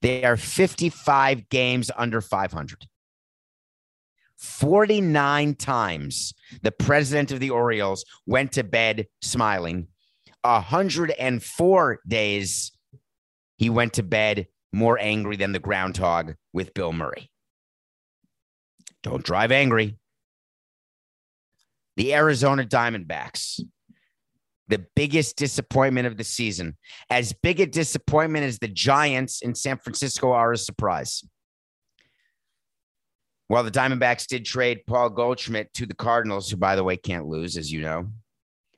They 0.00 0.24
are 0.24 0.36
55 0.36 1.48
games 1.48 1.90
under 1.96 2.20
500. 2.20 2.86
49 4.42 5.54
times 5.54 6.34
the 6.62 6.72
president 6.72 7.30
of 7.30 7.38
the 7.38 7.50
Orioles 7.50 8.04
went 8.26 8.52
to 8.52 8.64
bed 8.64 9.06
smiling. 9.20 9.86
104 10.42 12.00
days 12.08 12.72
he 13.56 13.70
went 13.70 13.92
to 13.94 14.02
bed 14.02 14.48
more 14.72 14.98
angry 14.98 15.36
than 15.36 15.52
the 15.52 15.60
groundhog 15.60 16.34
with 16.52 16.74
Bill 16.74 16.92
Murray. 16.92 17.30
Don't 19.04 19.24
drive 19.24 19.52
angry. 19.52 19.96
The 21.96 22.14
Arizona 22.14 22.64
Diamondbacks, 22.64 23.60
the 24.66 24.84
biggest 24.96 25.36
disappointment 25.36 26.08
of 26.08 26.16
the 26.16 26.24
season. 26.24 26.76
As 27.10 27.32
big 27.32 27.60
a 27.60 27.66
disappointment 27.66 28.44
as 28.44 28.58
the 28.58 28.68
Giants 28.68 29.40
in 29.42 29.54
San 29.54 29.78
Francisco 29.78 30.32
are 30.32 30.52
a 30.52 30.58
surprise. 30.58 31.22
While 33.52 33.64
the 33.64 33.70
Diamondbacks 33.70 34.26
did 34.28 34.46
trade 34.46 34.86
Paul 34.86 35.10
Goldschmidt 35.10 35.74
to 35.74 35.84
the 35.84 35.92
Cardinals, 35.92 36.50
who, 36.50 36.56
by 36.56 36.74
the 36.74 36.82
way, 36.82 36.96
can't 36.96 37.26
lose, 37.26 37.58
as 37.58 37.70
you 37.70 37.82
know, 37.82 38.08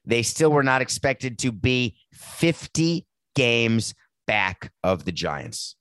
they 0.04 0.24
still 0.24 0.50
were 0.50 0.64
not 0.64 0.82
expected 0.82 1.38
to 1.38 1.52
be 1.52 1.96
50 2.12 3.06
games 3.36 3.94
back 4.26 4.72
of 4.82 5.04
the 5.04 5.12
Giants. 5.12 5.76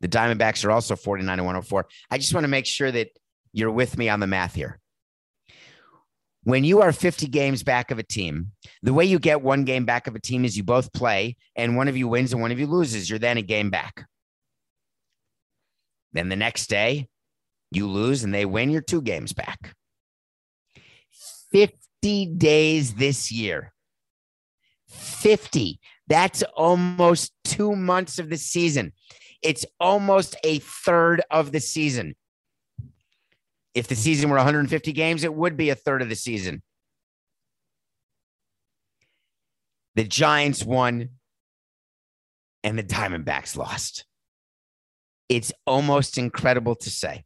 The 0.00 0.06
Diamondbacks 0.06 0.64
are 0.64 0.70
also 0.70 0.94
49 0.94 1.32
and 1.32 1.44
104. 1.44 1.88
I 2.12 2.18
just 2.18 2.32
want 2.32 2.44
to 2.44 2.48
make 2.48 2.64
sure 2.64 2.92
that 2.92 3.08
you're 3.52 3.72
with 3.72 3.98
me 3.98 4.08
on 4.08 4.20
the 4.20 4.28
math 4.28 4.54
here. 4.54 4.78
When 6.44 6.62
you 6.62 6.80
are 6.82 6.92
50 6.92 7.26
games 7.26 7.64
back 7.64 7.90
of 7.90 7.98
a 7.98 8.04
team, 8.04 8.52
the 8.84 8.94
way 8.94 9.04
you 9.04 9.18
get 9.18 9.42
one 9.42 9.64
game 9.64 9.84
back 9.84 10.06
of 10.06 10.14
a 10.14 10.20
team 10.20 10.44
is 10.44 10.56
you 10.56 10.62
both 10.62 10.92
play 10.92 11.36
and 11.56 11.76
one 11.76 11.88
of 11.88 11.96
you 11.96 12.06
wins 12.06 12.32
and 12.32 12.40
one 12.40 12.52
of 12.52 12.60
you 12.60 12.68
loses. 12.68 13.10
You're 13.10 13.18
then 13.18 13.36
a 13.36 13.42
game 13.42 13.70
back. 13.70 14.06
Then 16.12 16.28
the 16.28 16.36
next 16.36 16.68
day, 16.68 17.08
you 17.70 17.86
lose 17.88 18.24
and 18.24 18.32
they 18.32 18.44
win, 18.44 18.70
you're 18.70 18.80
two 18.80 19.02
games 19.02 19.32
back. 19.32 19.74
50 21.52 22.26
days 22.36 22.94
this 22.94 23.30
year. 23.30 23.72
50. 24.88 25.80
That's 26.06 26.42
almost 26.56 27.32
two 27.44 27.76
months 27.76 28.18
of 28.18 28.30
the 28.30 28.36
season. 28.36 28.92
It's 29.42 29.64
almost 29.78 30.36
a 30.42 30.58
third 30.58 31.22
of 31.30 31.52
the 31.52 31.60
season. 31.60 32.16
If 33.74 33.86
the 33.86 33.94
season 33.94 34.30
were 34.30 34.36
150 34.36 34.92
games, 34.92 35.24
it 35.24 35.34
would 35.34 35.56
be 35.56 35.70
a 35.70 35.74
third 35.74 36.02
of 36.02 36.08
the 36.08 36.16
season. 36.16 36.62
The 39.94 40.04
Giants 40.04 40.64
won 40.64 41.10
and 42.64 42.78
the 42.78 42.82
Diamondbacks 42.82 43.56
lost. 43.56 44.04
It's 45.28 45.52
almost 45.66 46.18
incredible 46.18 46.74
to 46.76 46.90
say. 46.90 47.24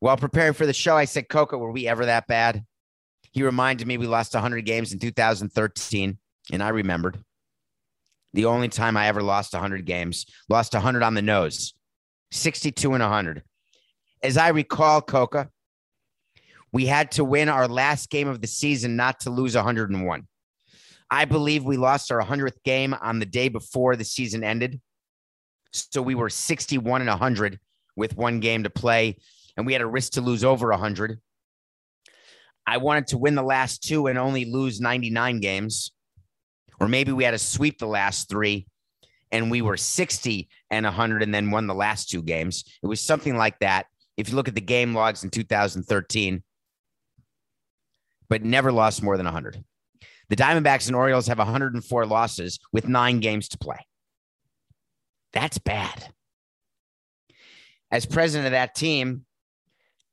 While 0.00 0.16
preparing 0.16 0.54
for 0.54 0.66
the 0.66 0.72
show, 0.72 0.96
I 0.96 1.04
said, 1.04 1.28
Cuoco, 1.28 1.58
were 1.58 1.70
we 1.70 1.86
ever 1.86 2.06
that 2.06 2.26
bad? 2.26 2.64
He 3.32 3.42
reminded 3.42 3.86
me 3.86 3.98
we 3.98 4.06
lost 4.06 4.34
100 4.34 4.64
games 4.64 4.92
in 4.92 4.98
2013, 4.98 6.18
and 6.52 6.62
I 6.62 6.68
remembered. 6.70 7.22
The 8.32 8.46
only 8.46 8.68
time 8.68 8.96
I 8.96 9.08
ever 9.08 9.22
lost 9.22 9.52
100 9.52 9.84
games, 9.84 10.26
lost 10.48 10.72
100 10.72 11.02
on 11.02 11.14
the 11.14 11.22
nose, 11.22 11.74
62 12.32 12.94
and 12.94 13.02
100. 13.02 13.42
As 14.22 14.36
I 14.36 14.48
recall, 14.48 15.02
Cuoco, 15.02 15.48
we 16.72 16.86
had 16.86 17.12
to 17.12 17.24
win 17.24 17.48
our 17.48 17.68
last 17.68 18.10
game 18.10 18.28
of 18.28 18.40
the 18.40 18.46
season 18.46 18.96
not 18.96 19.20
to 19.20 19.30
lose 19.30 19.54
101. 19.54 20.26
I 21.10 21.24
believe 21.24 21.64
we 21.64 21.76
lost 21.76 22.12
our 22.12 22.22
100th 22.22 22.62
game 22.64 22.94
on 22.94 23.18
the 23.18 23.26
day 23.26 23.48
before 23.48 23.96
the 23.96 24.04
season 24.04 24.44
ended. 24.44 24.80
So 25.72 26.00
we 26.00 26.14
were 26.14 26.30
61 26.30 27.00
and 27.02 27.10
100 27.10 27.58
with 27.96 28.16
one 28.16 28.40
game 28.40 28.62
to 28.62 28.70
play, 28.70 29.16
and 29.60 29.66
we 29.66 29.74
had 29.74 29.82
a 29.82 29.86
risk 29.86 30.12
to 30.12 30.22
lose 30.22 30.42
over 30.42 30.70
100. 30.70 31.20
I 32.66 32.78
wanted 32.78 33.08
to 33.08 33.18
win 33.18 33.34
the 33.34 33.42
last 33.42 33.82
two 33.82 34.06
and 34.06 34.18
only 34.18 34.46
lose 34.46 34.80
99 34.80 35.40
games. 35.40 35.92
Or 36.80 36.88
maybe 36.88 37.12
we 37.12 37.24
had 37.24 37.32
to 37.32 37.38
sweep 37.38 37.78
the 37.78 37.86
last 37.86 38.30
three 38.30 38.66
and 39.30 39.50
we 39.50 39.60
were 39.60 39.76
60 39.76 40.48
and 40.70 40.86
100 40.86 41.22
and 41.22 41.34
then 41.34 41.50
won 41.50 41.66
the 41.66 41.74
last 41.74 42.08
two 42.08 42.22
games. 42.22 42.64
It 42.82 42.86
was 42.86 43.02
something 43.02 43.36
like 43.36 43.58
that. 43.58 43.84
If 44.16 44.30
you 44.30 44.34
look 44.34 44.48
at 44.48 44.54
the 44.54 44.62
game 44.62 44.94
logs 44.94 45.24
in 45.24 45.30
2013, 45.30 46.42
but 48.30 48.42
never 48.42 48.72
lost 48.72 49.02
more 49.02 49.18
than 49.18 49.26
100. 49.26 49.62
The 50.30 50.36
Diamondbacks 50.36 50.86
and 50.86 50.96
Orioles 50.96 51.26
have 51.26 51.36
104 51.36 52.06
losses 52.06 52.58
with 52.72 52.88
nine 52.88 53.20
games 53.20 53.50
to 53.50 53.58
play. 53.58 53.84
That's 55.34 55.58
bad. 55.58 56.14
As 57.90 58.06
president 58.06 58.46
of 58.46 58.52
that 58.52 58.74
team, 58.74 59.26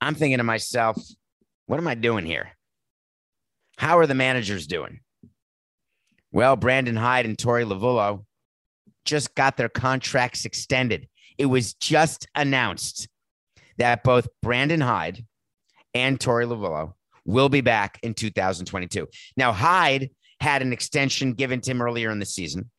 I'm 0.02 0.16
thinking 0.16 0.38
to 0.38 0.44
myself, 0.44 0.98
what 1.66 1.80
am 1.80 1.88
I 1.88 1.96
doing 1.96 2.26
here? 2.26 2.52
How 3.78 3.98
are 4.00 4.08
the 4.08 4.16
managers 4.16 4.68
doing? 4.68 5.02
Well, 6.32 6.56
Brandon 6.56 6.96
Hyde 6.96 7.26
and 7.26 7.38
Torey 7.38 7.66
Lovullo 7.66 8.26
just 9.06 9.34
got 9.36 9.58
their 9.58 9.70
contracts 9.70 10.46
extended. 10.46 11.08
It 11.38 11.46
was 11.46 11.74
just 11.74 12.28
announced 12.36 13.08
that 13.78 14.04
both 14.04 14.28
Brandon 14.42 14.82
Hyde 14.82 15.26
and 15.94 16.20
Torey 16.20 16.46
Lovullo 16.46 16.94
will 17.26 17.50
be 17.50 17.62
back 17.62 18.00
in 18.04 18.14
2022. 18.14 19.08
Now, 19.36 19.52
Hyde 19.52 20.10
had 20.40 20.62
an 20.62 20.74
extension 20.74 21.34
given 21.34 21.62
to 21.62 21.72
him 21.72 21.82
earlier 21.82 22.12
in 22.12 22.20
the 22.20 22.26
season. 22.26 22.70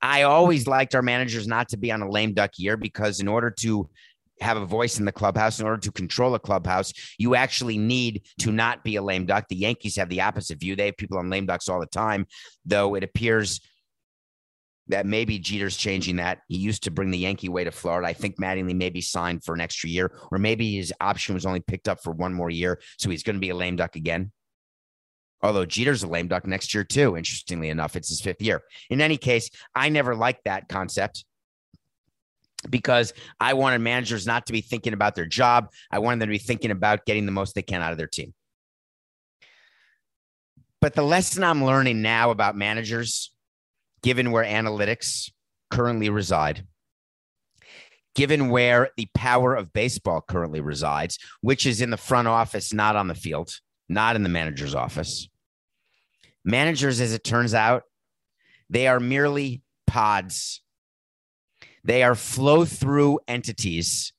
I 0.00 0.22
always 0.22 0.66
liked 0.66 0.94
our 0.94 1.02
managers 1.02 1.48
not 1.48 1.70
to 1.70 1.76
be 1.76 1.90
on 1.90 2.02
a 2.02 2.10
lame 2.10 2.32
duck 2.32 2.52
year 2.56 2.76
because, 2.76 3.20
in 3.20 3.26
order 3.26 3.50
to 3.60 3.88
have 4.40 4.56
a 4.56 4.66
voice 4.66 4.98
in 4.98 5.04
the 5.04 5.12
clubhouse, 5.12 5.60
in 5.60 5.66
order 5.66 5.80
to 5.80 5.92
control 5.92 6.34
a 6.34 6.38
clubhouse, 6.38 6.92
you 7.18 7.34
actually 7.34 7.78
need 7.78 8.22
to 8.40 8.52
not 8.52 8.84
be 8.84 8.96
a 8.96 9.02
lame 9.02 9.26
duck. 9.26 9.46
The 9.48 9.56
Yankees 9.56 9.96
have 9.96 10.08
the 10.08 10.20
opposite 10.20 10.60
view. 10.60 10.76
They 10.76 10.86
have 10.86 10.96
people 10.96 11.18
on 11.18 11.30
lame 11.30 11.46
ducks 11.46 11.68
all 11.68 11.80
the 11.80 11.86
time, 11.86 12.26
though 12.64 12.94
it 12.94 13.04
appears 13.04 13.60
that 14.88 15.06
maybe 15.06 15.38
Jeter's 15.38 15.76
changing 15.76 16.16
that. 16.16 16.40
He 16.48 16.56
used 16.56 16.84
to 16.84 16.90
bring 16.90 17.10
the 17.10 17.18
Yankee 17.18 17.48
way 17.48 17.64
to 17.64 17.70
Florida. 17.70 18.08
I 18.08 18.14
think 18.14 18.38
Mattingly 18.38 18.74
may 18.74 18.90
be 18.90 19.00
signed 19.00 19.44
for 19.44 19.54
an 19.54 19.60
extra 19.60 19.90
year, 19.90 20.12
or 20.32 20.38
maybe 20.38 20.76
his 20.76 20.92
option 21.00 21.34
was 21.34 21.46
only 21.46 21.60
picked 21.60 21.88
up 21.88 22.02
for 22.02 22.12
one 22.12 22.32
more 22.32 22.50
year. 22.50 22.80
So 22.98 23.10
he's 23.10 23.22
going 23.22 23.36
to 23.36 23.40
be 23.40 23.50
a 23.50 23.54
lame 23.54 23.76
duck 23.76 23.96
again. 23.96 24.32
Although 25.42 25.66
Jeter's 25.66 26.02
a 26.02 26.08
lame 26.08 26.26
duck 26.26 26.46
next 26.46 26.74
year, 26.74 26.84
too. 26.84 27.16
Interestingly 27.16 27.68
enough, 27.68 27.96
it's 27.96 28.08
his 28.08 28.20
fifth 28.20 28.42
year. 28.42 28.62
In 28.90 29.00
any 29.00 29.16
case, 29.16 29.50
I 29.74 29.88
never 29.88 30.16
liked 30.16 30.44
that 30.46 30.68
concept 30.68 31.24
because 32.68 33.12
I 33.38 33.54
wanted 33.54 33.80
managers 33.80 34.26
not 34.26 34.46
to 34.46 34.52
be 34.52 34.60
thinking 34.60 34.92
about 34.92 35.14
their 35.14 35.26
job. 35.26 35.70
I 35.90 35.98
wanted 36.00 36.20
them 36.20 36.28
to 36.28 36.34
be 36.34 36.38
thinking 36.38 36.70
about 36.70 37.06
getting 37.06 37.26
the 37.26 37.32
most 37.32 37.54
they 37.54 37.62
can 37.62 37.82
out 37.82 37.92
of 37.92 37.98
their 37.98 38.06
team. 38.06 38.34
But 40.80 40.94
the 40.94 41.02
lesson 41.02 41.42
I'm 41.42 41.64
learning 41.64 42.02
now 42.02 42.30
about 42.30 42.56
managers, 42.56 43.32
given 44.02 44.30
where 44.30 44.44
analytics 44.44 45.30
currently 45.70 46.08
reside, 46.08 46.64
given 48.14 48.48
where 48.48 48.90
the 48.96 49.08
power 49.14 49.54
of 49.54 49.72
baseball 49.72 50.20
currently 50.20 50.60
resides, 50.60 51.18
which 51.40 51.66
is 51.66 51.80
in 51.80 51.90
the 51.90 51.96
front 51.96 52.28
office, 52.28 52.72
not 52.72 52.96
on 52.96 53.08
the 53.08 53.14
field, 53.14 53.50
not 53.88 54.16
in 54.16 54.22
the 54.22 54.28
manager's 54.28 54.74
office. 54.74 55.28
Managers, 56.44 57.00
as 57.00 57.12
it 57.12 57.24
turns 57.24 57.54
out, 57.54 57.82
they 58.70 58.86
are 58.86 59.00
merely 59.00 59.62
pods 59.86 60.62
they 61.88 62.02
are 62.02 62.14
flow 62.14 62.66
through 62.66 63.18
entities 63.26 64.12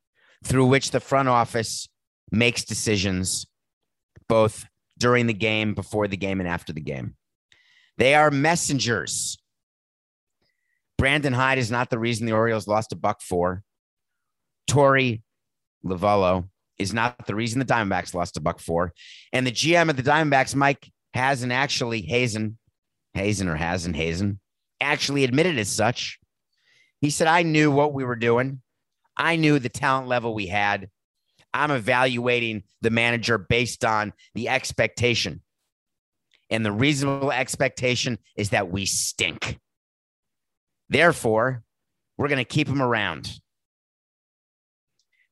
through 0.44 0.66
which 0.66 0.90
the 0.90 1.00
front 1.00 1.30
office 1.30 1.88
makes 2.32 2.64
decisions 2.64 3.46
both 4.28 4.66
during 4.98 5.28
the 5.28 5.34
game, 5.34 5.76
before 5.76 6.08
the 6.08 6.18
game, 6.18 6.40
and 6.40 6.50
after 6.50 6.74
the 6.74 6.82
game. 6.82 7.16
They 7.98 8.16
are 8.16 8.32
messengers. 8.32 9.38
Brandon 10.98 11.32
Hyde 11.32 11.60
is 11.60 11.70
not 11.70 11.92
the 11.92 12.00
reason 12.00 12.26
the 12.26 12.34
Orioles 12.34 12.68
lost 12.68 12.92
a 12.92 12.96
buck 12.96 13.22
four. 13.22 13.62
Torey 14.70 15.22
Lovullo 15.86 16.50
is 16.80 16.92
not 16.92 17.28
the 17.28 17.36
reason 17.36 17.60
the 17.60 17.66
Diamondbacks 17.66 18.16
lost 18.16 18.36
a 18.36 18.42
buck 18.42 18.60
four. 18.60 18.94
And 19.32 19.46
the 19.46 19.52
GM 19.52 19.92
of 19.92 19.96
the 19.96 20.04
Diamondbacks, 20.04 20.56
Mike 20.56 20.92
Hazen, 21.14 21.52
actually 21.52 22.02
Hazen, 22.02 22.58
Hazen 23.14 23.48
or 23.48 23.56
Hazen, 23.56 23.94
Hazen, 23.94 24.40
actually 24.82 25.24
admitted 25.24 25.60
as 25.60 25.70
such. 25.70 26.20
He 27.02 27.10
said, 27.10 27.28
I 27.28 27.44
knew 27.44 27.72
what 27.72 27.94
we 27.94 28.04
were 28.04 28.16
doing. 28.16 28.62
I 29.16 29.36
knew 29.36 29.60
the 29.60 29.70
talent 29.70 30.08
level 30.08 30.34
we 30.34 30.48
had. 30.48 30.90
I'm 31.54 31.72
evaluating 31.72 32.64
the 32.82 32.90
manager 32.90 33.38
based 33.38 33.84
on 33.84 34.14
the 34.36 34.50
expectation. 34.50 35.42
And 36.50 36.66
the 36.66 36.72
reasonable 36.72 37.32
expectation 37.32 38.18
is 38.36 38.50
that 38.50 38.72
we 38.72 38.86
stink. 38.86 39.60
Therefore, 40.90 41.64
we're 42.18 42.28
going 42.28 42.38
to 42.38 42.46
keep 42.46 42.68
him 42.68 42.82
around. 42.82 43.40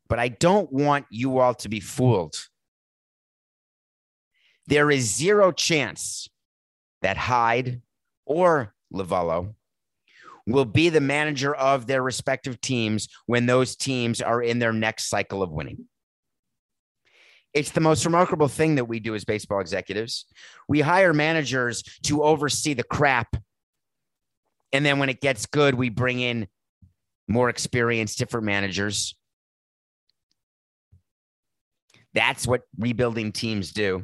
But 0.07 0.19
I 0.19 0.29
don't 0.29 0.71
want 0.71 1.05
you 1.09 1.39
all 1.39 1.53
to 1.55 1.69
be 1.69 1.79
fooled. 1.79 2.35
There 4.67 4.91
is 4.91 5.15
zero 5.15 5.51
chance 5.51 6.29
that 7.01 7.17
Hyde 7.17 7.81
or 8.25 8.73
Lovullo 8.93 9.55
will 10.47 10.65
be 10.65 10.89
the 10.89 11.01
manager 11.01 11.53
of 11.53 11.85
their 11.85 12.01
respective 12.01 12.59
teams 12.61 13.09
when 13.25 13.45
those 13.45 13.75
teams 13.75 14.21
are 14.21 14.41
in 14.41 14.59
their 14.59 14.73
next 14.73 15.09
cycle 15.09 15.43
of 15.43 15.51
winning. 15.51 15.85
It's 17.53 17.71
the 17.71 17.81
most 17.81 18.05
remarkable 18.05 18.47
thing 18.47 18.75
that 18.75 18.85
we 18.85 18.99
do 18.99 19.13
as 19.13 19.25
baseball 19.25 19.59
executives. 19.59 20.25
We 20.67 20.79
hire 20.79 21.13
managers 21.13 21.83
to 22.03 22.23
oversee 22.23 22.73
the 22.73 22.83
crap. 22.83 23.35
And 24.71 24.85
then 24.85 24.99
when 24.99 25.09
it 25.09 25.21
gets 25.21 25.45
good, 25.45 25.75
we 25.75 25.89
bring 25.89 26.19
in 26.19 26.47
more 27.27 27.49
experienced, 27.49 28.17
different 28.17 28.45
managers. 28.45 29.15
That's 32.13 32.47
what 32.47 32.61
rebuilding 32.77 33.31
teams 33.31 33.71
do. 33.71 34.03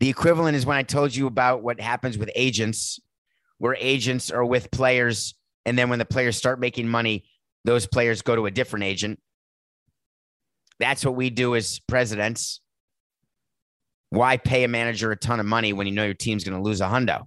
The 0.00 0.08
equivalent 0.08 0.56
is 0.56 0.66
when 0.66 0.76
I 0.76 0.82
told 0.82 1.14
you 1.14 1.26
about 1.26 1.62
what 1.62 1.80
happens 1.80 2.18
with 2.18 2.30
agents, 2.34 2.98
where 3.58 3.76
agents 3.78 4.30
are 4.30 4.44
with 4.44 4.70
players 4.70 5.34
and 5.70 5.78
then 5.78 5.88
when 5.88 6.00
the 6.00 6.04
players 6.04 6.36
start 6.36 6.58
making 6.58 6.88
money, 6.88 7.22
those 7.64 7.86
players 7.86 8.22
go 8.22 8.34
to 8.34 8.46
a 8.46 8.50
different 8.50 8.86
agent. 8.86 9.20
That's 10.80 11.04
what 11.04 11.14
we 11.14 11.30
do 11.30 11.54
as 11.54 11.78
presidents. 11.86 12.60
Why 14.08 14.36
pay 14.36 14.64
a 14.64 14.68
manager 14.68 15.12
a 15.12 15.16
ton 15.16 15.38
of 15.38 15.46
money 15.46 15.72
when 15.72 15.86
you 15.86 15.92
know 15.92 16.04
your 16.04 16.14
team's 16.14 16.42
going 16.42 16.56
to 16.56 16.60
lose 16.60 16.80
a 16.80 16.86
hundo? 16.86 17.22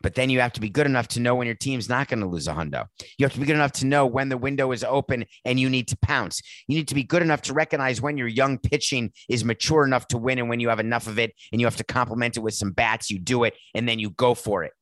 But 0.00 0.14
then 0.14 0.30
you 0.30 0.40
have 0.40 0.54
to 0.54 0.62
be 0.62 0.70
good 0.70 0.86
enough 0.86 1.08
to 1.08 1.20
know 1.20 1.34
when 1.34 1.46
your 1.46 1.56
team's 1.56 1.90
not 1.90 2.08
going 2.08 2.20
to 2.20 2.26
lose 2.26 2.48
a 2.48 2.54
hundo. 2.54 2.86
You 3.18 3.26
have 3.26 3.34
to 3.34 3.40
be 3.40 3.44
good 3.44 3.56
enough 3.56 3.72
to 3.72 3.84
know 3.84 4.06
when 4.06 4.30
the 4.30 4.38
window 4.38 4.72
is 4.72 4.82
open 4.82 5.26
and 5.44 5.60
you 5.60 5.68
need 5.68 5.88
to 5.88 5.98
pounce. 5.98 6.40
You 6.68 6.78
need 6.78 6.88
to 6.88 6.94
be 6.94 7.04
good 7.04 7.20
enough 7.20 7.42
to 7.42 7.52
recognize 7.52 8.00
when 8.00 8.16
your 8.16 8.28
young 8.28 8.56
pitching 8.56 9.12
is 9.28 9.44
mature 9.44 9.84
enough 9.84 10.08
to 10.08 10.16
win 10.16 10.38
and 10.38 10.48
when 10.48 10.58
you 10.58 10.70
have 10.70 10.80
enough 10.80 11.06
of 11.06 11.18
it 11.18 11.34
and 11.52 11.60
you 11.60 11.66
have 11.66 11.76
to 11.76 11.84
complement 11.84 12.38
it 12.38 12.40
with 12.40 12.54
some 12.54 12.72
bats. 12.72 13.10
You 13.10 13.18
do 13.18 13.44
it 13.44 13.52
and 13.74 13.86
then 13.86 13.98
you 13.98 14.08
go 14.08 14.32
for 14.32 14.64
it. 14.64 14.72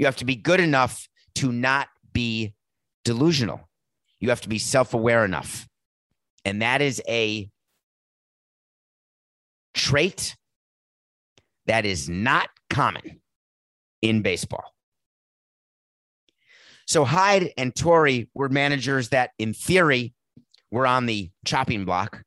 You 0.00 0.06
have 0.06 0.16
to 0.16 0.24
be 0.24 0.34
good 0.34 0.60
enough 0.60 1.06
to 1.34 1.52
not 1.52 1.88
be 2.14 2.54
delusional. 3.04 3.68
You 4.18 4.30
have 4.30 4.40
to 4.40 4.48
be 4.48 4.58
self 4.58 4.94
aware 4.94 5.26
enough. 5.26 5.68
And 6.42 6.62
that 6.62 6.80
is 6.80 7.02
a 7.06 7.50
trait 9.74 10.36
that 11.66 11.84
is 11.84 12.08
not 12.08 12.48
common 12.70 13.20
in 14.00 14.22
baseball. 14.22 14.74
So 16.86 17.04
Hyde 17.04 17.52
and 17.58 17.74
Torey 17.74 18.30
were 18.32 18.48
managers 18.48 19.10
that, 19.10 19.32
in 19.38 19.52
theory, 19.52 20.14
were 20.70 20.86
on 20.86 21.04
the 21.04 21.30
chopping 21.44 21.84
block. 21.84 22.22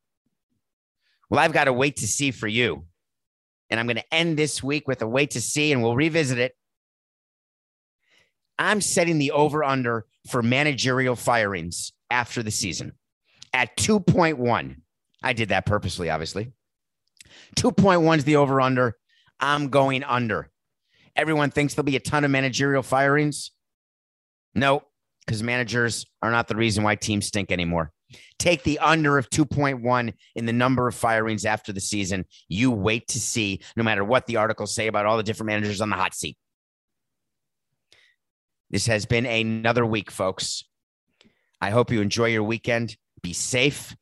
Well, 1.31 1.39
I've 1.39 1.53
got 1.53 1.63
to 1.63 1.73
wait 1.73 1.95
to 1.97 2.07
see 2.07 2.29
for 2.29 2.47
you. 2.47 2.85
And 3.71 3.79
I'm 3.79 3.87
going 3.87 3.97
to 3.97 4.13
end 4.13 4.37
this 4.37 4.61
week 4.61 4.87
with 4.87 5.01
a 5.01 5.07
wait 5.07 5.31
to 5.31 5.41
see, 5.41 5.71
and 5.71 5.81
we'll 5.81 5.95
revisit 5.95 6.37
it 6.37 6.55
I'm 8.59 8.81
setting 8.81 9.17
the 9.17 9.31
over 9.31 9.63
under 9.63 10.05
for 10.29 10.41
managerial 10.41 11.15
firings 11.15 11.91
after 12.09 12.43
the 12.43 12.51
season 12.51 12.93
at 13.53 13.75
2.1. 13.77 14.75
I 15.21 15.33
did 15.33 15.49
that 15.49 15.65
purposely, 15.65 16.09
obviously. 16.09 16.51
2.1 17.55 18.17
is 18.17 18.23
the 18.23 18.35
over 18.35 18.61
under. 18.61 18.95
I'm 19.39 19.69
going 19.69 20.03
under. 20.03 20.49
Everyone 21.15 21.51
thinks 21.51 21.73
there'll 21.73 21.85
be 21.85 21.95
a 21.95 22.01
ton 22.01 22.23
of 22.23 22.31
managerial 22.31 22.83
firings. 22.83 23.51
No, 24.55 24.83
because 25.25 25.43
managers 25.43 26.05
are 26.21 26.31
not 26.31 26.47
the 26.47 26.55
reason 26.55 26.83
why 26.83 26.95
teams 26.95 27.27
stink 27.27 27.51
anymore. 27.51 27.91
Take 28.37 28.63
the 28.63 28.79
under 28.79 29.17
of 29.17 29.29
2.1 29.29 30.13
in 30.35 30.45
the 30.45 30.53
number 30.53 30.87
of 30.87 30.95
firings 30.95 31.45
after 31.45 31.73
the 31.73 31.79
season. 31.79 32.25
You 32.47 32.71
wait 32.71 33.07
to 33.09 33.19
see, 33.19 33.61
no 33.75 33.83
matter 33.83 34.03
what 34.03 34.27
the 34.27 34.37
articles 34.37 34.75
say 34.75 34.87
about 34.87 35.05
all 35.05 35.17
the 35.17 35.23
different 35.23 35.47
managers 35.47 35.81
on 35.81 35.89
the 35.89 35.95
hot 35.95 36.13
seat. 36.13 36.37
This 38.73 38.87
has 38.87 39.05
been 39.05 39.27
another 39.27 39.85
week, 39.85 40.09
folks. 40.09 40.63
I 41.61 41.69
hope 41.69 41.91
you 41.91 42.01
enjoy 42.01 42.29
your 42.29 42.41
weekend. 42.41 42.97
Be 43.21 43.31
safe. 43.31 43.95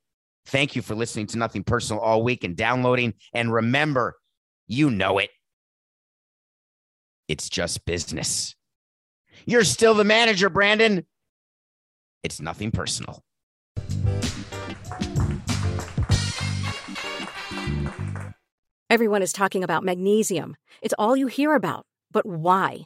Thank 0.45 0.78
you 0.78 0.82
for 0.82 0.95
listening 0.95 1.28
to 1.28 1.38
Nothing 1.38 1.65
Personal 1.65 2.01
all 2.01 2.24
week 2.24 2.45
and 2.45 2.55
downloading. 2.55 3.15
And 3.34 3.51
remember, 3.51 4.15
you 4.67 4.89
know 4.89 5.17
it. 5.17 5.30
It's 7.28 7.49
just 7.49 7.86
business. 7.86 8.55
You're 9.45 9.65
still 9.65 9.93
the 9.93 10.05
manager, 10.05 10.49
Brandon. 10.49 11.05
It's 12.24 12.39
nothing 12.39 12.72
personal. 12.72 13.26
Everyone 18.89 19.22
is 19.22 19.34
talking 19.34 19.65
about 19.65 19.84
magnesium. 19.84 20.55
It's 20.82 20.95
all 20.97 21.17
you 21.17 21.28
hear 21.28 21.55
about. 21.55 21.86
But 22.13 22.26
why? 22.26 22.86